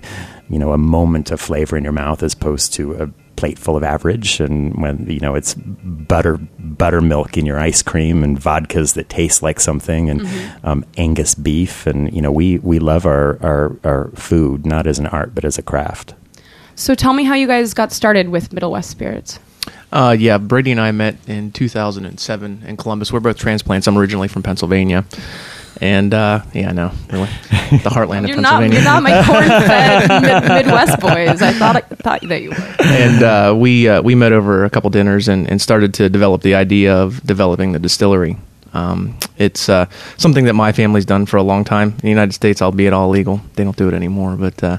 you 0.50 0.58
know, 0.58 0.72
a 0.72 0.78
moment 0.78 1.30
of 1.30 1.40
flavor 1.40 1.74
in 1.74 1.84
your 1.84 1.92
mouth 1.92 2.22
as 2.22 2.34
opposed 2.34 2.74
to 2.74 2.92
a 3.02 3.10
plate 3.36 3.58
full 3.58 3.76
of 3.76 3.84
average. 3.84 4.40
And 4.40 4.74
when 4.82 5.06
you 5.08 5.20
know 5.20 5.34
it's 5.34 5.54
butter 5.54 6.38
buttermilk 6.58 7.38
in 7.38 7.46
your 7.46 7.58
ice 7.58 7.82
cream 7.82 8.22
and 8.22 8.38
vodkas 8.38 8.94
that 8.94 9.08
taste 9.08 9.42
like 9.42 9.60
something, 9.60 10.10
and 10.10 10.28
um, 10.64 10.84
Angus 10.98 11.34
beef, 11.34 11.86
and 11.86 12.12
you 12.12 12.20
know 12.20 12.32
we 12.32 12.58
we 12.58 12.78
love 12.78 13.06
our, 13.06 13.38
our 13.42 13.76
our 13.84 14.10
food 14.14 14.66
not 14.66 14.86
as 14.86 14.98
an 14.98 15.06
art 15.06 15.34
but 15.34 15.44
as 15.44 15.56
a 15.56 15.62
craft. 15.62 16.14
So 16.78 16.94
tell 16.94 17.12
me 17.12 17.24
how 17.24 17.34
you 17.34 17.48
guys 17.48 17.74
got 17.74 17.90
started 17.90 18.28
with 18.28 18.52
Middle 18.52 18.70
West 18.70 18.88
Spirits. 18.88 19.40
Uh, 19.90 20.14
yeah, 20.16 20.38
Brady 20.38 20.70
and 20.70 20.80
I 20.80 20.92
met 20.92 21.16
in 21.26 21.50
2007 21.50 22.62
in 22.64 22.76
Columbus. 22.76 23.12
We're 23.12 23.18
both 23.18 23.36
transplants. 23.36 23.88
I'm 23.88 23.98
originally 23.98 24.28
from 24.28 24.44
Pennsylvania. 24.44 25.04
And 25.80 26.14
uh, 26.14 26.42
yeah, 26.54 26.70
no, 26.70 26.92
really, 27.12 27.26
the 27.70 27.90
heartland 27.90 28.24
of 28.24 28.28
You're 28.28 28.40
not 28.40 28.60
Pennsylvania. 28.60 28.74
you're 28.76 28.84
not 28.84 29.02
my 29.02 29.24
corn-fed 29.24 30.22
mid- 30.22 30.48
Midwest 30.66 31.00
boys. 31.00 31.42
I 31.42 31.52
thought 31.52 31.76
I 31.76 31.80
thought 31.80 32.20
that 32.28 32.42
you 32.42 32.50
were. 32.50 32.76
and 32.80 33.22
uh, 33.22 33.54
we 33.56 33.88
uh, 33.88 34.00
we 34.02 34.14
met 34.14 34.32
over 34.32 34.64
a 34.64 34.70
couple 34.70 34.90
dinners 34.90 35.28
and, 35.28 35.48
and 35.50 35.60
started 35.60 35.94
to 35.94 36.08
develop 36.08 36.42
the 36.42 36.54
idea 36.54 36.96
of 36.96 37.22
developing 37.24 37.72
the 37.72 37.78
distillery. 37.80 38.36
Um, 38.72 39.16
it's 39.36 39.68
uh, 39.68 39.86
something 40.16 40.44
that 40.44 40.54
my 40.54 40.72
family's 40.72 41.04
done 41.06 41.26
for 41.26 41.36
a 41.38 41.42
long 41.42 41.64
time 41.64 41.90
in 41.90 41.96
the 41.98 42.08
United 42.08 42.32
States, 42.34 42.60
albeit 42.60 42.92
all 42.92 43.08
legal. 43.08 43.40
They 43.54 43.64
don't 43.64 43.76
do 43.76 43.88
it 43.88 43.94
anymore, 43.94 44.36
but 44.36 44.62
uh, 44.64 44.78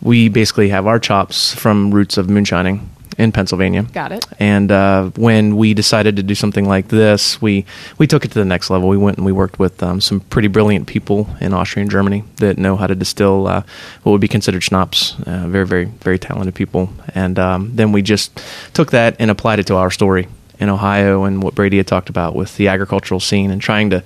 we 0.00 0.28
basically 0.28 0.68
have 0.68 0.86
our 0.86 0.98
chops 0.98 1.54
from 1.54 1.92
roots 1.92 2.16
of 2.16 2.28
moonshining 2.28 2.88
in 3.18 3.32
Pennsylvania. 3.32 3.82
Got 3.82 4.12
it. 4.12 4.24
And 4.38 4.70
uh, 4.70 5.10
when 5.16 5.56
we 5.56 5.74
decided 5.74 6.16
to 6.16 6.22
do 6.22 6.34
something 6.34 6.66
like 6.66 6.88
this, 6.88 7.42
we 7.42 7.66
we 7.98 8.06
took 8.06 8.24
it 8.24 8.28
to 8.28 8.38
the 8.38 8.44
next 8.44 8.70
level. 8.70 8.88
We 8.88 8.96
went 8.96 9.16
and 9.16 9.26
we 9.26 9.32
worked 9.32 9.58
with 9.58 9.82
um, 9.82 10.00
some 10.00 10.20
pretty 10.20 10.48
brilliant 10.48 10.86
people 10.86 11.28
in 11.40 11.52
Austria 11.52 11.82
and 11.82 11.90
Germany 11.90 12.22
that 12.36 12.58
know 12.58 12.76
how 12.76 12.86
to 12.86 12.94
distill 12.94 13.48
uh, 13.48 13.62
what 14.04 14.12
would 14.12 14.20
be 14.20 14.28
considered 14.28 14.62
schnapps. 14.62 15.16
Uh, 15.26 15.48
very, 15.48 15.66
very, 15.66 15.84
very 15.86 16.18
talented 16.18 16.54
people. 16.54 16.90
And 17.14 17.38
um, 17.38 17.74
then 17.74 17.90
we 17.92 18.02
just 18.02 18.40
took 18.72 18.92
that 18.92 19.16
and 19.18 19.30
applied 19.30 19.58
it 19.58 19.66
to 19.66 19.76
our 19.76 19.90
story 19.90 20.28
in 20.60 20.68
Ohio 20.68 21.24
and 21.24 21.42
what 21.42 21.54
Brady 21.54 21.76
had 21.76 21.86
talked 21.86 22.08
about 22.08 22.34
with 22.34 22.56
the 22.56 22.68
agricultural 22.68 23.20
scene 23.20 23.50
and 23.50 23.60
trying 23.60 23.90
to 23.90 24.02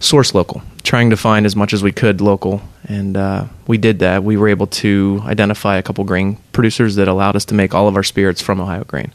source 0.00 0.34
local, 0.34 0.62
trying 0.82 1.10
to 1.10 1.16
find 1.16 1.46
as 1.46 1.56
much 1.56 1.72
as 1.72 1.82
we 1.82 1.92
could 1.92 2.20
local. 2.20 2.62
And 2.86 3.16
uh, 3.16 3.46
we 3.66 3.78
did 3.78 4.00
that. 4.00 4.22
We 4.22 4.36
were 4.36 4.48
able 4.48 4.66
to 4.66 5.22
identify 5.24 5.76
a 5.76 5.82
couple 5.82 6.04
grain 6.04 6.38
producers 6.52 6.96
that 6.96 7.08
allowed 7.08 7.36
us 7.36 7.44
to 7.46 7.54
make 7.54 7.74
all 7.74 7.88
of 7.88 7.96
our 7.96 8.02
spirits 8.02 8.42
from 8.42 8.60
Ohio 8.60 8.84
grain, 8.84 9.12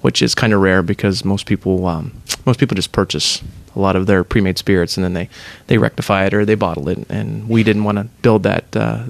which 0.00 0.20
is 0.20 0.34
kind 0.34 0.52
of 0.52 0.60
rare 0.60 0.82
because 0.82 1.24
most 1.24 1.46
people 1.46 1.86
um, 1.86 2.12
most 2.44 2.58
people 2.58 2.74
just 2.74 2.92
purchase 2.92 3.40
a 3.74 3.78
lot 3.78 3.96
of 3.96 4.06
their 4.06 4.24
pre-made 4.24 4.58
spirits, 4.58 4.96
and 4.96 5.04
then 5.04 5.14
they 5.14 5.28
they 5.68 5.78
rectify 5.78 6.26
it 6.26 6.34
or 6.34 6.44
they 6.44 6.56
bottle 6.56 6.88
it. 6.88 6.98
And 7.08 7.48
we 7.48 7.62
didn't 7.62 7.84
want 7.84 7.98
to 7.98 8.04
build 8.22 8.42
that 8.42 8.76
uh, 8.76 9.04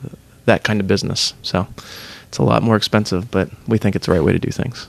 that 0.45 0.65
kind 0.65 0.81
of 0.81 0.87
business, 0.87 1.33
so 1.43 1.67
it's 2.29 2.39
a 2.39 2.43
lot 2.43 2.63
more 2.63 2.77
expensive, 2.77 3.31
but 3.31 3.49
we 3.67 3.79
think 3.79 3.97
it's 3.97 4.07
the 4.07 4.13
right 4.13 4.23
way 4.23 4.33
to 4.33 4.39
do 4.39 4.51
things. 4.51 4.89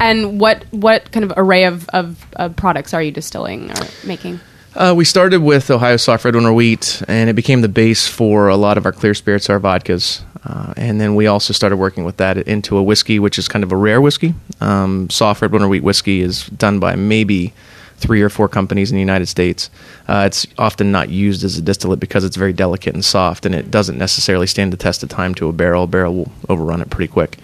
And 0.00 0.40
what 0.40 0.64
what 0.70 1.10
kind 1.12 1.24
of 1.24 1.32
array 1.36 1.64
of, 1.64 1.88
of, 1.90 2.24
of 2.36 2.56
products 2.56 2.94
are 2.94 3.02
you 3.02 3.10
distilling 3.10 3.70
or 3.72 3.86
making? 4.04 4.40
Uh, 4.74 4.94
we 4.96 5.04
started 5.04 5.42
with 5.42 5.70
Ohio 5.70 5.96
soft 5.96 6.24
red 6.24 6.34
winter 6.34 6.52
wheat, 6.52 7.02
and 7.08 7.28
it 7.28 7.32
became 7.32 7.62
the 7.62 7.68
base 7.68 8.06
for 8.06 8.48
a 8.48 8.56
lot 8.56 8.78
of 8.78 8.86
our 8.86 8.92
clear 8.92 9.14
spirits, 9.14 9.50
our 9.50 9.58
vodkas. 9.58 10.22
Uh, 10.44 10.72
and 10.76 11.00
then 11.00 11.14
we 11.16 11.26
also 11.26 11.52
started 11.52 11.76
working 11.76 12.04
with 12.04 12.16
that 12.18 12.36
into 12.36 12.76
a 12.76 12.82
whiskey, 12.82 13.18
which 13.18 13.38
is 13.38 13.48
kind 13.48 13.64
of 13.64 13.72
a 13.72 13.76
rare 13.76 14.00
whiskey. 14.00 14.34
Um, 14.60 15.10
soft 15.10 15.42
red 15.42 15.50
winter 15.50 15.68
wheat 15.68 15.82
whiskey 15.82 16.20
is 16.20 16.46
done 16.46 16.78
by 16.78 16.94
maybe 16.94 17.52
three 17.96 18.22
or 18.22 18.28
four 18.28 18.48
companies 18.48 18.92
in 18.92 18.94
the 18.94 19.00
United 19.00 19.26
States. 19.26 19.68
Uh, 20.06 20.22
it's 20.26 20.46
often 20.56 20.92
not 20.92 21.08
used 21.08 21.42
as 21.42 21.58
a 21.58 21.62
distillate 21.62 21.98
because 21.98 22.22
it's 22.24 22.36
very 22.36 22.52
delicate 22.52 22.94
and 22.94 23.04
soft, 23.04 23.44
and 23.44 23.54
it 23.54 23.70
doesn't 23.70 23.98
necessarily 23.98 24.46
stand 24.46 24.72
the 24.72 24.76
test 24.76 25.02
of 25.02 25.08
time 25.08 25.34
to 25.34 25.48
a 25.48 25.52
barrel. 25.52 25.84
A 25.84 25.86
barrel 25.88 26.14
will 26.14 26.32
overrun 26.48 26.80
it 26.80 26.90
pretty 26.90 27.10
quick. 27.10 27.38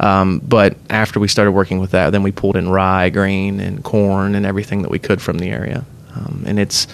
Um, 0.00 0.40
but 0.42 0.76
after 0.88 1.20
we 1.20 1.28
started 1.28 1.52
working 1.52 1.78
with 1.78 1.90
that, 1.92 2.10
then 2.10 2.22
we 2.22 2.32
pulled 2.32 2.56
in 2.56 2.68
rye, 2.68 3.10
grain, 3.10 3.60
and 3.60 3.84
corn, 3.84 4.34
and 4.34 4.44
everything 4.46 4.82
that 4.82 4.90
we 4.90 4.98
could 4.98 5.20
from 5.22 5.38
the 5.38 5.48
area. 5.50 5.84
Um, 6.14 6.42
and 6.46 6.58
it's 6.58 6.86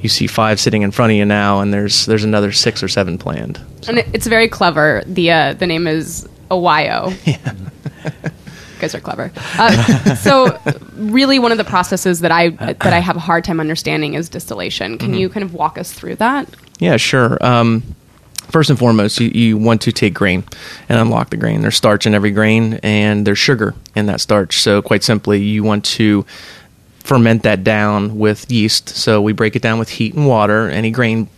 you 0.00 0.08
see 0.08 0.26
five 0.26 0.58
sitting 0.60 0.82
in 0.82 0.90
front 0.92 1.12
of 1.12 1.16
you 1.18 1.24
now, 1.24 1.60
and 1.60 1.72
there's 1.74 2.06
there's 2.06 2.24
another 2.24 2.52
six 2.52 2.82
or 2.82 2.88
seven 2.88 3.18
planned. 3.18 3.60
And 3.88 3.98
it's 3.98 4.26
very 4.26 4.48
clever. 4.48 5.02
The 5.06 5.30
uh, 5.30 5.52
the 5.54 5.66
name 5.66 5.86
is 5.86 6.28
Ohio. 6.50 7.12
Yeah. 7.24 7.54
guys 8.80 8.94
are 8.96 9.00
clever. 9.00 9.30
Uh, 9.58 10.14
so, 10.16 10.58
really, 10.96 11.38
one 11.38 11.52
of 11.52 11.58
the 11.58 11.64
processes 11.64 12.18
that 12.20 12.32
I 12.32 12.48
that 12.50 12.82
I 12.92 12.98
have 12.98 13.16
a 13.16 13.20
hard 13.20 13.44
time 13.44 13.60
understanding 13.60 14.14
is 14.14 14.28
distillation. 14.28 14.98
Can 14.98 15.10
Mm-hmm. 15.10 15.18
you 15.18 15.28
kind 15.28 15.44
of 15.44 15.54
walk 15.54 15.78
us 15.78 15.92
through 15.92 16.16
that? 16.16 16.48
Yeah, 16.80 16.96
sure. 16.96 17.38
Um, 17.44 17.82
first 18.52 18.70
and 18.70 18.78
foremost, 18.78 19.18
you, 19.18 19.28
you 19.28 19.58
want 19.58 19.80
to 19.82 19.92
take 19.92 20.14
grain 20.14 20.44
and 20.88 20.98
unlock 20.98 21.30
the 21.30 21.36
grain. 21.36 21.62
There's 21.62 21.76
starch 21.76 22.06
in 22.06 22.14
every 22.14 22.30
grain, 22.30 22.74
and 22.82 23.26
there's 23.26 23.38
sugar 23.38 23.74
in 23.96 24.06
that 24.06 24.20
starch. 24.20 24.60
So, 24.60 24.82
quite 24.82 25.02
simply, 25.02 25.42
you 25.42 25.64
want 25.64 25.84
to 25.86 26.24
ferment 27.00 27.42
that 27.42 27.64
down 27.64 28.18
with 28.18 28.50
yeast. 28.50 28.90
So, 28.90 29.20
we 29.20 29.32
break 29.32 29.56
it 29.56 29.62
down 29.62 29.78
with 29.78 29.88
heat 29.88 30.14
and 30.14 30.28
water. 30.28 30.68
Any 30.68 30.90
grain 30.90 31.28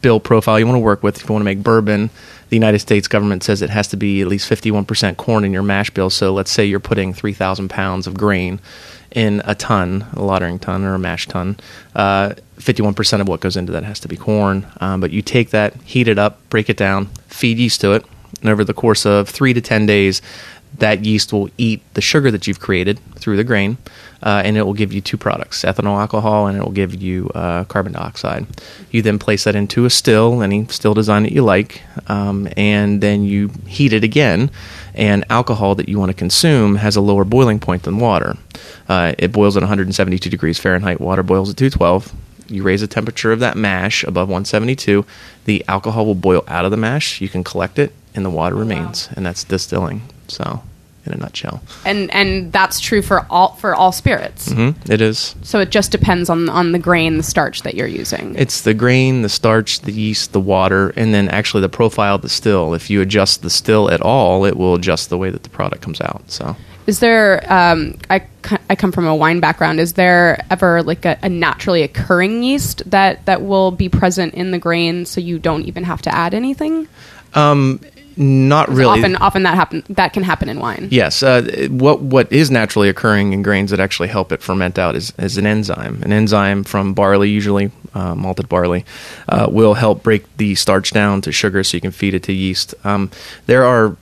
bill 0.00 0.18
profile 0.18 0.58
you 0.58 0.66
want 0.66 0.76
to 0.76 0.80
work 0.80 1.02
with, 1.02 1.18
if 1.18 1.28
you 1.28 1.32
want 1.32 1.42
to 1.42 1.44
make 1.44 1.62
bourbon, 1.62 2.10
the 2.52 2.56
United 2.56 2.80
States 2.80 3.08
government 3.08 3.42
says 3.42 3.62
it 3.62 3.70
has 3.70 3.88
to 3.88 3.96
be 3.96 4.20
at 4.20 4.28
least 4.28 4.46
51% 4.46 5.16
corn 5.16 5.42
in 5.42 5.54
your 5.54 5.62
mash 5.62 5.88
bill. 5.88 6.10
So, 6.10 6.34
let's 6.34 6.50
say 6.50 6.66
you're 6.66 6.80
putting 6.80 7.14
3,000 7.14 7.70
pounds 7.70 8.06
of 8.06 8.12
grain 8.12 8.60
in 9.10 9.40
a 9.46 9.54
ton, 9.54 10.02
a 10.12 10.16
lautering 10.16 10.60
tun 10.60 10.84
or 10.84 10.92
a 10.92 10.98
mash 10.98 11.26
tun. 11.26 11.56
Uh, 11.94 12.34
51% 12.58 13.22
of 13.22 13.28
what 13.28 13.40
goes 13.40 13.56
into 13.56 13.72
that 13.72 13.84
has 13.84 14.00
to 14.00 14.08
be 14.08 14.18
corn. 14.18 14.66
Um, 14.82 15.00
but 15.00 15.12
you 15.12 15.22
take 15.22 15.48
that, 15.48 15.74
heat 15.76 16.08
it 16.08 16.18
up, 16.18 16.46
break 16.50 16.68
it 16.68 16.76
down, 16.76 17.06
feed 17.26 17.56
yeast 17.56 17.80
to 17.80 17.92
it, 17.92 18.04
and 18.42 18.50
over 18.50 18.64
the 18.64 18.74
course 18.74 19.06
of 19.06 19.30
three 19.30 19.54
to 19.54 19.62
10 19.62 19.86
days, 19.86 20.20
that 20.78 21.04
yeast 21.04 21.32
will 21.32 21.50
eat 21.58 21.82
the 21.94 22.00
sugar 22.00 22.30
that 22.30 22.46
you've 22.46 22.60
created 22.60 22.98
through 23.16 23.36
the 23.36 23.44
grain, 23.44 23.76
uh, 24.22 24.42
and 24.44 24.56
it 24.56 24.62
will 24.62 24.74
give 24.74 24.92
you 24.92 25.00
two 25.00 25.16
products 25.16 25.62
ethanol 25.62 26.00
alcohol, 26.00 26.46
and 26.46 26.56
it 26.56 26.64
will 26.64 26.72
give 26.72 26.94
you 26.94 27.30
uh, 27.34 27.64
carbon 27.64 27.92
dioxide. 27.92 28.46
You 28.90 29.02
then 29.02 29.18
place 29.18 29.44
that 29.44 29.54
into 29.54 29.84
a 29.84 29.90
still, 29.90 30.42
any 30.42 30.66
still 30.66 30.94
design 30.94 31.22
that 31.24 31.32
you 31.32 31.42
like, 31.42 31.82
um, 32.08 32.48
and 32.56 33.00
then 33.00 33.24
you 33.24 33.50
heat 33.66 33.92
it 33.92 34.04
again. 34.04 34.50
And 34.94 35.24
alcohol 35.30 35.74
that 35.76 35.88
you 35.88 35.98
want 35.98 36.10
to 36.10 36.16
consume 36.16 36.76
has 36.76 36.96
a 36.96 37.00
lower 37.00 37.24
boiling 37.24 37.58
point 37.58 37.84
than 37.84 37.98
water. 37.98 38.36
Uh, 38.88 39.14
it 39.18 39.32
boils 39.32 39.56
at 39.56 39.62
172 39.62 40.28
degrees 40.28 40.58
Fahrenheit, 40.58 41.00
water 41.00 41.22
boils 41.22 41.50
at 41.50 41.56
212 41.56 42.12
you 42.48 42.62
raise 42.62 42.80
the 42.80 42.86
temperature 42.86 43.32
of 43.32 43.40
that 43.40 43.56
mash 43.56 44.04
above 44.04 44.28
172 44.28 45.06
the 45.46 45.64
alcohol 45.68 46.04
will 46.04 46.14
boil 46.14 46.44
out 46.48 46.64
of 46.64 46.70
the 46.70 46.76
mash 46.76 47.20
you 47.20 47.28
can 47.28 47.42
collect 47.42 47.78
it 47.78 47.92
and 48.14 48.24
the 48.24 48.30
water 48.30 48.54
remains 48.54 49.08
and 49.16 49.24
that's 49.24 49.44
distilling 49.44 50.02
so 50.32 50.62
in 51.04 51.12
a 51.12 51.16
nutshell 51.16 51.60
And 51.84 52.10
and 52.14 52.52
that's 52.52 52.78
true 52.78 53.02
for 53.02 53.26
all 53.28 53.54
for 53.56 53.74
all 53.74 53.90
spirits. 53.92 54.52
hmm 54.52 54.70
it 54.88 55.00
is 55.00 55.34
So 55.42 55.58
it 55.60 55.70
just 55.70 55.90
depends 55.90 56.30
on 56.30 56.48
on 56.48 56.70
the 56.72 56.78
grain, 56.78 57.16
the 57.16 57.22
starch 57.24 57.62
that 57.62 57.74
you're 57.74 57.88
using. 58.02 58.34
it's 58.36 58.60
the 58.62 58.72
grain 58.74 59.22
the 59.22 59.28
starch 59.28 59.80
the 59.80 59.92
yeast 59.92 60.32
the 60.32 60.40
water 60.40 60.90
and 60.96 61.12
then 61.12 61.28
actually 61.28 61.60
the 61.62 61.68
profile 61.80 62.14
of 62.16 62.22
the 62.22 62.28
still 62.28 62.72
if 62.74 62.88
you 62.90 63.00
adjust 63.00 63.42
the 63.42 63.50
still 63.50 63.90
at 63.90 64.00
all 64.00 64.44
it 64.44 64.56
will 64.56 64.74
adjust 64.76 65.10
the 65.10 65.18
way 65.18 65.28
that 65.30 65.42
the 65.42 65.50
product 65.50 65.82
comes 65.82 66.00
out 66.00 66.22
so 66.28 66.54
Is 66.86 66.98
there? 66.98 67.42
Um, 67.52 67.94
I 68.10 68.18
I 68.70 68.74
come 68.74 68.90
from 68.92 69.06
a 69.06 69.14
wine 69.14 69.38
background. 69.40 69.78
Is 69.78 69.92
there 69.92 70.44
ever 70.50 70.82
like 70.82 71.04
a, 71.06 71.14
a 71.22 71.28
naturally 71.28 71.82
occurring 71.82 72.42
yeast 72.42 72.82
that 72.90 73.24
that 73.26 73.40
will 73.42 73.70
be 73.70 73.88
present 73.88 74.34
in 74.34 74.50
the 74.50 74.58
grain, 74.58 75.06
so 75.06 75.20
you 75.20 75.38
don't 75.38 75.62
even 75.70 75.84
have 75.84 76.02
to 76.02 76.10
add 76.10 76.34
anything? 76.34 76.88
Not 78.16 78.68
really 78.68 79.00
Often, 79.00 79.16
often 79.16 79.42
that 79.44 79.54
happen 79.54 79.82
that 79.90 80.12
can 80.12 80.22
happen 80.22 80.48
in 80.48 80.58
wine. 80.58 80.88
Yes. 80.90 81.22
Uh, 81.22 81.68
what 81.70 82.00
what 82.00 82.32
is 82.32 82.50
naturally 82.50 82.88
occurring 82.88 83.32
in 83.32 83.42
grains 83.42 83.70
that 83.70 83.80
actually 83.80 84.08
help 84.08 84.32
it 84.32 84.42
ferment 84.42 84.78
out 84.78 84.94
is, 84.96 85.12
is 85.18 85.38
an 85.38 85.46
enzyme. 85.46 86.02
An 86.02 86.12
enzyme 86.12 86.64
from 86.64 86.94
barley, 86.94 87.30
usually 87.30 87.70
uh, 87.94 88.14
malted 88.14 88.48
barley, 88.48 88.84
uh, 89.28 89.48
will 89.50 89.74
help 89.74 90.02
break 90.02 90.24
the 90.36 90.54
starch 90.54 90.92
down 90.92 91.20
to 91.22 91.32
sugar 91.32 91.62
so 91.64 91.76
you 91.76 91.80
can 91.80 91.92
feed 91.92 92.14
it 92.14 92.22
to 92.24 92.32
yeast. 92.32 92.74
Um, 92.84 93.10
there 93.46 93.64
are, 93.64 93.96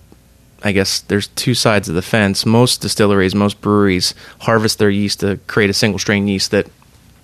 I 0.63 0.73
guess, 0.73 1.01
there's 1.01 1.29
two 1.29 1.55
sides 1.55 1.89
of 1.89 1.95
the 1.95 2.03
fence. 2.03 2.45
Most 2.47 2.81
distilleries, 2.81 3.35
most 3.35 3.61
breweries 3.61 4.15
harvest 4.41 4.79
their 4.79 4.91
yeast 4.91 5.21
to 5.21 5.39
create 5.47 5.71
a 5.71 5.75
single 5.75 5.99
strain 5.99 6.29
yeast 6.29 6.51
that 6.51 6.67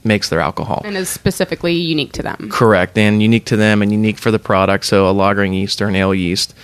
makes 0.04 0.28
their 0.28 0.40
alcohol. 0.40 0.82
and 0.84 0.96
is 0.96 1.08
specifically 1.08 1.74
unique 1.74 2.12
to 2.12 2.22
them. 2.22 2.48
Correct, 2.50 2.96
and 2.98 3.22
unique 3.22 3.44
to 3.46 3.56
them 3.56 3.82
and 3.82 3.90
unique 3.92 4.18
for 4.18 4.30
the 4.30 4.38
product. 4.38 4.86
So 4.86 5.08
a 5.08 5.14
lagering 5.14 5.54
yeast 5.54 5.80
or 5.82 5.88
an 5.88 5.96
ale 5.96 6.14
yeast. 6.14 6.54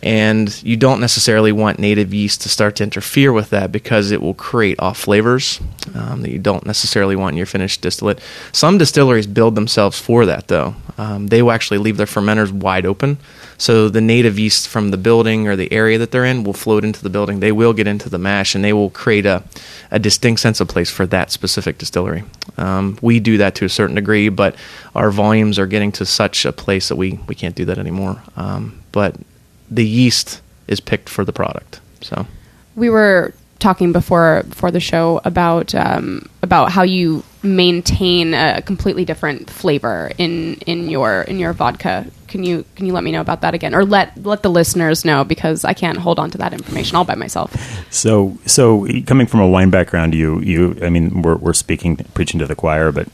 And 0.00 0.62
you 0.62 0.76
don't 0.76 1.00
necessarily 1.00 1.50
want 1.50 1.80
native 1.80 2.14
yeast 2.14 2.42
to 2.42 2.48
start 2.48 2.76
to 2.76 2.84
interfere 2.84 3.32
with 3.32 3.50
that 3.50 3.72
because 3.72 4.12
it 4.12 4.22
will 4.22 4.34
create 4.34 4.78
off 4.78 4.96
flavors 4.96 5.60
um, 5.92 6.22
that 6.22 6.30
you 6.30 6.38
don't 6.38 6.64
necessarily 6.64 7.16
want 7.16 7.34
in 7.34 7.36
your 7.36 7.46
finished 7.46 7.80
distillate. 7.80 8.20
Some 8.52 8.78
distilleries 8.78 9.26
build 9.26 9.56
themselves 9.56 9.98
for 9.98 10.24
that, 10.26 10.46
though. 10.46 10.76
Um, 10.98 11.26
they 11.28 11.42
will 11.42 11.50
actually 11.50 11.78
leave 11.78 11.96
their 11.96 12.06
fermenters 12.06 12.52
wide 12.52 12.86
open. 12.86 13.18
So 13.58 13.88
the 13.88 14.00
native 14.00 14.38
yeast 14.38 14.68
from 14.68 14.92
the 14.92 14.96
building 14.96 15.48
or 15.48 15.56
the 15.56 15.70
area 15.72 15.98
that 15.98 16.12
they're 16.12 16.24
in 16.24 16.44
will 16.44 16.52
float 16.52 16.84
into 16.84 17.02
the 17.02 17.10
building. 17.10 17.40
They 17.40 17.50
will 17.50 17.72
get 17.72 17.88
into 17.88 18.08
the 18.08 18.18
mash 18.18 18.54
and 18.54 18.64
they 18.64 18.72
will 18.72 18.90
create 18.90 19.26
a, 19.26 19.42
a 19.90 19.98
distinct 19.98 20.40
sense 20.40 20.60
of 20.60 20.68
place 20.68 20.90
for 20.90 21.06
that 21.06 21.32
specific 21.32 21.76
distillery. 21.76 22.22
Um, 22.56 22.98
we 23.02 23.18
do 23.18 23.36
that 23.38 23.56
to 23.56 23.64
a 23.64 23.68
certain 23.68 23.96
degree, 23.96 24.28
but 24.28 24.54
our 24.94 25.10
volumes 25.10 25.58
are 25.58 25.66
getting 25.66 25.90
to 25.92 26.06
such 26.06 26.44
a 26.44 26.52
place 26.52 26.88
that 26.88 26.96
we, 26.96 27.18
we 27.26 27.34
can't 27.34 27.56
do 27.56 27.64
that 27.64 27.78
anymore. 27.78 28.22
Um, 28.36 28.80
but 28.92 29.16
the 29.68 29.84
yeast 29.84 30.40
is 30.68 30.78
picked 30.78 31.08
for 31.08 31.24
the 31.24 31.32
product. 31.32 31.80
So 32.00 32.26
we 32.76 32.88
were 32.90 33.34
talking 33.58 33.92
before 33.92 34.44
before 34.48 34.70
the 34.70 34.80
show 34.80 35.20
about 35.24 35.74
um, 35.74 36.28
about 36.42 36.70
how 36.70 36.82
you 36.82 37.24
maintain 37.42 38.34
a 38.34 38.60
completely 38.62 39.04
different 39.04 39.48
flavor 39.50 40.10
in 40.18 40.54
in 40.66 40.88
your 40.88 41.22
in 41.22 41.38
your 41.38 41.52
vodka. 41.52 42.06
Can 42.26 42.44
you 42.44 42.64
can 42.76 42.86
you 42.86 42.92
let 42.92 43.04
me 43.04 43.10
know 43.10 43.20
about 43.20 43.40
that 43.40 43.54
again, 43.54 43.74
or 43.74 43.84
let 43.84 44.22
let 44.24 44.42
the 44.42 44.50
listeners 44.50 45.04
know 45.04 45.24
because 45.24 45.64
I 45.64 45.72
can't 45.72 45.98
hold 45.98 46.18
on 46.18 46.30
to 46.32 46.38
that 46.38 46.52
information 46.52 46.96
all 46.96 47.04
by 47.04 47.14
myself. 47.14 47.54
So, 47.90 48.36
so 48.44 48.86
coming 49.06 49.26
from 49.26 49.40
a 49.40 49.48
wine 49.48 49.70
background, 49.70 50.14
you, 50.14 50.40
you, 50.40 50.78
I 50.82 50.90
mean, 50.90 51.22
we're, 51.22 51.36
we're 51.36 51.54
speaking, 51.54 51.96
preaching 52.14 52.38
to 52.40 52.46
the 52.46 52.54
choir, 52.54 52.92
but 52.92 53.08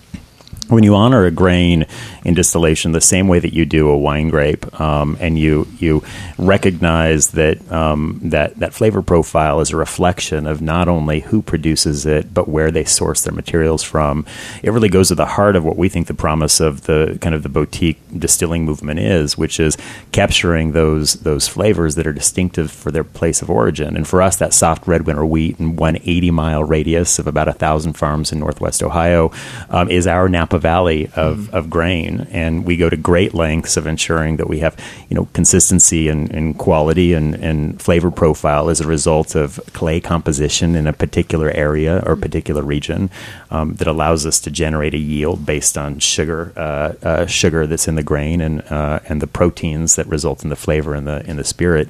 when 0.68 0.82
you 0.82 0.94
honor 0.94 1.24
a 1.24 1.30
grain 1.30 1.86
in 2.24 2.34
distillation 2.34 2.92
the 2.92 3.00
same 3.00 3.28
way 3.28 3.38
that 3.38 3.52
you 3.52 3.66
do 3.66 3.88
a 3.88 3.98
wine 3.98 4.30
grape, 4.30 4.80
um, 4.80 5.16
and 5.20 5.38
you 5.38 5.66
you 5.78 6.02
recognize 6.38 7.28
that 7.32 7.70
um, 7.70 8.18
that 8.22 8.58
that 8.58 8.72
flavor 8.72 9.02
profile 9.02 9.60
is 9.60 9.70
a 9.70 9.76
reflection 9.76 10.46
of 10.46 10.62
not 10.62 10.88
only 10.88 11.20
who 11.20 11.42
produces 11.42 12.06
it 12.06 12.32
but 12.32 12.48
where 12.48 12.70
they 12.70 12.84
source 12.84 13.22
their 13.22 13.34
materials 13.34 13.82
from, 13.82 14.24
it 14.62 14.70
really 14.70 14.88
goes 14.88 15.08
to 15.08 15.14
the 15.14 15.26
heart 15.26 15.56
of 15.56 15.64
what 15.64 15.76
we 15.76 15.88
think 15.88 16.06
the 16.06 16.14
promise 16.14 16.60
of 16.60 16.82
the 16.82 17.18
kind 17.20 17.34
of 17.34 17.42
the 17.42 17.48
boutique 17.48 17.98
distilling 18.18 18.64
movement 18.64 18.98
is, 19.00 19.36
which 19.36 19.60
is 19.60 19.76
capturing 20.12 20.72
those 20.72 21.14
those 21.14 21.46
flavors 21.46 21.94
that 21.96 22.06
are 22.06 22.12
distinctive 22.12 22.70
for 22.70 22.90
their 22.90 23.04
place 23.04 23.42
of 23.42 23.50
origin. 23.50 23.96
And 23.96 24.08
for 24.08 24.22
us, 24.22 24.36
that 24.36 24.54
soft 24.54 24.86
red 24.86 25.06
winter 25.06 25.26
wheat 25.26 25.60
in 25.60 25.76
one 25.76 25.96
80 25.96 26.30
mile 26.30 26.64
radius 26.64 27.18
of 27.18 27.26
about 27.26 27.48
a 27.48 27.52
thousand 27.52 27.94
farms 27.94 28.32
in 28.32 28.38
Northwest 28.38 28.82
Ohio 28.82 29.30
um, 29.68 29.90
is 29.90 30.06
our 30.06 30.28
Napa 30.28 30.53
Valley 30.58 31.10
of, 31.16 31.52
of 31.54 31.70
grain, 31.70 32.26
and 32.30 32.64
we 32.64 32.76
go 32.76 32.88
to 32.88 32.96
great 32.96 33.34
lengths 33.34 33.76
of 33.76 33.86
ensuring 33.86 34.36
that 34.36 34.48
we 34.48 34.60
have 34.60 34.76
you 35.08 35.14
know 35.14 35.28
consistency 35.32 36.08
and, 36.08 36.30
and 36.30 36.58
quality 36.58 37.12
and, 37.12 37.34
and 37.34 37.80
flavor 37.80 38.10
profile 38.10 38.70
as 38.70 38.80
a 38.80 38.86
result 38.86 39.34
of 39.34 39.60
clay 39.72 40.00
composition 40.00 40.74
in 40.74 40.86
a 40.86 40.92
particular 40.92 41.50
area 41.50 42.02
or 42.06 42.16
particular 42.16 42.62
region 42.62 43.10
um, 43.50 43.74
that 43.74 43.88
allows 43.88 44.26
us 44.26 44.40
to 44.40 44.50
generate 44.50 44.94
a 44.94 44.98
yield 44.98 45.44
based 45.44 45.76
on 45.76 45.98
sugar 45.98 46.52
uh, 46.56 46.92
uh, 47.06 47.26
sugar 47.26 47.66
that's 47.66 47.88
in 47.88 47.94
the 47.94 48.02
grain 48.02 48.40
and 48.40 48.62
uh, 48.70 49.00
and 49.08 49.20
the 49.20 49.26
proteins 49.26 49.96
that 49.96 50.06
result 50.06 50.44
in 50.44 50.50
the 50.50 50.56
flavor 50.56 50.94
in 50.94 51.04
the 51.04 51.24
in 51.28 51.36
the 51.36 51.44
spirit. 51.44 51.88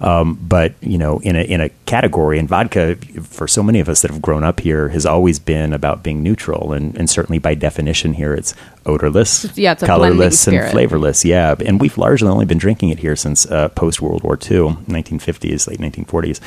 Um, 0.00 0.38
but 0.42 0.74
you 0.80 0.98
know, 0.98 1.20
in 1.20 1.36
a 1.36 1.42
in 1.42 1.60
a 1.60 1.70
category, 1.86 2.38
and 2.38 2.48
vodka 2.48 2.96
for 3.22 3.48
so 3.48 3.62
many 3.62 3.80
of 3.80 3.88
us 3.88 4.02
that 4.02 4.10
have 4.10 4.20
grown 4.20 4.44
up 4.44 4.60
here 4.60 4.88
has 4.90 5.06
always 5.06 5.38
been 5.38 5.72
about 5.72 6.02
being 6.02 6.22
neutral, 6.22 6.72
and, 6.72 6.94
and 6.96 7.08
certainly 7.08 7.38
by 7.38 7.54
definition 7.54 8.12
here, 8.12 8.34
it's 8.34 8.54
odorless, 8.84 9.56
yeah, 9.56 9.72
it's 9.72 9.82
colorless, 9.82 10.46
and 10.46 10.70
flavorless. 10.70 11.24
Yeah, 11.24 11.54
and 11.64 11.80
we've 11.80 11.96
largely 11.96 12.28
only 12.28 12.44
been 12.44 12.58
drinking 12.58 12.90
it 12.90 12.98
here 12.98 13.16
since 13.16 13.46
uh, 13.46 13.68
post 13.70 14.02
World 14.02 14.22
War 14.22 14.34
II, 14.34 14.76
1950s, 14.86 15.66
late 15.66 15.80
1940s. 15.80 16.40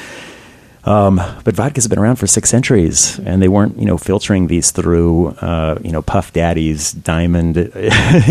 Um, 0.86 1.22
but 1.44 1.56
vodka's 1.56 1.88
been 1.88 2.00
around 2.00 2.16
for 2.16 2.28
six 2.28 2.50
centuries, 2.50 3.20
and 3.20 3.42
they 3.42 3.48
weren't, 3.50 3.78
you 3.78 3.86
know, 3.86 3.98
filtering 3.98 4.48
these 4.48 4.72
through, 4.72 5.28
uh, 5.42 5.78
you 5.84 5.92
know, 5.92 6.02
Puff 6.02 6.32
Daddy's 6.32 6.94
diamond 6.94 7.56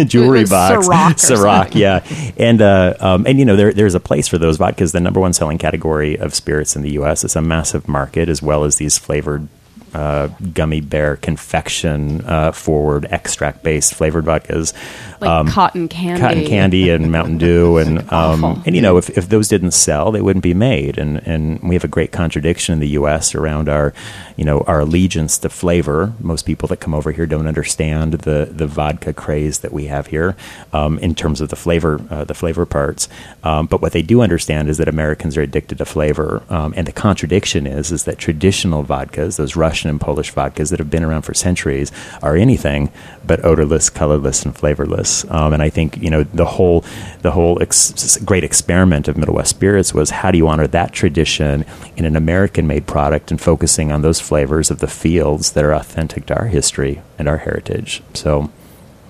jewelry 0.07 0.45
box, 0.45 0.87
Ciroc 0.87 1.15
Ciroc, 1.17 1.75
yeah, 1.75 2.05
and 2.37 2.63
uh, 2.63 2.95
um, 3.01 3.27
and 3.27 3.39
you 3.39 3.45
know, 3.45 3.55
there, 3.55 3.73
there's 3.73 3.95
a 3.95 4.01
place 4.01 4.29
for 4.29 4.39
those 4.39 4.57
vodkas. 4.59 4.93
The 4.93 5.01
number 5.01 5.21
one 5.21 5.33
selling 5.33 5.59
category 5.59 6.19
of 6.19 6.35
spirits 6.35 6.75
in 6.75 6.83
the 6.83 6.93
U.S. 6.93 7.23
It's 7.23 7.37
a 7.37 7.43
massive 7.43 7.87
market, 7.87 8.29
as 8.29 8.43
well 8.43 8.65
as 8.65 8.77
these 8.77 8.97
flavored. 8.99 9.47
Uh, 9.95 10.29
gummy 10.53 10.81
bear 10.81 11.17
confection 11.17 12.25
uh, 12.27 12.53
forward 12.53 13.07
extract 13.11 13.63
based 13.63 13.95
flavored 13.95 14.25
vodkas 14.25 14.75
Like 15.21 15.53
cotton 15.53 15.89
candy. 15.89 16.21
cotton 16.21 16.47
candy 16.47 16.91
and 16.91 17.11
Mountain 17.11 17.39
Dew, 17.39 17.77
and 17.83 18.11
um, 18.13 18.63
and 18.67 18.75
you 18.77 18.83
know 18.83 18.97
if, 18.97 19.11
if 19.17 19.29
those 19.29 19.49
didn't 19.49 19.73
sell, 19.73 20.13
they 20.13 20.21
wouldn't 20.21 20.43
be 20.43 20.55
made, 20.55 20.99
and 20.99 21.19
and 21.27 21.61
we 21.63 21.75
have 21.75 21.85
a 21.85 21.89
great 21.89 22.13
contradiction 22.13 22.73
in 22.75 22.79
the 22.81 22.89
U.S. 22.91 23.35
around 23.35 23.69
our, 23.69 23.93
you 24.37 24.45
know, 24.45 24.61
our 24.67 24.81
allegiance 24.81 25.39
to 25.39 25.49
flavor. 25.49 26.13
Most 26.21 26.47
people 26.47 26.69
that 26.69 26.79
come 26.79 26.95
over 26.95 27.11
here 27.13 27.27
don't 27.27 27.47
understand 27.47 28.13
the 28.13 28.49
the 28.51 28.67
vodka 28.67 29.13
craze 29.13 29.61
that 29.61 29.73
we 29.73 29.87
have 29.87 30.09
here 30.09 30.37
um, 30.73 30.99
in 30.99 31.15
terms 31.15 31.41
of 31.41 31.49
the 31.49 31.57
flavor 31.57 32.01
uh, 32.11 32.25
the 32.25 32.35
flavor 32.35 32.67
parts. 32.67 33.09
Um, 33.43 33.67
but 33.67 33.81
what 33.81 33.93
they 33.93 34.03
do 34.03 34.21
understand 34.21 34.69
is 34.69 34.79
that 34.79 34.89
Americans 34.89 35.37
are 35.37 35.43
addicted 35.43 35.79
to 35.79 35.85
flavor, 35.85 36.43
um, 36.49 36.75
and 36.77 36.87
the 36.87 36.93
contradiction 36.93 37.67
is 37.67 37.91
is 37.91 38.05
that 38.05 38.19
traditional 38.19 38.85
vodkas, 38.85 39.37
those 39.37 39.57
Russian 39.57 39.78
and 39.87 40.01
Polish 40.01 40.33
vodkas 40.33 40.71
that 40.71 40.79
have 40.79 40.91
been 40.91 41.05
around 41.05 41.23
for 41.23 41.35
centuries, 41.35 41.93
are 42.23 42.37
anything 42.37 42.91
but 43.27 43.45
odorless, 43.45 43.91
colorless, 43.91 44.45
and 44.45 44.57
flavorless. 44.57 45.25
Um, 45.31 45.53
and 45.53 45.63
I 45.63 45.69
think 45.71 45.99
you 45.99 46.11
know 46.11 46.23
the 46.25 46.45
whole 46.45 46.85
the 47.23 47.33
whole 47.33 47.63
ex- 47.63 48.17
great 48.19 48.45
experiment 48.45 49.09
of 49.09 49.17
Middle 49.17 49.35
West 49.35 49.51
Spirits 49.51 49.93
was 49.93 50.11
how 50.11 50.31
do 50.31 50.39
you 50.39 50.49
honor 50.49 50.67
that 50.67 50.93
tradition 50.93 51.65
in 51.97 52.05
an 52.05 52.17
American-made 52.17 52.87
product 52.87 53.31
and 53.31 53.41
focusing 53.41 53.93
on 53.93 54.03
those 54.03 54.21
flavors 54.21 54.71
of 54.71 54.79
the 54.79 54.87
fields 54.87 55.53
that 55.53 55.65
are 55.65 55.75
authentic 55.75 56.27
to 56.27 56.37
our 56.39 56.47
history 56.47 57.03
and 57.19 57.29
our 57.29 57.39
heritage. 57.39 58.03
So, 58.15 58.51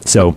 so. 0.04 0.36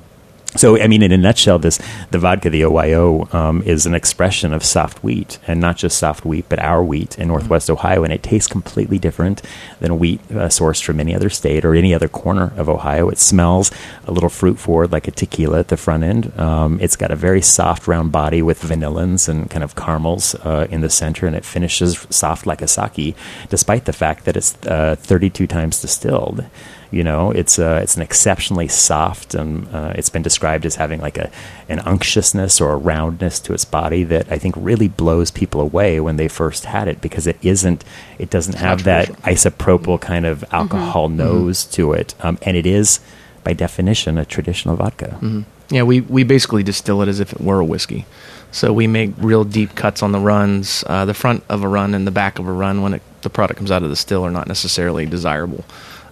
So, 0.58 0.78
I 0.78 0.88
mean, 0.88 1.02
in 1.02 1.14
a 1.14 1.18
nutshell, 1.18 1.60
this 1.60 1.80
the 2.12 2.20
vodka, 2.20 2.49
the 2.49 2.66
OYO, 2.66 3.34
um, 3.34 3.62
is 3.64 3.86
an 3.86 3.95
expression 3.95 4.52
of 4.54 4.66
soft 4.66 5.02
wheat, 5.02 5.39
and 5.47 5.62
not 5.62 5.78
just 5.78 5.97
soft 5.97 6.26
wheat, 6.26 6.45
but 6.49 6.60
our 6.60 6.84
wheat 6.84 7.18
in 7.18 7.30
Northwest 7.30 7.70
Ohio, 7.70 8.04
and 8.04 8.12
it 8.12 8.22
tastes 8.22 8.49
completely 8.49 8.99
different 8.99 9.41
than 9.80 9.97
wheat 9.97 10.20
uh, 10.30 10.49
sourced 10.49 10.84
from 10.84 10.99
any 10.99 11.16
other 11.16 11.30
state 11.30 11.64
or 11.64 11.74
any 11.74 11.93
other 11.93 12.10
corner 12.10 12.52
of 12.58 12.68
Ohio. 12.68 13.08
It 13.08 13.18
smells 13.18 13.72
a 14.06 14.12
little 14.12 14.30
fruit 14.30 14.60
forward, 14.60 14.91
like 14.91 15.08
a 15.08 15.12
tequila 15.12 15.60
at 15.60 15.70
the 15.70 15.78
front 15.78 16.04
end. 16.04 16.38
Um, 16.38 16.80
it's 16.82 16.97
got 16.97 17.12
a 17.12 17.16
very 17.16 17.41
soft, 17.41 17.88
round 17.88 18.12
body 18.12 18.41
with 18.41 18.62
vanillins 18.62 19.30
and 19.30 19.49
kind 19.49 19.64
of 19.64 19.76
caramels 19.76 20.36
uh, 20.36 20.68
in 20.70 20.82
the 20.82 20.89
center, 20.89 21.28
and 21.28 21.36
it 21.36 21.45
finishes 21.45 22.06
soft 22.10 22.45
like 22.45 22.62
a 22.62 22.68
sake, 22.68 23.16
despite 23.49 23.86
the 23.86 23.93
fact 23.93 24.26
that 24.26 24.36
it's 24.36 24.58
uh, 24.66 24.97
32 24.99 25.47
times 25.47 25.82
distilled. 25.82 26.45
You 26.91 27.05
know, 27.05 27.31
it's 27.31 27.57
uh, 27.57 27.79
it's 27.81 27.95
an 27.95 28.01
exceptionally 28.01 28.67
soft, 28.67 29.33
and 29.33 29.67
uh, 29.73 29.93
it's 29.95 30.09
been 30.09 30.21
described 30.21 30.65
as 30.65 30.75
having 30.75 30.99
like 30.99 31.17
a 31.17 31.31
an 31.69 31.79
unctuousness 31.79 32.59
or 32.59 32.73
a 32.73 32.77
roundness 32.77 33.39
to 33.41 33.53
its 33.53 33.63
body 33.63 34.03
that 34.03 34.29
I 34.29 34.37
think 34.37 34.55
really 34.57 34.89
blows 34.89 35.31
people 35.31 35.61
away 35.61 36.01
when 36.01 36.17
they 36.17 36.27
first 36.27 36.65
had 36.65 36.89
it 36.89 36.99
because 36.99 37.27
it 37.27 37.37
isn't, 37.41 37.85
it 38.19 38.29
doesn't 38.29 38.55
have 38.55 38.83
that 38.83 39.07
isopropyl 39.23 40.01
kind 40.01 40.25
of 40.25 40.43
alcohol 40.51 41.07
nose 41.07 41.63
to 41.65 41.93
it, 41.93 42.13
um, 42.19 42.37
and 42.41 42.57
it 42.57 42.65
is 42.65 42.99
by 43.43 43.53
definition 43.53 44.17
a 44.17 44.25
traditional 44.25 44.75
vodka. 44.75 45.17
Yeah, 45.69 45.83
we, 45.83 46.01
we 46.01 46.23
basically 46.23 46.63
distill 46.63 47.01
it 47.01 47.07
as 47.07 47.21
if 47.21 47.31
it 47.31 47.39
were 47.39 47.61
a 47.61 47.65
whiskey. 47.65 48.05
So 48.51 48.73
we 48.73 48.87
make 48.87 49.13
real 49.17 49.45
deep 49.45 49.73
cuts 49.75 50.03
on 50.03 50.11
the 50.11 50.19
runs. 50.19 50.83
Uh, 50.85 51.05
the 51.05 51.13
front 51.13 51.45
of 51.47 51.63
a 51.63 51.67
run 51.69 51.93
and 51.93 52.05
the 52.05 52.11
back 52.11 52.39
of 52.39 52.47
a 52.47 52.51
run, 52.51 52.81
when 52.81 52.93
it, 52.95 53.01
the 53.21 53.29
product 53.29 53.57
comes 53.57 53.71
out 53.71 53.81
of 53.81 53.89
the 53.89 53.95
still, 53.95 54.25
are 54.25 54.31
not 54.31 54.47
necessarily 54.47 55.05
desirable. 55.05 55.63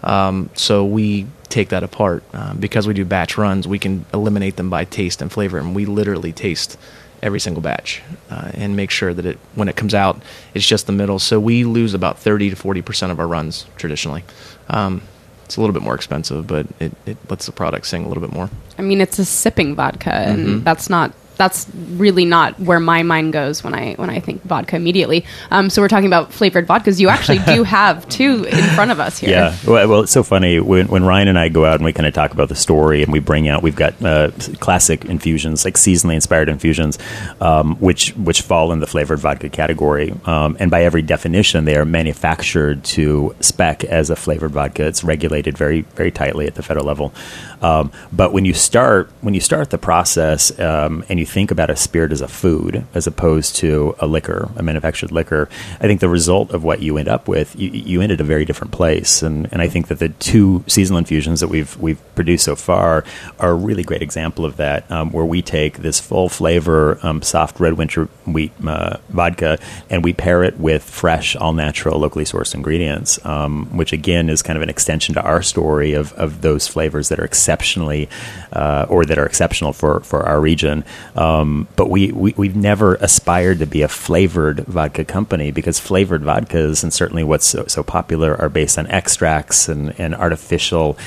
Um, 0.04 0.50
so 0.56 0.86
we 0.86 1.26
take 1.50 1.70
that 1.70 1.84
apart. 1.84 2.24
Uh, 2.34 2.54
because 2.54 2.88
we 2.88 2.94
do 2.94 3.04
batch 3.06 3.38
runs, 3.38 3.68
we 3.68 3.80
can 3.80 4.06
eliminate 4.14 4.56
them 4.56 4.70
by 4.70 4.86
taste 4.86 5.22
and 5.22 5.32
flavor, 5.32 5.58
and 5.58 5.76
we 5.76 5.86
literally 5.86 6.32
taste 6.32 6.78
every 7.22 7.40
single 7.40 7.62
batch 7.62 8.02
uh, 8.30 8.50
and 8.54 8.78
make 8.78 8.90
sure 8.90 9.14
that 9.14 9.26
it 9.26 9.38
when 9.56 9.68
it 9.68 9.76
comes 9.76 9.94
out, 9.94 10.22
it's 10.54 10.66
just 10.66 10.86
the 10.88 10.94
middle. 10.94 11.20
So 11.20 11.40
we 11.40 11.66
lose 11.66 11.94
about 11.94 12.18
30 12.20 12.52
to 12.52 12.56
40 12.56 12.82
percent 12.82 13.12
of 13.12 13.20
our 13.20 13.28
runs 13.28 13.66
traditionally. 13.78 14.24
Um, 14.70 15.02
it's 15.46 15.58
a 15.58 15.62
little 15.62 15.74
bit 15.74 15.82
more 15.82 15.96
expensive, 15.96 16.46
but 16.46 16.68
it, 16.80 16.94
it 17.08 17.18
lets 17.28 17.48
the 17.48 17.52
product 17.52 17.88
sing 17.88 18.06
a 18.06 18.08
little 18.08 18.22
bit 18.22 18.32
more. 18.32 18.50
I 18.78 18.84
mean, 18.84 19.02
it's 19.02 19.18
a 19.18 19.26
sipping 19.26 19.74
vodka, 19.76 20.14
and 20.14 20.48
Mhm. 20.48 20.64
that's 20.64 20.90
not 20.92 21.12
that's 21.40 21.68
really 21.92 22.26
not 22.26 22.60
where 22.60 22.82
my 22.82 23.02
mind 23.02 23.32
goes 23.32 23.64
when 23.64 23.74
I 23.74 23.94
when 23.94 24.10
I 24.10 24.20
think 24.20 24.44
vodka 24.44 24.76
immediately. 24.76 25.26
Um, 25.52 25.70
so 25.70 25.82
we're 25.82 25.88
talking 25.88 26.06
about 26.06 26.34
flavored 26.34 26.68
vodkas. 26.68 27.00
You 27.00 27.08
actually 27.08 27.40
do 27.40 27.64
have 27.80 28.08
two 28.10 28.44
in 28.44 28.64
front 28.76 28.92
of 28.92 29.00
us 29.00 29.18
here. 29.18 29.30
Yeah, 29.30 29.56
well, 29.66 29.88
well, 29.88 30.02
it's 30.02 30.12
so 30.12 30.22
funny 30.22 30.60
when, 30.60 30.90
when 30.90 31.06
Ryan 31.06 31.30
and 31.30 31.40
I 31.40 31.48
go 31.48 31.64
out 31.64 31.76
and 31.76 31.86
we 31.86 31.94
kind 31.94 32.06
of 32.06 32.14
talk 32.14 32.34
about 32.34 32.50
the 32.50 32.56
story 32.56 33.04
and 33.04 33.14
we 33.14 33.20
bring 33.20 33.48
out 33.48 33.64
we've 33.64 33.76
got 33.76 34.04
uh, 34.04 34.32
classic 34.60 35.06
infusions 35.06 35.64
like 35.64 35.76
seasonally 35.76 36.16
inspired 36.16 36.50
infusions, 36.50 37.00
um, 37.40 37.78
which 37.78 38.10
which 38.18 38.42
fall 38.42 38.74
in 38.74 38.82
the 38.82 38.88
flavored 38.88 39.20
vodka 39.20 39.48
category, 39.48 40.14
um, 40.26 40.58
and 40.60 40.70
by 40.70 40.84
every 40.84 41.02
definition 41.02 41.64
they 41.64 41.78
are 41.78 41.86
manufactured 41.86 42.84
to 42.84 43.34
spec 43.40 43.86
as 43.86 44.10
a 44.10 44.16
flavored 44.18 44.52
vodka. 44.52 44.86
It's 44.86 45.06
regulated 45.06 45.58
very 45.58 45.82
very 45.96 46.12
tightly 46.12 46.48
at 46.48 46.56
the 46.56 46.64
federal 46.64 46.86
level, 46.86 47.14
um, 47.62 47.94
but 48.12 48.34
when 48.34 48.44
you 48.44 48.54
start 48.54 49.10
when 49.22 49.34
you 49.34 49.40
start 49.40 49.70
the 49.70 49.78
process 49.78 50.60
um, 50.60 51.06
and 51.08 51.18
you 51.18 51.29
think 51.30 51.52
about 51.52 51.70
a 51.70 51.76
spirit 51.76 52.12
as 52.12 52.22
a 52.22 52.28
food 52.28 52.86
as 52.94 53.08
opposed 53.08 53.56
to 53.58 53.96
a 54.00 54.08
liquor, 54.08 54.50
a 54.56 54.64
manufactured 54.64 55.12
liquor, 55.12 55.48
I 55.80 55.88
think 55.88 56.02
the 56.02 56.10
result 56.10 56.52
of 56.52 56.64
what 56.64 56.82
you 56.82 56.98
end 56.98 57.08
up 57.08 57.28
with, 57.28 57.56
you, 57.56 57.70
you 57.70 58.02
end 58.02 58.10
a 58.12 58.24
very 58.24 58.46
different 58.46 58.74
place. 58.74 59.22
And, 59.22 59.48
and 59.52 59.62
I 59.62 59.68
think 59.68 59.88
that 59.88 60.00
the 60.00 60.10
two 60.10 60.64
seasonal 60.68 60.98
infusions 60.98 61.40
that 61.42 61.48
we've 61.48 61.78
we've 61.78 62.02
produced 62.16 62.46
so 62.46 62.56
far 62.56 63.04
are 63.40 63.52
a 63.52 63.54
really 63.54 63.84
great 63.84 64.02
example 64.02 64.46
of 64.46 64.58
that, 64.58 64.90
um, 64.92 65.12
where 65.12 65.26
we 65.26 65.42
take 65.42 65.80
this 65.80 66.00
full 66.00 66.30
flavor, 66.30 67.00
um, 67.04 67.22
soft 67.22 67.60
red 67.60 67.74
winter 67.74 68.06
wheat 68.26 68.52
uh, 68.66 68.98
vodka, 69.10 69.60
and 69.90 70.04
we 70.04 70.14
pair 70.14 70.44
it 70.44 70.60
with 70.60 70.84
fresh, 70.84 71.36
all 71.36 71.54
natural, 71.54 72.00
locally 72.00 72.26
sourced 72.26 72.56
ingredients, 72.56 73.24
um, 73.26 73.66
which 73.78 73.94
again 73.94 74.30
is 74.30 74.42
kind 74.42 74.58
of 74.58 74.64
an 74.64 74.70
extension 74.70 75.14
to 75.14 75.22
our 75.22 75.42
story 75.42 75.94
of, 75.94 76.14
of 76.14 76.42
those 76.42 76.68
flavors 76.68 77.10
that 77.10 77.20
are 77.20 77.26
exceptionally 77.26 78.10
uh, 78.54 78.86
or 78.90 79.06
that 79.06 79.18
are 79.20 79.26
exceptional 79.26 79.74
for, 79.74 80.00
for 80.02 80.24
our 80.26 80.42
region. 80.42 80.84
Um, 81.20 81.68
but 81.76 81.90
we, 81.90 82.14
we, 82.14 82.34
we've 82.38 82.56
never 82.56 82.96
aspired 82.96 83.60
to 83.60 83.66
be 83.66 83.82
a 83.82 83.90
flavored 83.90 84.62
vodka 84.62 85.04
company 85.04 85.52
because 85.52 85.78
flavored 85.78 86.22
vodkas, 86.22 86.82
and 86.82 86.94
certainly 86.94 87.26
what's 87.26 87.46
so, 87.46 87.66
so 87.68 87.84
popular, 87.84 88.40
are 88.40 88.48
based 88.48 88.80
on 88.80 88.88
extracts 88.88 89.68
and, 89.68 90.00
and 90.00 90.16
artificial 90.16 90.98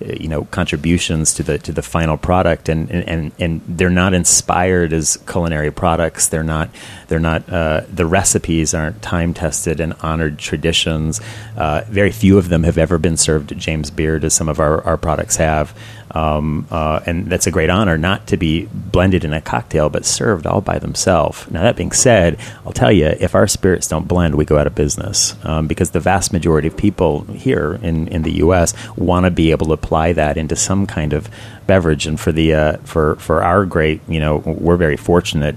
uh, 0.00 0.12
you 0.18 0.28
know 0.28 0.44
contributions 0.44 1.34
to 1.34 1.42
the 1.42 1.58
to 1.58 1.72
the 1.72 1.82
final 1.82 2.16
product. 2.16 2.70
And 2.70 2.90
and, 2.90 3.08
and, 3.08 3.32
and 3.38 3.60
they're 3.68 3.90
not 3.90 4.14
inspired 4.14 4.94
as 4.94 5.18
culinary 5.28 5.70
products. 5.70 6.28
They're 6.28 6.42
not 6.42 6.70
they're 7.08 7.18
not 7.18 7.46
uh, 7.50 7.82
the 7.92 8.06
recipes 8.06 8.72
aren't 8.72 9.02
time 9.02 9.34
tested 9.34 9.80
and 9.80 9.92
honored 10.00 10.38
traditions. 10.38 11.20
Uh, 11.58 11.82
very 11.88 12.12
few 12.12 12.38
of 12.38 12.48
them 12.48 12.62
have 12.62 12.78
ever 12.78 12.96
been 12.96 13.18
served 13.18 13.52
at 13.52 13.58
James 13.58 13.90
Beard 13.90 14.24
as 14.24 14.32
some 14.32 14.48
of 14.48 14.60
our, 14.60 14.82
our 14.84 14.96
products 14.96 15.36
have 15.36 15.76
um, 16.12 16.66
uh, 16.70 17.00
and 17.06 17.26
that's 17.26 17.46
a 17.46 17.50
great 17.50 17.70
honor 17.70 17.98
not 17.98 18.26
to 18.28 18.36
be 18.36 18.66
blended 18.72 19.24
in 19.24 19.32
a 19.32 19.40
cocktail 19.40 19.88
but 19.88 20.04
served 20.04 20.46
all 20.46 20.60
by 20.60 20.78
themselves. 20.78 21.50
Now 21.50 21.62
that 21.62 21.76
being 21.76 21.92
said 21.92 22.38
I'll 22.64 22.72
tell 22.72 22.92
you 22.92 23.06
if 23.06 23.34
our 23.34 23.46
spirits 23.46 23.88
don't 23.88 24.08
blend 24.08 24.34
we 24.34 24.44
go 24.44 24.58
out 24.58 24.66
of 24.66 24.74
business. 24.74 25.34
Um, 25.44 25.66
because 25.66 25.90
the 25.90 26.00
vast 26.00 26.32
majority 26.32 26.68
of 26.68 26.76
people 26.76 27.22
here 27.24 27.78
in, 27.82 28.08
in 28.08 28.22
the 28.22 28.32
US 28.44 28.74
want 28.96 29.24
to 29.24 29.30
be 29.30 29.50
able 29.50 29.66
to 29.66 29.72
apply 29.72 30.12
that 30.14 30.36
into 30.36 30.56
some 30.56 30.86
kind 30.86 31.12
of 31.12 31.28
beverage. 31.66 32.06
And 32.06 32.18
for 32.18 32.32
the 32.32 32.54
uh, 32.54 32.76
for 32.78 33.16
for 33.16 33.42
our 33.42 33.64
great 33.64 34.00
you 34.08 34.20
know 34.20 34.38
we're 34.38 34.76
very 34.76 34.96
fortunate 34.96 35.56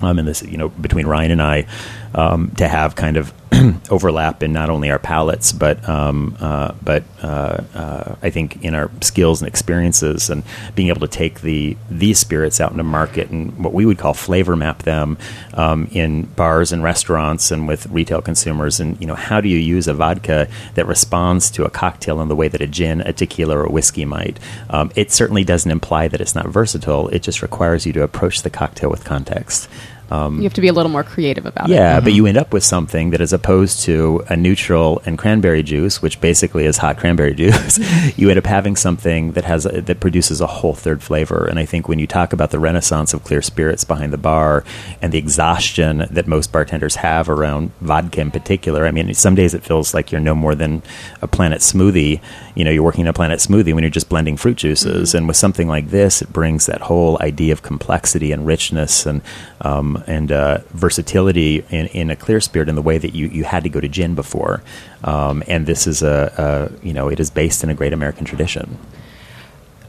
um, 0.00 0.18
in 0.18 0.26
this 0.26 0.42
you 0.42 0.56
know 0.56 0.68
between 0.68 1.06
Ryan 1.06 1.32
and 1.32 1.42
I 1.42 1.66
um, 2.14 2.50
to 2.52 2.68
have 2.68 2.94
kind 2.94 3.16
of 3.16 3.32
overlap 3.90 4.42
in 4.42 4.52
not 4.52 4.70
only 4.70 4.90
our 4.90 4.98
palates 4.98 5.52
but 5.52 5.86
um, 5.88 6.36
uh, 6.40 6.72
but 6.82 7.02
uh, 7.22 7.62
uh, 7.74 8.16
I 8.22 8.30
think 8.30 8.64
in 8.64 8.74
our 8.74 8.90
skills 9.00 9.42
and 9.42 9.48
experiences 9.48 10.30
and 10.30 10.44
being 10.74 10.88
able 10.88 11.00
to 11.00 11.08
take 11.08 11.40
the 11.40 11.76
these 11.90 12.18
spirits 12.18 12.60
out 12.60 12.70
into 12.70 12.84
market 12.84 13.30
and 13.30 13.56
what 13.62 13.72
we 13.72 13.84
would 13.86 13.98
call 13.98 14.14
flavor 14.14 14.54
map 14.54 14.82
them 14.84 15.18
um, 15.54 15.88
in 15.90 16.22
bars 16.22 16.70
and 16.70 16.82
restaurants 16.82 17.50
and 17.50 17.66
with 17.66 17.86
retail 17.86 18.22
consumers. 18.22 18.78
And 18.78 19.00
you 19.00 19.06
know 19.06 19.16
how 19.16 19.40
do 19.40 19.48
you 19.48 19.58
use 19.58 19.88
a 19.88 19.94
vodka 19.94 20.48
that 20.74 20.86
responds 20.86 21.50
to 21.52 21.64
a 21.64 21.70
cocktail 21.70 22.20
in 22.20 22.28
the 22.28 22.36
way 22.36 22.48
that 22.48 22.60
a 22.60 22.66
gin 22.66 23.00
a 23.00 23.12
tequila 23.12 23.58
or 23.58 23.64
a 23.64 23.70
whiskey 23.70 24.04
might? 24.04 24.38
Um, 24.68 24.92
it 24.94 25.10
certainly 25.10 25.44
doesn't 25.44 25.70
imply 25.70 26.08
that 26.08 26.20
it's 26.20 26.34
not 26.34 26.46
versatile. 26.46 27.08
It 27.08 27.22
just 27.22 27.42
requires 27.42 27.84
you 27.84 27.92
to 27.94 28.02
approach 28.02 28.42
the 28.42 28.50
cocktail 28.50 28.90
with 28.90 29.04
context 29.04 29.68
Um, 30.10 30.38
you 30.38 30.42
have 30.42 30.54
to 30.54 30.60
be 30.60 30.68
a 30.68 30.72
little 30.72 30.90
more 30.90 31.04
creative 31.04 31.46
about 31.46 31.70
it. 31.70 31.74
Yeah, 31.74 32.00
but 32.00 32.08
mm-hmm. 32.08 32.16
you 32.16 32.26
end 32.26 32.36
up 32.36 32.52
with 32.52 32.64
something 32.64 33.10
that, 33.10 33.20
as 33.20 33.32
opposed 33.32 33.82
to 33.82 34.24
a 34.28 34.36
neutral 34.36 35.00
and 35.06 35.16
cranberry 35.16 35.62
juice, 35.62 36.02
which 36.02 36.20
basically 36.20 36.66
is 36.66 36.78
hot 36.78 36.98
cranberry 36.98 37.34
juice, 37.40 37.78
you 38.18 38.28
end 38.28 38.38
up 38.38 38.46
having 38.46 38.74
something 38.74 39.32
that 39.32 39.44
has 39.44 39.66
a, 39.66 39.80
that 39.82 40.00
produces 40.00 40.40
a 40.40 40.46
whole 40.46 40.74
third 40.74 41.02
flavor. 41.02 41.46
And 41.46 41.58
I 41.58 41.64
think 41.64 41.88
when 41.88 42.00
you 42.00 42.08
talk 42.08 42.32
about 42.32 42.50
the 42.50 42.58
renaissance 42.58 43.14
of 43.14 43.22
clear 43.22 43.40
spirits 43.40 43.84
behind 43.84 44.12
the 44.12 44.18
bar 44.18 44.64
and 45.00 45.12
the 45.12 45.18
exhaustion 45.18 46.06
that 46.10 46.26
most 46.26 46.50
bartenders 46.50 46.96
have 46.96 47.28
around 47.28 47.70
vodka 47.80 48.20
in 48.20 48.32
particular, 48.32 48.86
I 48.86 48.90
mean, 48.90 49.14
some 49.14 49.36
days 49.36 49.54
it 49.54 49.62
feels 49.62 49.94
like 49.94 50.10
you're 50.10 50.20
no 50.20 50.34
more 50.34 50.56
than 50.56 50.82
a 51.22 51.28
Planet 51.28 51.60
smoothie. 51.60 52.20
You 52.56 52.64
know, 52.64 52.70
you're 52.72 52.82
working 52.82 53.02
in 53.02 53.08
a 53.08 53.12
Planet 53.12 53.38
smoothie 53.38 53.72
when 53.74 53.84
you're 53.84 53.90
just 53.90 54.08
blending 54.08 54.36
fruit 54.36 54.56
juices. 54.56 55.10
Mm-hmm. 55.10 55.18
And 55.18 55.28
with 55.28 55.36
something 55.36 55.68
like 55.68 55.90
this, 55.90 56.20
it 56.20 56.32
brings 56.32 56.66
that 56.66 56.80
whole 56.80 57.16
idea 57.20 57.52
of 57.52 57.62
complexity 57.62 58.32
and 58.32 58.44
richness 58.46 59.06
and 59.06 59.22
um, 59.60 59.99
and 60.06 60.32
uh, 60.32 60.58
versatility 60.70 61.64
in, 61.70 61.86
in 61.86 62.10
a 62.10 62.16
clear 62.16 62.40
spirit 62.40 62.68
in 62.68 62.74
the 62.74 62.82
way 62.82 62.98
that 62.98 63.14
you, 63.14 63.28
you 63.28 63.44
had 63.44 63.62
to 63.64 63.68
go 63.68 63.80
to 63.80 63.88
gin 63.88 64.14
before. 64.14 64.62
Um, 65.04 65.42
and 65.46 65.66
this 65.66 65.86
is 65.86 66.02
a, 66.02 66.70
a 66.82 66.86
you 66.86 66.92
know 66.92 67.08
it 67.08 67.20
is 67.20 67.30
based 67.30 67.64
in 67.64 67.70
a 67.70 67.74
great 67.74 67.92
American 67.92 68.24
tradition. 68.24 68.78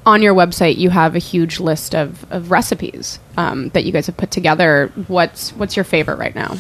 On 0.04 0.22
your 0.24 0.34
website, 0.34 0.78
you 0.78 0.90
have 0.90 1.16
a 1.16 1.20
huge 1.20 1.60
list 1.60 1.94
of, 1.94 2.26
of 2.32 2.50
recipes 2.50 3.20
um, 3.38 3.70
that 3.70 3.84
you 3.86 3.92
guys 3.92 4.08
have 4.08 4.18
put 4.18 4.32
together. 4.32 4.92
What's 5.08 5.52
what's 5.54 5.76
your 5.76 5.86
favorite 5.86 6.18
right 6.18 6.34
now? 6.34 6.58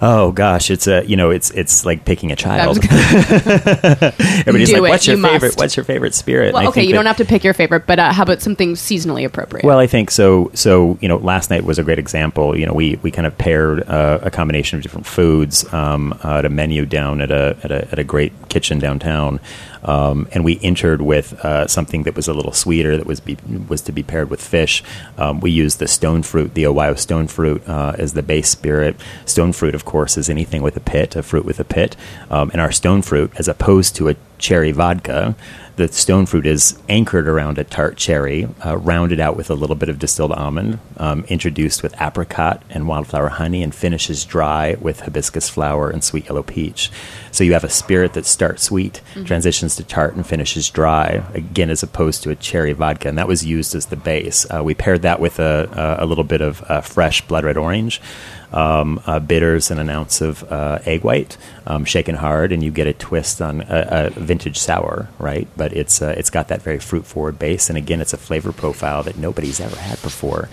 Oh 0.00 0.30
gosh, 0.30 0.70
it's 0.70 0.86
a 0.86 1.04
you 1.06 1.16
know 1.16 1.30
it's 1.30 1.50
it's 1.50 1.84
like 1.84 2.04
picking 2.04 2.30
a 2.30 2.36
child. 2.36 2.78
Everybody's 2.84 4.68
Do 4.68 4.74
like, 4.74 4.76
it, 4.76 4.80
"What's 4.90 5.06
your 5.06 5.16
you 5.16 5.22
favorite? 5.22 5.42
must." 5.48 5.58
What's 5.58 5.76
your 5.76 5.84
favorite 5.84 6.14
spirit?" 6.14 6.54
Well, 6.54 6.62
I 6.62 6.66
okay, 6.68 6.80
think 6.82 6.86
you 6.88 6.92
that- 6.92 6.98
don't 6.98 7.06
have 7.06 7.16
to 7.16 7.24
pick 7.24 7.42
your 7.44 7.54
favorite, 7.54 7.86
but 7.86 7.98
uh, 7.98 8.12
how 8.12 8.22
about 8.22 8.40
something 8.40 8.74
seasonally 8.74 9.24
appropriate? 9.24 9.64
Well, 9.64 9.78
I 9.78 9.86
think 9.86 10.10
so. 10.10 10.50
So 10.54 10.98
you 11.00 11.08
know, 11.08 11.16
last 11.16 11.50
night 11.50 11.64
was 11.64 11.78
a 11.78 11.82
great 11.82 11.98
example. 11.98 12.56
You 12.56 12.66
know, 12.66 12.72
we, 12.74 12.96
we 13.02 13.10
kind 13.10 13.26
of 13.26 13.36
paired 13.38 13.82
uh, 13.88 14.20
a 14.22 14.30
combination 14.30 14.76
of 14.76 14.82
different 14.82 15.06
foods 15.06 15.70
um, 15.72 16.18
at 16.22 16.44
a 16.44 16.48
menu 16.48 16.86
down 16.86 17.20
at 17.20 17.30
a 17.30 17.56
at 17.64 17.70
a, 17.72 17.88
at 17.92 17.98
a 17.98 18.04
great 18.04 18.32
kitchen 18.48 18.78
downtown, 18.78 19.40
um, 19.82 20.28
and 20.32 20.44
we 20.44 20.58
entered 20.62 21.02
with 21.02 21.32
uh, 21.44 21.66
something 21.66 22.02
that 22.04 22.14
was 22.16 22.28
a 22.28 22.34
little 22.34 22.52
sweeter 22.52 22.96
that 22.96 23.06
was 23.06 23.20
be, 23.20 23.36
was 23.68 23.80
to 23.82 23.92
be 23.92 24.02
paired 24.02 24.30
with 24.30 24.40
fish. 24.40 24.82
Um, 25.16 25.40
we 25.40 25.50
used 25.50 25.78
the 25.78 25.88
stone 25.88 26.22
fruit, 26.22 26.54
the 26.54 26.66
Ohio 26.66 26.94
stone 26.94 27.28
fruit, 27.28 27.66
uh, 27.68 27.94
as 27.98 28.14
the 28.14 28.22
base 28.22 28.48
spirit. 28.48 28.96
Stone 29.24 29.52
fruit, 29.52 29.74
of 29.74 29.84
course, 29.84 30.16
is 30.16 30.28
anything 30.28 30.62
with 30.62 30.76
a 30.76 30.80
pit, 30.80 31.16
a 31.16 31.22
fruit 31.22 31.44
with 31.44 31.60
a 31.60 31.64
pit, 31.64 31.96
um, 32.30 32.50
and 32.52 32.60
our 32.60 32.72
stone 32.72 33.02
fruit, 33.02 33.32
as 33.36 33.48
opposed 33.48 33.96
to 33.96 34.08
a 34.08 34.16
cherry 34.38 34.72
vodka. 34.72 35.34
The 35.78 35.86
stone 35.86 36.26
fruit 36.26 36.44
is 36.44 36.76
anchored 36.88 37.28
around 37.28 37.56
a 37.56 37.62
tart 37.62 37.96
cherry, 37.96 38.48
uh, 38.66 38.76
rounded 38.78 39.20
out 39.20 39.36
with 39.36 39.48
a 39.48 39.54
little 39.54 39.76
bit 39.76 39.88
of 39.88 40.00
distilled 40.00 40.32
almond, 40.32 40.80
um, 40.96 41.24
introduced 41.28 41.84
with 41.84 41.94
apricot 42.00 42.64
and 42.68 42.88
wildflower 42.88 43.28
honey, 43.28 43.62
and 43.62 43.72
finishes 43.72 44.24
dry 44.24 44.76
with 44.80 44.98
hibiscus 44.98 45.48
flower 45.48 45.88
and 45.88 46.02
sweet 46.02 46.24
yellow 46.24 46.42
peach. 46.42 46.90
So 47.30 47.44
you 47.44 47.52
have 47.52 47.62
a 47.62 47.70
spirit 47.70 48.14
that 48.14 48.26
starts 48.26 48.64
sweet, 48.64 49.00
transitions 49.24 49.76
to 49.76 49.84
tart, 49.84 50.16
and 50.16 50.26
finishes 50.26 50.68
dry, 50.68 51.22
again, 51.32 51.70
as 51.70 51.84
opposed 51.84 52.24
to 52.24 52.30
a 52.30 52.34
cherry 52.34 52.72
vodka. 52.72 53.08
And 53.08 53.16
that 53.16 53.28
was 53.28 53.46
used 53.46 53.76
as 53.76 53.86
the 53.86 53.94
base. 53.94 54.52
Uh, 54.52 54.64
we 54.64 54.74
paired 54.74 55.02
that 55.02 55.20
with 55.20 55.38
a, 55.38 55.96
a, 56.00 56.04
a 56.04 56.06
little 56.06 56.24
bit 56.24 56.40
of 56.40 56.60
uh, 56.68 56.80
fresh 56.80 57.24
blood 57.28 57.44
red 57.44 57.56
orange 57.56 58.00
um, 58.52 59.00
uh, 59.06 59.18
bitters 59.18 59.70
and 59.70 59.78
an 59.80 59.88
ounce 59.88 60.20
of 60.20 60.50
uh, 60.50 60.78
egg 60.84 61.04
white, 61.04 61.36
um, 61.66 61.84
shaken 61.84 62.14
hard, 62.14 62.52
and 62.52 62.62
you 62.62 62.70
get 62.70 62.86
a 62.86 62.92
twist 62.92 63.40
on 63.42 63.62
a, 63.62 63.66
a 63.68 64.10
vintage 64.10 64.58
sour, 64.58 65.08
right? 65.18 65.48
But 65.56 65.72
it's 65.72 66.00
uh, 66.00 66.14
it's 66.16 66.30
got 66.30 66.48
that 66.48 66.62
very 66.62 66.78
fruit 66.78 67.06
forward 67.06 67.38
base, 67.38 67.68
and 67.68 67.76
again, 67.76 68.00
it's 68.00 68.12
a 68.12 68.18
flavor 68.18 68.52
profile 68.52 69.02
that 69.02 69.16
nobody's 69.16 69.60
ever 69.60 69.76
had 69.76 70.00
before. 70.02 70.48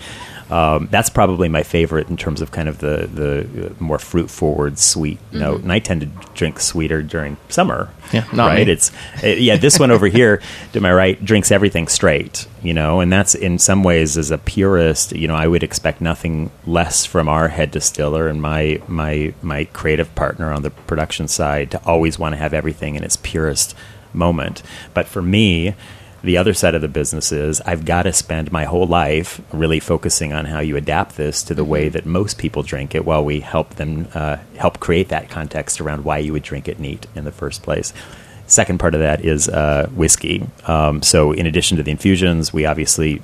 Um, 0.50 0.88
that's 0.90 1.10
probably 1.10 1.48
my 1.48 1.62
favorite 1.64 2.08
in 2.08 2.16
terms 2.16 2.40
of 2.40 2.52
kind 2.52 2.68
of 2.68 2.78
the 2.78 3.08
the 3.12 3.74
more 3.80 3.98
fruit 3.98 4.30
forward 4.30 4.78
sweet 4.78 5.18
note. 5.32 5.62
And 5.62 5.72
I 5.72 5.80
tend 5.80 6.02
to 6.02 6.06
drink 6.34 6.60
sweeter 6.60 7.02
during 7.02 7.36
summer. 7.48 7.90
Yeah, 8.12 8.26
not 8.32 8.48
right. 8.48 8.66
me. 8.66 8.72
It's 8.72 8.92
uh, 9.24 9.28
yeah. 9.28 9.56
This 9.56 9.78
one 9.78 9.90
over 9.90 10.06
here, 10.06 10.40
to 10.72 10.80
my 10.80 10.92
right, 10.92 11.22
drinks 11.24 11.50
everything 11.50 11.88
straight. 11.88 12.46
You 12.62 12.74
know, 12.74 13.00
and 13.00 13.12
that's 13.12 13.34
in 13.34 13.58
some 13.58 13.82
ways 13.82 14.16
as 14.16 14.30
a 14.30 14.38
purist. 14.38 15.12
You 15.12 15.26
know, 15.26 15.34
I 15.34 15.48
would 15.48 15.64
expect 15.64 16.00
nothing 16.00 16.50
less 16.64 17.04
from 17.04 17.28
our 17.28 17.48
head 17.48 17.72
distiller 17.72 18.28
and 18.28 18.40
my 18.40 18.80
my 18.86 19.34
my 19.42 19.64
creative 19.64 20.14
partner 20.14 20.52
on 20.52 20.62
the 20.62 20.70
production 20.70 21.26
side 21.26 21.72
to 21.72 21.84
always 21.84 22.18
want 22.18 22.34
to 22.34 22.36
have 22.36 22.54
everything 22.54 22.94
in 22.94 23.02
its 23.02 23.16
purest 23.16 23.74
moment. 24.12 24.62
But 24.94 25.06
for 25.06 25.22
me, 25.22 25.74
the 26.26 26.36
other 26.36 26.52
side 26.52 26.74
of 26.74 26.82
the 26.82 26.88
business 26.88 27.30
is 27.30 27.60
I've 27.60 27.84
got 27.84 28.02
to 28.02 28.12
spend 28.12 28.50
my 28.50 28.64
whole 28.64 28.86
life 28.86 29.40
really 29.52 29.78
focusing 29.78 30.32
on 30.32 30.44
how 30.44 30.58
you 30.58 30.76
adapt 30.76 31.16
this 31.16 31.44
to 31.44 31.54
the 31.54 31.64
way 31.64 31.88
that 31.88 32.04
most 32.04 32.36
people 32.36 32.64
drink 32.64 32.96
it 32.96 33.04
while 33.04 33.24
we 33.24 33.40
help 33.40 33.76
them 33.76 34.08
uh, 34.12 34.38
help 34.56 34.80
create 34.80 35.08
that 35.10 35.30
context 35.30 35.80
around 35.80 36.04
why 36.04 36.18
you 36.18 36.32
would 36.32 36.42
drink 36.42 36.66
it 36.66 36.80
neat 36.80 37.06
in 37.14 37.24
the 37.24 37.30
first 37.32 37.62
place. 37.62 37.92
Second 38.48 38.78
part 38.78 38.94
of 38.94 39.00
that 39.00 39.24
is 39.24 39.48
uh, 39.48 39.88
whiskey. 39.94 40.46
Um, 40.66 41.00
so, 41.00 41.32
in 41.32 41.46
addition 41.46 41.76
to 41.76 41.84
the 41.84 41.90
infusions, 41.90 42.52
we 42.52 42.66
obviously 42.66 43.22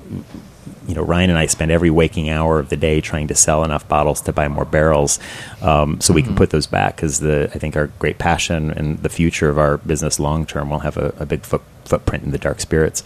you 0.87 0.95
know, 0.95 1.03
Ryan 1.03 1.31
and 1.31 1.39
I 1.39 1.47
spend 1.47 1.71
every 1.71 1.91
waking 1.91 2.29
hour 2.29 2.59
of 2.59 2.69
the 2.69 2.77
day 2.77 3.01
trying 3.01 3.29
to 3.29 3.35
sell 3.35 3.65
enough 3.65 3.89
bottles 3.89 4.21
to 4.23 4.33
buy 4.33 4.49
more 4.49 4.65
barrels, 4.65 5.19
um, 5.61 6.01
so 6.01 6.13
we 6.13 6.23
can 6.23 6.35
put 6.35 6.51
those 6.51 6.67
back. 6.67 6.97
Because 6.97 7.21
the 7.21 7.51
I 7.55 7.59
think 7.59 7.77
our 7.77 7.87
great 7.99 8.19
passion 8.19 8.71
and 8.71 8.99
the 8.99 9.09
future 9.09 9.49
of 9.49 9.59
our 9.59 9.79
business 9.79 10.19
long 10.19 10.45
term 10.45 10.71
will 10.71 10.81
have 10.81 10.97
a, 10.97 11.15
a 11.19 11.27
big 11.27 11.43
foot, 11.43 11.63
footprint 11.85 12.25
in 12.25 12.31
the 12.31 12.39
dark 12.39 12.61
spirits. 12.61 13.03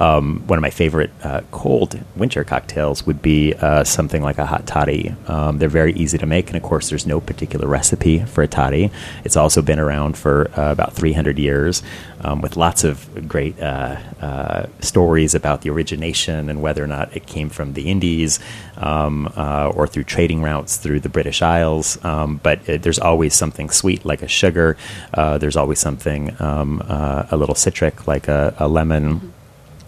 Um, 0.00 0.44
one 0.46 0.58
of 0.58 0.62
my 0.62 0.70
favorite 0.70 1.10
uh, 1.22 1.42
cold 1.50 2.00
winter 2.16 2.42
cocktails 2.42 3.06
would 3.06 3.20
be 3.20 3.52
uh, 3.54 3.84
something 3.84 4.22
like 4.22 4.38
a 4.38 4.46
hot 4.46 4.66
toddy. 4.66 5.14
Um, 5.26 5.58
they're 5.58 5.68
very 5.68 5.92
easy 5.92 6.16
to 6.16 6.26
make, 6.26 6.48
and 6.48 6.56
of 6.56 6.62
course, 6.62 6.88
there's 6.88 7.06
no 7.06 7.20
particular 7.20 7.68
recipe 7.68 8.20
for 8.20 8.42
a 8.42 8.48
toddy. 8.48 8.90
It's 9.24 9.36
also 9.36 9.60
been 9.60 9.78
around 9.78 10.16
for 10.16 10.50
uh, 10.58 10.72
about 10.72 10.94
300 10.94 11.38
years, 11.38 11.82
um, 12.22 12.40
with 12.40 12.56
lots 12.56 12.82
of 12.82 13.28
great 13.28 13.60
uh, 13.60 13.96
uh, 14.20 14.66
stories 14.80 15.34
about 15.34 15.62
the 15.62 15.70
origination 15.70 16.48
and 16.48 16.62
whether 16.62 16.82
or 16.82 16.86
not 16.86 17.14
it 17.14 17.26
came 17.26 17.50
from 17.50 17.74
the 17.74 17.90
Indies 17.90 18.40
um, 18.78 19.30
uh, 19.36 19.70
or 19.74 19.86
through 19.86 20.04
trading 20.04 20.42
routes 20.42 20.76
through 20.78 21.00
the 21.00 21.08
British 21.08 21.42
Isles. 21.42 22.02
Um, 22.04 22.40
but 22.42 22.66
uh, 22.68 22.78
there's 22.78 22.98
always 22.98 23.34
something 23.34 23.68
sweet 23.70 24.04
like 24.04 24.22
a 24.22 24.28
sugar. 24.28 24.76
There's 25.14 25.56
always 25.56 25.78
something 25.78 26.36
um, 26.40 26.80
a 26.80 27.36
little 27.36 27.54
citric 27.54 28.06
like 28.06 28.19
a, 28.28 28.54
a 28.58 28.68
lemon 28.68 29.32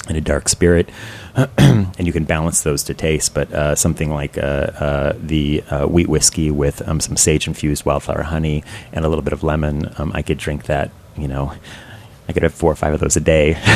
and 0.09 0.17
a 0.17 0.21
dark 0.21 0.49
spirit, 0.49 0.89
and 1.59 2.07
you 2.07 2.13
can 2.13 2.25
balance 2.25 2.63
those 2.63 2.83
to 2.85 2.95
taste. 2.95 3.35
But 3.35 3.53
uh, 3.53 3.75
something 3.75 4.11
like 4.11 4.37
uh, 4.37 4.41
uh, 4.41 5.13
the 5.19 5.63
uh, 5.71 5.87
wheat 5.87 6.09
whiskey 6.09 6.51
with 6.51 6.87
um, 6.89 7.01
some 7.01 7.17
sage 7.17 7.47
infused 7.47 7.85
wildflower 7.85 8.25
honey 8.25 8.65
and 8.93 9.05
a 9.05 9.09
little 9.09 9.23
bit 9.23 9.33
of 9.33 9.43
lemon, 9.43 9.93
um, 9.99 10.13
I 10.15 10.23
could 10.23 10.39
drink 10.39 10.65
that. 10.65 10.91
You 11.17 11.29
know, 11.29 11.53
I 12.29 12.33
could 12.33 12.45
have 12.45 12.55
four 12.55 12.73
or 12.73 12.77
five 12.77 12.95
of 12.95 13.01
those 13.01 13.17
a 13.17 13.21
day. 13.21 13.53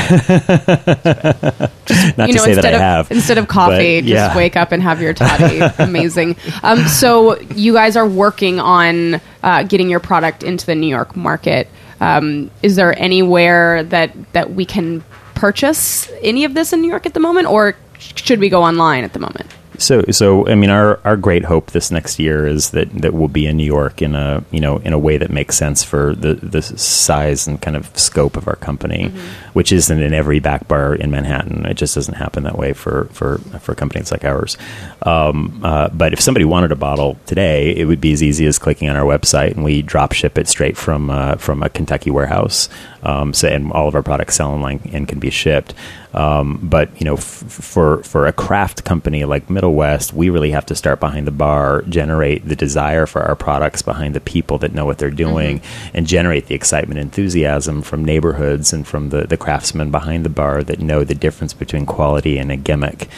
Not 2.16 2.28
you 2.28 2.34
to 2.34 2.38
know, 2.38 2.44
say 2.44 2.52
instead 2.52 2.64
that 2.64 2.64
I 2.64 2.70
of 2.72 2.80
have 2.80 3.10
instead 3.10 3.38
of 3.38 3.48
coffee, 3.48 4.00
but, 4.00 4.08
just 4.08 4.36
wake 4.36 4.56
up 4.56 4.72
and 4.72 4.82
have 4.82 5.02
your 5.02 5.12
toddy. 5.12 5.60
Amazing. 5.78 6.36
Um, 6.62 6.86
so 6.86 7.38
you 7.40 7.72
guys 7.74 7.96
are 7.96 8.08
working 8.08 8.58
on 8.60 9.20
uh, 9.42 9.64
getting 9.64 9.90
your 9.90 10.00
product 10.00 10.42
into 10.42 10.64
the 10.64 10.74
New 10.74 10.86
York 10.86 11.16
market. 11.16 11.68
Um, 12.00 12.50
is 12.62 12.76
there 12.76 12.98
anywhere 12.98 13.82
that 13.84 14.12
that 14.32 14.52
we 14.52 14.64
can 14.64 15.02
purchase 15.34 16.10
any 16.22 16.44
of 16.44 16.54
this 16.54 16.72
in 16.72 16.80
New 16.80 16.88
York 16.88 17.06
at 17.06 17.14
the 17.14 17.20
moment, 17.20 17.46
or 17.48 17.76
should 17.98 18.40
we 18.40 18.48
go 18.48 18.62
online 18.62 19.04
at 19.04 19.12
the 19.12 19.18
moment? 19.18 19.50
So, 19.78 20.02
so 20.10 20.48
I 20.48 20.54
mean, 20.54 20.70
our, 20.70 21.00
our 21.04 21.16
great 21.16 21.44
hope 21.44 21.70
this 21.70 21.90
next 21.90 22.18
year 22.18 22.46
is 22.46 22.70
that, 22.70 22.90
that 23.02 23.14
we'll 23.14 23.28
be 23.28 23.46
in 23.46 23.56
New 23.56 23.64
York 23.64 24.02
in 24.02 24.14
a 24.14 24.44
you 24.50 24.60
know 24.60 24.78
in 24.78 24.92
a 24.92 24.98
way 24.98 25.18
that 25.18 25.30
makes 25.30 25.56
sense 25.56 25.82
for 25.82 26.14
the, 26.14 26.34
the 26.34 26.62
size 26.62 27.46
and 27.46 27.60
kind 27.60 27.76
of 27.76 27.96
scope 27.98 28.36
of 28.36 28.48
our 28.48 28.56
company, 28.56 29.08
which 29.52 29.72
isn't 29.72 30.00
in 30.00 30.14
every 30.14 30.40
back 30.40 30.68
bar 30.68 30.94
in 30.94 31.10
Manhattan. 31.10 31.66
It 31.66 31.74
just 31.74 31.94
doesn't 31.94 32.14
happen 32.14 32.44
that 32.44 32.58
way 32.58 32.72
for 32.72 33.06
for, 33.12 33.38
for 33.60 33.74
companies 33.74 34.10
like 34.10 34.24
ours. 34.24 34.56
Um, 35.02 35.60
uh, 35.62 35.88
but 35.90 36.12
if 36.12 36.20
somebody 36.20 36.44
wanted 36.44 36.72
a 36.72 36.76
bottle 36.76 37.18
today, 37.26 37.74
it 37.76 37.84
would 37.84 38.00
be 38.00 38.12
as 38.12 38.22
easy 38.22 38.46
as 38.46 38.58
clicking 38.58 38.88
on 38.88 38.96
our 38.96 39.04
website, 39.04 39.52
and 39.52 39.64
we 39.64 39.82
drop 39.82 40.12
ship 40.12 40.38
it 40.38 40.48
straight 40.48 40.76
from 40.76 41.10
uh, 41.10 41.36
from 41.36 41.62
a 41.62 41.68
Kentucky 41.68 42.10
warehouse. 42.10 42.68
Um, 43.06 43.32
so, 43.32 43.46
and 43.46 43.70
all 43.70 43.86
of 43.86 43.94
our 43.94 44.02
products 44.02 44.34
sell 44.34 44.50
online 44.50 44.80
and 44.92 45.06
can 45.06 45.20
be 45.20 45.30
shipped. 45.30 45.74
Um, 46.12 46.58
but 46.62 46.98
you 46.98 47.04
know, 47.04 47.14
f- 47.14 47.22
for 47.22 48.02
for 48.02 48.26
a 48.26 48.32
craft 48.32 48.84
company 48.84 49.24
like 49.24 49.50
Middle 49.50 49.74
West, 49.74 50.12
we 50.12 50.30
really 50.30 50.50
have 50.50 50.66
to 50.66 50.74
start 50.74 50.98
behind 50.98 51.26
the 51.26 51.30
bar, 51.30 51.82
generate 51.82 52.48
the 52.48 52.56
desire 52.56 53.06
for 53.06 53.22
our 53.22 53.36
products 53.36 53.82
behind 53.82 54.14
the 54.14 54.20
people 54.20 54.58
that 54.58 54.72
know 54.72 54.86
what 54.86 54.98
they're 54.98 55.10
doing, 55.10 55.60
and 55.92 56.06
generate 56.06 56.46
the 56.46 56.54
excitement, 56.54 56.98
and 56.98 57.06
enthusiasm 57.06 57.82
from 57.82 58.04
neighborhoods 58.04 58.72
and 58.72 58.88
from 58.88 59.10
the 59.10 59.26
the 59.26 59.36
craftsmen 59.36 59.90
behind 59.90 60.24
the 60.24 60.30
bar 60.30 60.64
that 60.64 60.80
know 60.80 61.04
the 61.04 61.14
difference 61.14 61.52
between 61.52 61.84
quality 61.86 62.38
and 62.38 62.50
a 62.50 62.56
gimmick. 62.56 63.08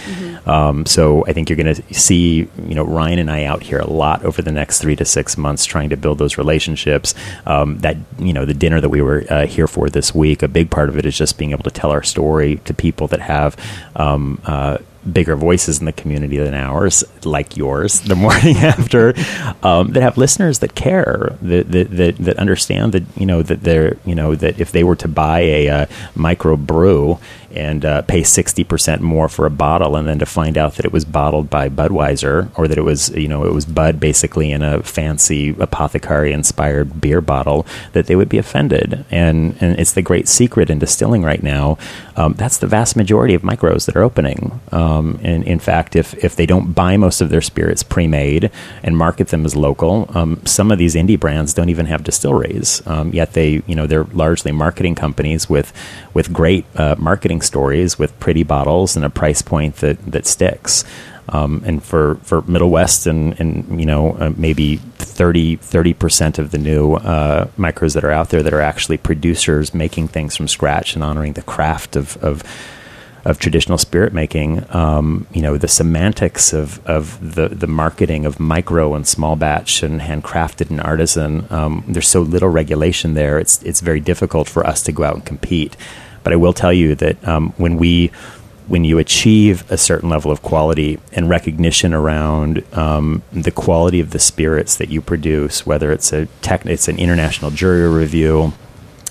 Um, 0.46 0.84
so 0.84 1.24
I 1.26 1.32
think 1.32 1.48
you're 1.48 1.56
going 1.62 1.74
to 1.74 1.94
see, 1.94 2.48
you 2.66 2.74
know, 2.74 2.84
Ryan 2.84 3.20
and 3.20 3.30
I 3.30 3.44
out 3.44 3.62
here 3.62 3.78
a 3.78 3.88
lot 3.88 4.24
over 4.24 4.42
the 4.42 4.52
next 4.52 4.80
three 4.80 4.96
to 4.96 5.04
six 5.04 5.36
months, 5.38 5.64
trying 5.64 5.90
to 5.90 5.96
build 5.96 6.18
those 6.18 6.36
relationships. 6.36 7.14
Um, 7.46 7.78
that 7.78 7.96
you 8.18 8.32
know, 8.32 8.44
the 8.44 8.54
dinner 8.54 8.80
that 8.80 8.88
we 8.88 9.02
were 9.02 9.24
uh, 9.30 9.46
here 9.46 9.68
for 9.68 9.77
this 9.86 10.14
week, 10.14 10.42
a 10.42 10.48
big 10.48 10.70
part 10.70 10.88
of 10.88 10.98
it 10.98 11.06
is 11.06 11.16
just 11.16 11.38
being 11.38 11.52
able 11.52 11.62
to 11.62 11.70
tell 11.70 11.90
our 11.90 12.02
story 12.02 12.56
to 12.64 12.74
people 12.74 13.06
that 13.08 13.20
have 13.20 13.56
um, 13.94 14.40
uh, 14.44 14.78
bigger 15.12 15.36
voices 15.36 15.78
in 15.78 15.86
the 15.86 15.92
community 15.92 16.38
than 16.38 16.54
ours, 16.54 17.04
like 17.24 17.56
yours, 17.56 18.00
the 18.00 18.16
morning 18.16 18.56
after, 18.58 19.14
um, 19.62 19.92
that 19.92 20.02
have 20.02 20.18
listeners 20.18 20.58
that 20.60 20.74
care, 20.74 21.36
that, 21.42 21.70
that 21.70 21.90
that 21.90 22.16
that 22.18 22.38
understand 22.38 22.92
that 22.92 23.04
you 23.16 23.26
know 23.26 23.42
that 23.42 23.62
they're 23.62 23.96
you 24.04 24.14
know 24.14 24.34
that 24.34 24.60
if 24.60 24.72
they 24.72 24.84
were 24.84 24.96
to 24.96 25.08
buy 25.08 25.40
a 25.40 25.68
uh, 25.68 25.86
micro 26.14 26.56
brew 26.56 27.18
and 27.52 27.84
uh, 27.84 28.02
pay 28.02 28.22
sixty 28.22 28.64
percent 28.64 29.00
more 29.00 29.28
for 29.28 29.46
a 29.46 29.50
bottle, 29.50 29.96
and 29.96 30.06
then 30.06 30.18
to 30.18 30.26
find 30.26 30.58
out 30.58 30.74
that 30.74 30.84
it 30.84 30.92
was 30.92 31.04
bottled 31.04 31.48
by 31.48 31.68
Budweiser 31.68 32.50
or 32.58 32.68
that 32.68 32.78
it 32.78 32.82
was 32.82 33.10
you 33.10 33.28
know 33.28 33.44
it 33.44 33.52
was 33.52 33.64
Bud 33.64 34.00
basically 34.00 34.52
in 34.52 34.62
a 34.62 34.82
fancy 34.82 35.50
apothecary 35.58 36.32
inspired 36.32 37.00
beer 37.00 37.20
bottle, 37.20 37.66
that 37.92 38.06
they 38.06 38.16
would 38.16 38.28
be 38.28 38.38
offended. 38.38 39.04
And 39.10 39.56
and 39.60 39.78
it's 39.78 39.92
the 39.92 40.02
great 40.02 40.28
secret 40.28 40.70
in 40.70 40.78
distilling 40.78 41.22
right 41.22 41.42
now. 41.42 41.78
Um, 42.16 42.34
that's 42.34 42.58
the 42.58 42.66
vast 42.66 42.96
majority 42.96 43.34
of 43.34 43.42
micros 43.42 43.86
that 43.86 43.96
are 43.96 44.02
opening. 44.02 44.60
Um, 44.72 44.87
and 45.22 45.44
in 45.44 45.58
fact, 45.58 45.96
if 45.96 46.14
if 46.24 46.36
they 46.36 46.46
don't 46.46 46.72
buy 46.72 46.96
most 46.96 47.20
of 47.20 47.30
their 47.30 47.40
spirits 47.40 47.82
pre-made 47.82 48.50
and 48.82 48.96
market 48.96 49.28
them 49.28 49.44
as 49.44 49.54
local, 49.54 50.08
um, 50.14 50.40
some 50.46 50.70
of 50.70 50.78
these 50.78 50.94
indie 50.94 51.18
brands 51.18 51.52
don't 51.52 51.68
even 51.68 51.86
have 51.86 52.04
distilleries. 52.04 52.82
Um, 52.86 53.12
yet 53.12 53.32
they 53.32 53.62
you 53.66 53.74
know 53.74 53.86
they're 53.86 54.04
largely 54.04 54.52
marketing 54.52 54.94
companies 54.94 55.48
with 55.48 55.72
with 56.14 56.32
great 56.32 56.64
uh, 56.76 56.96
marketing 56.98 57.42
stories 57.42 57.98
with 57.98 58.18
pretty 58.20 58.42
bottles 58.42 58.96
and 58.96 59.04
a 59.04 59.10
price 59.10 59.42
point 59.42 59.76
that 59.76 59.98
that 60.10 60.26
sticks. 60.26 60.84
Um, 61.30 61.62
and 61.66 61.82
for, 61.82 62.14
for 62.22 62.40
Middle 62.42 62.70
West 62.70 63.06
and, 63.06 63.38
and 63.38 63.78
you 63.78 63.84
know 63.84 64.12
uh, 64.12 64.32
maybe 64.36 64.76
30 64.76 65.92
percent 65.94 66.38
of 66.38 66.52
the 66.52 66.58
new 66.58 66.94
uh, 66.94 67.46
micros 67.58 67.94
that 67.94 68.04
are 68.04 68.10
out 68.10 68.30
there 68.30 68.42
that 68.42 68.54
are 68.54 68.62
actually 68.62 68.96
producers 68.96 69.74
making 69.74 70.08
things 70.08 70.36
from 70.36 70.48
scratch 70.48 70.94
and 70.94 71.04
honoring 71.04 71.34
the 71.34 71.42
craft 71.42 71.96
of, 71.96 72.16
of 72.18 72.42
of 73.24 73.38
traditional 73.38 73.78
spirit 73.78 74.12
making, 74.12 74.64
um, 74.74 75.26
you 75.32 75.42
know, 75.42 75.56
the 75.56 75.68
semantics 75.68 76.52
of, 76.52 76.84
of 76.86 77.34
the, 77.34 77.48
the 77.48 77.66
marketing 77.66 78.24
of 78.24 78.38
micro 78.40 78.94
and 78.94 79.06
small 79.06 79.36
batch 79.36 79.82
and 79.82 80.00
handcrafted 80.00 80.70
and 80.70 80.80
artisan, 80.80 81.46
um, 81.50 81.84
there's 81.88 82.08
so 82.08 82.22
little 82.22 82.48
regulation 82.48 83.14
there. 83.14 83.38
It's 83.38 83.62
it's 83.62 83.80
very 83.80 84.00
difficult 84.00 84.48
for 84.48 84.66
us 84.66 84.82
to 84.84 84.92
go 84.92 85.04
out 85.04 85.14
and 85.14 85.24
compete. 85.24 85.76
But 86.22 86.32
I 86.32 86.36
will 86.36 86.52
tell 86.52 86.72
you 86.72 86.94
that 86.96 87.26
um, 87.26 87.52
when 87.56 87.76
we 87.76 88.10
when 88.66 88.84
you 88.84 88.98
achieve 88.98 89.68
a 89.70 89.78
certain 89.78 90.10
level 90.10 90.30
of 90.30 90.42
quality 90.42 90.98
and 91.12 91.28
recognition 91.28 91.94
around 91.94 92.62
um, 92.74 93.22
the 93.32 93.50
quality 93.50 93.98
of 93.98 94.10
the 94.10 94.18
spirits 94.18 94.76
that 94.76 94.90
you 94.90 95.00
produce, 95.00 95.64
whether 95.64 95.90
it's 95.90 96.12
a 96.12 96.26
tech, 96.42 96.66
it's 96.66 96.86
an 96.86 96.98
international 96.98 97.50
jury 97.50 97.88
review, 97.88 98.52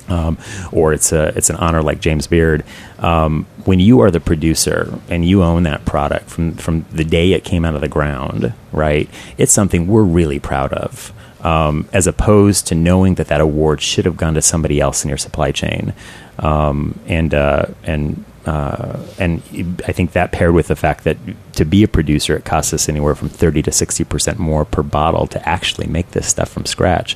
um, 0.10 0.38
or 0.72 0.93
it's 0.93 1.12
a 1.12 1.28
it's 1.38 1.49
an 1.49 1.55
honor 1.58 1.82
like 1.82 1.99
James 1.99 2.28
Beard. 2.28 2.64
Um, 2.99 3.45
when 3.66 3.80
you 3.80 3.99
are 4.01 4.12
the 4.12 4.20
producer 4.20 4.99
and 5.10 5.26
you 5.26 5.43
own 5.43 5.64
that 5.64 5.86
product 5.86 6.30
from 6.30 6.55
from 6.55 6.86
the 6.91 7.03
day 7.03 7.34
it 7.34 7.43
came 7.43 7.66
out 7.66 7.76
of 7.76 7.82
the 7.82 7.88
ground, 7.88 8.53
right? 8.72 9.10
It's 9.38 9.51
something 9.51 9.88
we're 9.88 10.03
really 10.03 10.39
proud 10.39 10.74
of. 10.74 11.14
Um, 11.41 11.88
as 11.93 12.08
opposed 12.08 12.68
to 12.68 12.76
knowing 12.76 13.16
that 13.16 13.28
that 13.28 13.41
award 13.41 13.80
should 13.82 14.05
have 14.05 14.18
gone 14.18 14.34
to 14.34 14.41
somebody 14.41 14.82
else 14.82 15.03
in 15.03 15.10
your 15.10 15.20
supply 15.20 15.51
chain, 15.51 15.93
um, 16.39 16.99
and 17.05 17.34
uh, 17.34 17.68
and 17.84 18.26
uh, 18.45 18.97
and 19.20 19.43
I 19.86 19.91
think 19.91 20.14
that 20.14 20.32
paired 20.32 20.53
with 20.53 20.68
the 20.68 20.76
fact 20.76 21.03
that 21.03 21.18
to 21.53 21.64
be 21.64 21.84
a 21.84 21.88
producer, 21.88 22.36
it 22.36 22.43
costs 22.43 22.74
us 22.74 22.89
anywhere 22.89 23.14
from 23.14 23.30
thirty 23.30 23.62
to 23.62 23.72
sixty 23.72 24.03
percent 24.03 24.39
more 24.39 24.66
per 24.66 24.82
bottle 24.82 25.28
to 25.28 25.47
actually 25.47 25.88
make 25.88 26.12
this 26.12 26.28
stuff 26.28 26.49
from 26.49 26.66
scratch. 26.66 27.16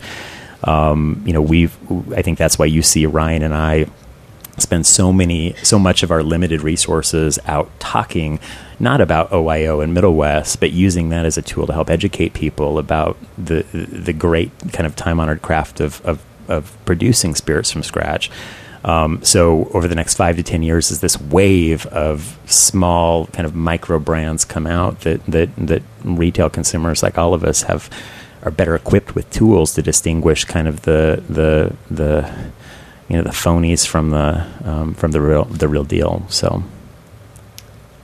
Um, 0.64 1.24
you 1.26 1.34
know, 1.34 1.42
we've. 1.42 1.76
I 2.14 2.22
think 2.22 2.38
that's 2.38 2.60
why 2.60 2.66
you 2.66 2.82
see 2.82 3.06
Ryan 3.06 3.44
and 3.44 3.54
I 3.54 3.88
spend 4.58 4.86
so 4.86 5.12
many, 5.12 5.54
so 5.64 5.80
much 5.80 6.04
of 6.04 6.12
our 6.12 6.24
limited 6.24 6.62
resources 6.62 7.40
out 7.46 7.70
talking, 7.80 8.40
not 8.80 9.02
about 9.02 9.32
OYO 9.32 9.82
and 9.82 9.94
Middle 9.94 10.14
West, 10.14 10.60
but 10.60 10.72
using 10.72 11.10
that 11.10 11.26
as 11.26 11.38
a 11.38 11.42
tool 11.42 11.68
to 11.68 11.74
help 11.74 11.90
educate 11.90 12.34
people 12.34 12.78
about 12.78 13.18
the 13.38 13.64
the 13.74 14.14
great 14.14 14.52
kind 14.72 14.86
of 14.86 14.96
time 14.96 15.20
honored 15.20 15.42
craft 15.42 15.80
of, 15.80 16.04
of 16.06 16.24
of 16.48 16.78
producing 16.86 17.36
spirits 17.36 17.72
from 17.72 17.84
scratch. 17.84 18.30
Um, 18.84 19.24
so 19.24 19.70
over 19.76 19.88
the 19.88 19.96
next 19.96 20.16
five 20.16 20.38
to 20.38 20.44
ten 20.44 20.64
years, 20.64 20.92
as 20.92 21.02
this 21.02 21.20
wave 21.20 21.86
of 21.88 22.38
small 22.48 23.28
kind 23.28 23.46
of 23.46 23.56
micro 23.56 24.00
brands 24.00 24.44
come 24.44 24.66
out, 24.68 25.02
that 25.02 25.24
that 25.28 25.56
that 25.56 25.84
retail 26.04 26.50
consumers 26.50 27.04
like 27.04 27.18
all 27.18 27.34
of 27.34 27.44
us 27.44 27.64
have 27.64 27.90
are 28.44 28.52
better 28.52 28.76
equipped 28.76 29.16
with 29.16 29.30
tools 29.32 29.74
to 29.76 29.82
distinguish 29.82 30.46
kind 30.46 30.68
of 30.68 30.82
the 30.84 31.24
the 31.30 31.76
the 31.90 32.32
you 33.08 33.18
know 33.18 33.24
the 33.24 33.30
phonies 33.30 33.86
from 33.86 34.10
the 34.12 34.46
um, 34.66 34.94
from 34.94 35.12
the 35.12 35.22
real 35.22 35.46
the 35.46 35.68
real 35.68 35.84
deal. 35.84 36.24
So 36.30 36.64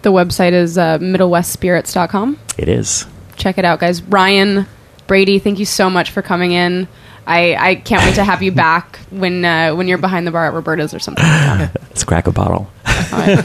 The 0.03 0.11
website 0.11 0.53
is 0.53 0.77
uh, 0.77 0.97
middlewestspirits.com. 0.99 2.37
it 2.57 2.69
is. 2.69 3.05
Check 3.35 3.57
it 3.57 3.65
out, 3.65 3.79
guys. 3.79 4.01
Ryan, 4.01 4.65
Brady, 5.07 5.39
thank 5.39 5.59
you 5.59 5.65
so 5.65 5.89
much 5.89 6.11
for 6.11 6.21
coming 6.21 6.51
in. 6.53 6.87
I, 7.25 7.55
I 7.55 7.75
can't 7.75 8.03
wait 8.05 8.15
to 8.15 8.23
have 8.23 8.41
you 8.41 8.51
back 8.53 8.99
when 9.09 9.43
uh, 9.43 9.75
when 9.75 9.87
you're 9.89 9.97
behind 9.97 10.25
the 10.25 10.31
bar 10.31 10.47
at 10.47 10.53
Roberta's 10.53 10.93
or 10.93 10.99
something. 10.99 11.23
Like 11.23 11.71
that. 11.73 11.81
Let's 11.89 12.03
crack 12.05 12.27
a 12.27 12.31
bottle. 12.31 12.69
All 12.85 13.19
right. 13.19 13.37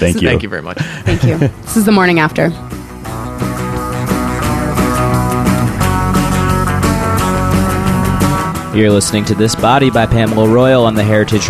Thank 0.00 0.22
you. 0.22 0.28
Thank 0.28 0.42
you 0.42 0.48
very 0.48 0.62
much. 0.62 0.78
Thank 1.04 1.24
you. 1.24 1.36
This 1.38 1.76
is 1.76 1.84
the 1.84 1.92
morning 1.92 2.18
after. 2.20 2.50
You're 8.74 8.90
listening 8.90 9.24
to 9.26 9.36
This 9.36 9.54
Body 9.54 9.88
by 9.88 10.04
Pamela 10.04 10.48
Royal 10.48 10.84
on 10.84 10.96
the 10.96 11.04
Heritage 11.04 11.48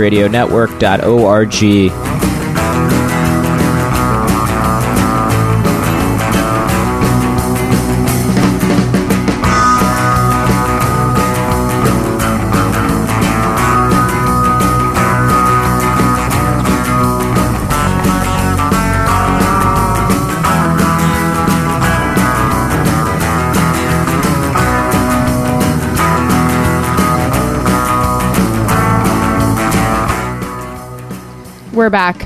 We're 31.85 31.91
back. 31.91 32.17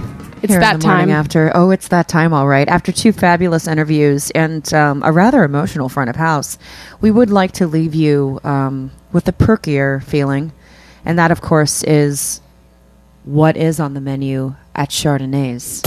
It's 0.41 0.53
Here 0.53 0.59
in 0.59 0.61
that 0.61 0.77
the 0.77 0.85
time. 0.85 1.11
after. 1.11 1.51
Oh, 1.53 1.73
it's 1.73 1.89
that 1.89 2.07
time, 2.07 2.33
all 2.33 2.47
right. 2.47 2.69
After 2.69 2.93
two 2.93 3.11
fabulous 3.11 3.67
interviews 3.67 4.31
and 4.31 4.73
um, 4.73 5.03
a 5.03 5.11
rather 5.11 5.43
emotional 5.43 5.89
front 5.89 6.09
of 6.09 6.15
house, 6.15 6.59
we 7.01 7.11
would 7.11 7.29
like 7.29 7.51
to 7.55 7.67
leave 7.67 7.93
you 7.93 8.39
um, 8.45 8.93
with 9.13 9.27
a 9.27 9.33
perkier 9.33 10.01
feeling, 10.05 10.53
and 11.05 11.19
that, 11.19 11.33
of 11.33 11.41
course, 11.41 11.83
is 11.83 12.41
what 13.25 13.57
is 13.57 13.81
on 13.81 13.95
the 13.95 14.01
menu 14.01 14.55
at 14.77 14.91
Chardonnays. 14.91 15.83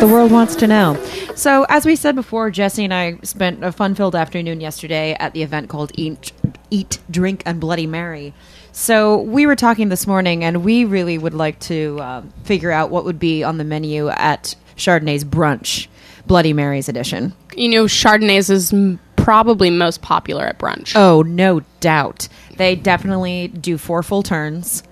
The 0.00 0.06
world 0.06 0.32
wants 0.32 0.56
to 0.56 0.66
know. 0.66 0.94
So, 1.36 1.64
as 1.68 1.86
we 1.86 1.94
said 1.94 2.16
before, 2.16 2.50
Jessie 2.50 2.82
and 2.82 2.92
I 2.92 3.18
spent 3.22 3.62
a 3.62 3.70
fun-filled 3.70 4.16
afternoon 4.16 4.60
yesterday 4.60 5.16
at 5.20 5.34
the 5.34 5.44
event 5.44 5.68
called 5.68 5.92
Eat, 5.94 6.32
Eat 6.70 6.98
Drink, 7.10 7.42
and 7.46 7.60
Bloody 7.60 7.86
Mary. 7.86 8.34
So, 8.72 9.22
we 9.22 9.46
were 9.46 9.56
talking 9.56 9.88
this 9.88 10.06
morning, 10.06 10.44
and 10.44 10.64
we 10.64 10.84
really 10.84 11.18
would 11.18 11.34
like 11.34 11.58
to 11.60 12.00
um, 12.00 12.32
figure 12.44 12.70
out 12.70 12.90
what 12.90 13.04
would 13.04 13.18
be 13.18 13.42
on 13.42 13.58
the 13.58 13.64
menu 13.64 14.08
at 14.08 14.54
Chardonnay's 14.76 15.24
brunch, 15.24 15.88
Bloody 16.26 16.52
Mary's 16.52 16.88
edition. 16.88 17.34
You 17.56 17.68
know, 17.70 17.84
Chardonnays 17.86 18.50
is 18.50 18.72
m- 18.72 19.00
probably 19.16 19.70
most 19.70 20.00
popular 20.00 20.44
at 20.44 20.58
brunch. 20.58 20.92
Oh, 20.94 21.22
no 21.22 21.60
doubt. 21.80 22.28
They 22.56 22.76
definitely 22.76 23.48
do 23.48 23.78
four 23.78 24.02
full 24.02 24.22
turns. 24.22 24.82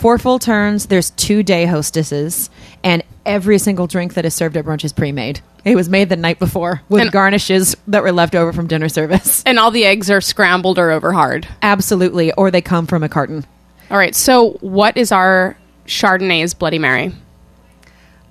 Four 0.00 0.16
full 0.16 0.38
turns. 0.38 0.86
There's 0.86 1.10
two 1.10 1.42
day 1.42 1.66
hostesses, 1.66 2.48
and 2.82 3.02
every 3.26 3.58
single 3.58 3.86
drink 3.86 4.14
that 4.14 4.24
is 4.24 4.34
served 4.34 4.56
at 4.56 4.64
brunch 4.64 4.82
is 4.82 4.94
pre-made. 4.94 5.40
It 5.62 5.76
was 5.76 5.90
made 5.90 6.08
the 6.08 6.16
night 6.16 6.38
before 6.38 6.80
with 6.88 7.02
And- 7.02 7.12
garnishes 7.12 7.76
that 7.86 8.02
were 8.02 8.10
left 8.12 8.34
over 8.34 8.50
from 8.54 8.66
dinner 8.66 8.88
service. 8.88 9.42
And 9.44 9.58
all 9.58 9.70
the 9.70 9.84
eggs 9.84 10.10
are 10.10 10.22
scrambled 10.22 10.78
or 10.78 10.90
over 10.90 11.12
hard. 11.12 11.46
Absolutely, 11.60 12.32
or 12.32 12.50
they 12.50 12.62
come 12.62 12.86
from 12.86 13.02
a 13.02 13.10
carton. 13.10 13.44
All 13.90 13.98
right. 13.98 14.14
So, 14.14 14.52
what 14.62 14.96
is 14.96 15.12
our 15.12 15.54
Chardonnay's 15.86 16.54
Bloody 16.54 16.78
Mary? 16.78 17.12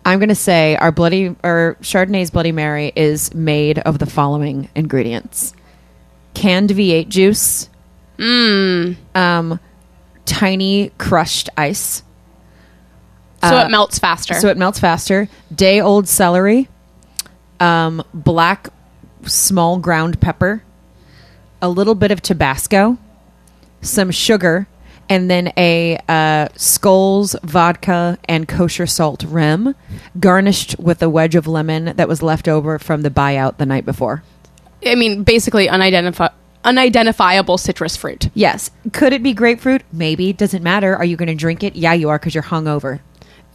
I'm 0.06 0.18
going 0.18 0.30
to 0.30 0.36
say 0.36 0.76
our 0.78 0.92
bloody 0.92 1.36
or 1.44 1.78
Chardonnay's 1.82 2.32
Bloody 2.32 2.52
Mary 2.52 2.92
is 2.96 3.32
made 3.36 3.78
of 3.80 4.00
the 4.00 4.08
following 4.08 4.70
ingredients: 4.74 5.54
canned 6.34 6.72
V8 6.72 7.10
juice, 7.10 7.70
um, 8.18 9.60
tiny 10.30 10.92
crushed 11.00 11.50
ice, 11.58 12.04
So 13.42 13.58
Uh, 13.58 13.66
it 13.66 13.72
melts 13.72 13.98
faster. 14.00 14.34
so 14.36 14.50
it 14.50 14.58
melts 14.58 14.80
faster. 14.80 15.28
Day 15.54 15.80
old 15.82 16.08
celery, 16.08 16.68
um, 17.60 18.04
black 18.14 18.70
small 19.26 19.78
ground 19.80 20.20
pepper, 20.22 20.62
a 21.62 21.70
little 21.70 21.96
bit 21.96 22.12
of 22.12 22.22
Tabasco, 22.22 22.98
some 23.82 24.12
sugar, 24.12 24.68
and 25.10 25.30
then 25.32 25.52
a 25.58 25.98
uh, 26.08 26.48
Skulls 26.58 27.36
vodka 27.44 28.18
and 28.26 28.48
kosher 28.48 28.86
salt 28.86 29.24
rim, 29.24 29.74
garnished 30.20 30.78
with 30.78 31.02
a 31.02 31.10
wedge 31.10 31.36
of 31.36 31.48
lemon 31.48 31.94
that 31.96 32.08
was 32.08 32.22
left 32.22 32.48
over 32.48 32.78
from 32.78 33.02
the 33.02 33.10
buyout 33.10 33.58
the 33.58 33.66
night 33.66 33.86
before. 33.86 34.22
I 34.86 34.96
mean, 34.96 35.24
basically 35.24 35.68
unidentifi- 35.68 36.32
unidentifiable 36.64 37.58
citrus 37.58 37.96
fruit. 37.96 38.30
Yes. 38.34 38.72
Could 38.94 39.14
it 39.14 39.24
be 39.24 39.34
grapefruit? 39.34 39.84
Maybe. 39.92 40.34
Doesn't 40.34 40.64
matter. 40.64 40.96
Are 40.96 41.06
you 41.06 41.18
going 41.18 41.28
to 41.28 41.36
drink 41.36 41.64
it? 41.64 41.76
Yeah, 41.76 41.94
you 41.94 42.10
are 42.10 42.20
because 42.20 42.34
you're 42.34 42.44
hungover. 42.44 43.00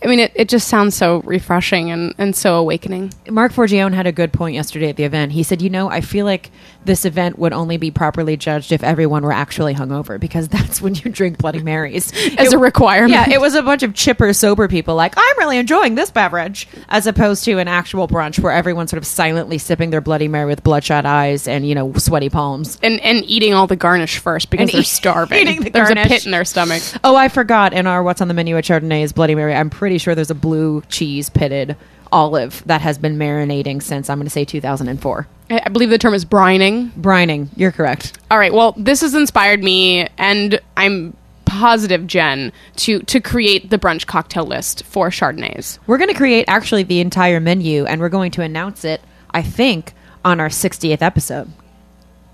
I 0.05 0.07
mean, 0.09 0.20
it, 0.20 0.32
it 0.34 0.48
just 0.50 0.68
sounds 0.68 0.94
so 0.94 1.20
refreshing 1.22 1.90
and, 1.90 2.14
and 2.18 2.36
so 2.36 2.57
awakening. 2.57 3.12
Marc 3.30 3.52
Forgione 3.52 3.94
had 3.94 4.07
a 4.07 4.12
good 4.12 4.32
point 4.32 4.55
yesterday 4.55 4.90
at 4.90 4.96
the 4.96 5.05
event. 5.05 5.32
He 5.32 5.42
said, 5.42 5.62
"You 5.62 5.70
know, 5.70 5.88
I 5.90 6.02
feel 6.02 6.26
like 6.26 6.50
this 6.84 7.07
event 7.07 7.38
would 7.38 7.55
only 7.55 7.78
be 7.78 7.90
properly 7.90 8.36
judged 8.36 8.70
if 8.70 8.82
everyone 8.84 9.22
were 9.22 9.32
actually 9.32 9.74
hungover 9.74 10.20
because 10.20 10.48
that's 10.55 10.82
when 10.82 10.94
you 10.94 11.11
drink 11.11 11.38
Bloody 11.38 11.62
Marys 11.62 12.12
As 12.38 12.52
a 12.52 12.59
requirement. 12.59 13.12
Yeah, 13.12 13.30
it 13.30 13.40
was 13.40 13.55
a 13.55 13.62
bunch 13.62 13.82
of 13.82 13.94
chipper, 13.94 14.32
sober 14.34 14.68
people 14.68 14.94
like, 14.94 15.14
I'm 15.16 15.38
really 15.38 15.57
enjoying 15.57 15.94
this 15.94 16.11
beverage, 16.11 16.68
as 16.90 17.07
opposed 17.07 17.44
to 17.44 17.59
an 17.59 17.68
actual 17.68 18.07
brunch 18.07 18.38
where 18.38 18.52
everyone's 18.52 18.90
sort 18.90 18.98
of 18.98 19.07
silently 19.07 19.57
sipping 19.57 19.88
their 19.90 20.02
Bloody 20.02 20.28
Mary 20.28 20.46
with 20.46 20.62
bloodshot 20.62 21.07
eyes 21.07 21.48
and 21.48 21.66
you 21.66 21.74
know 21.74 21.92
sweaty 21.94 22.28
palms. 22.28 22.78
And 22.82 23.00
and 23.00 23.24
eating 23.24 23.55
all 23.55 23.66
the 23.66 23.76
garnish 23.76 24.18
first 24.18 24.50
because 24.50 24.68
And 24.68 24.74
they're 24.74 24.80
eat- 24.82 24.86
starving. 24.86 25.38
eating 25.38 25.61
the 25.62 25.70
There's 25.70 25.88
garnish. 25.88 26.07
a 26.07 26.09
pit 26.09 26.26
in 26.26 26.32
their 26.32 26.44
stomach. 26.44 26.82
Oh, 27.02 27.16
I 27.16 27.28
forgot. 27.28 27.72
In 27.72 27.86
our 27.86 28.02
what's 28.02 28.20
on 28.20 28.28
the 28.28 28.34
menu 28.34 28.57
at 28.59 28.64
Chardonnay 28.64 29.02
is 29.02 29.12
Bloody 29.14 29.34
Mary. 29.34 29.55
I'm 29.55 29.70
pretty 29.70 29.93
sure 29.99 30.14
there's 30.14 30.30
a 30.30 30.34
blue 30.34 30.82
cheese 30.88 31.30
pitted 31.30 31.76
olive 32.12 32.62
that 32.66 32.80
has 32.80 32.97
been 32.97 33.16
marinating 33.18 33.82
since 33.82 34.09
I'm 34.09 34.18
going 34.18 34.26
to 34.26 34.30
say 34.30 34.45
2004. 34.45 35.26
I 35.51 35.62
I 35.64 35.68
believe 35.68 35.90
the 35.90 35.99
term 35.99 36.14
is 36.14 36.24
brining. 36.24 36.90
Brining. 36.92 37.49
You're 37.57 37.72
correct. 37.72 38.18
All 38.30 38.38
right. 38.38 38.53
Well, 38.53 38.74
this 38.76 39.01
has 39.01 39.14
inspired 39.14 39.62
me, 39.62 40.07
and 40.16 40.61
I'm 40.76 41.16
positive, 41.45 42.07
Jen, 42.07 42.53
to 42.76 43.01
to 43.01 43.20
create 43.20 43.70
the 43.70 43.78
brunch 43.78 44.07
cocktail 44.07 44.45
list 44.45 44.84
for 44.84 45.11
Chardonnays. 45.11 45.78
We're 45.86 45.99
going 45.99 46.09
to 46.11 46.16
create 46.16 46.47
actually 46.49 46.84
the 46.84 47.01
entire 47.01 47.40
menu, 47.40 47.84
and 47.84 48.01
we're 48.01 48.09
going 48.09 48.30
to 48.32 48.42
announce 48.42 48.84
it. 48.84 49.01
I 49.30 49.42
think 49.42 49.92
on 50.24 50.40
our 50.40 50.49
60th 50.49 51.03
episode. 51.03 51.51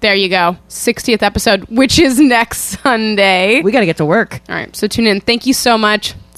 There 0.01 0.15
you 0.15 0.29
go, 0.31 0.57
60th 0.69 1.23
episode, 1.23 1.65
which 1.65 1.99
is 1.99 2.19
next 2.19 2.59
Sunday. 2.83 3.61
We 3.63 3.73
got 3.73 3.81
to 3.81 3.87
get 3.87 3.99
to 3.99 4.07
work. 4.07 4.41
All 4.49 4.55
right. 4.55 4.75
So 4.75 4.87
tune 4.87 5.07
in. 5.07 5.21
Thank 5.21 5.45
you 5.45 5.53
so 5.53 5.77
much. 5.77 6.15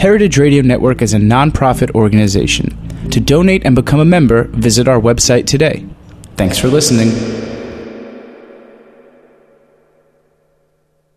Heritage 0.00 0.38
Radio 0.38 0.62
Network 0.62 1.02
is 1.02 1.12
a 1.12 1.18
nonprofit 1.18 1.94
organization. 1.94 2.74
To 3.10 3.20
donate 3.20 3.66
and 3.66 3.74
become 3.74 4.00
a 4.00 4.04
member, 4.06 4.44
visit 4.44 4.88
our 4.88 4.98
website 4.98 5.46
today. 5.46 5.84
Thanks 6.36 6.56
for 6.56 6.68
listening. 6.68 7.10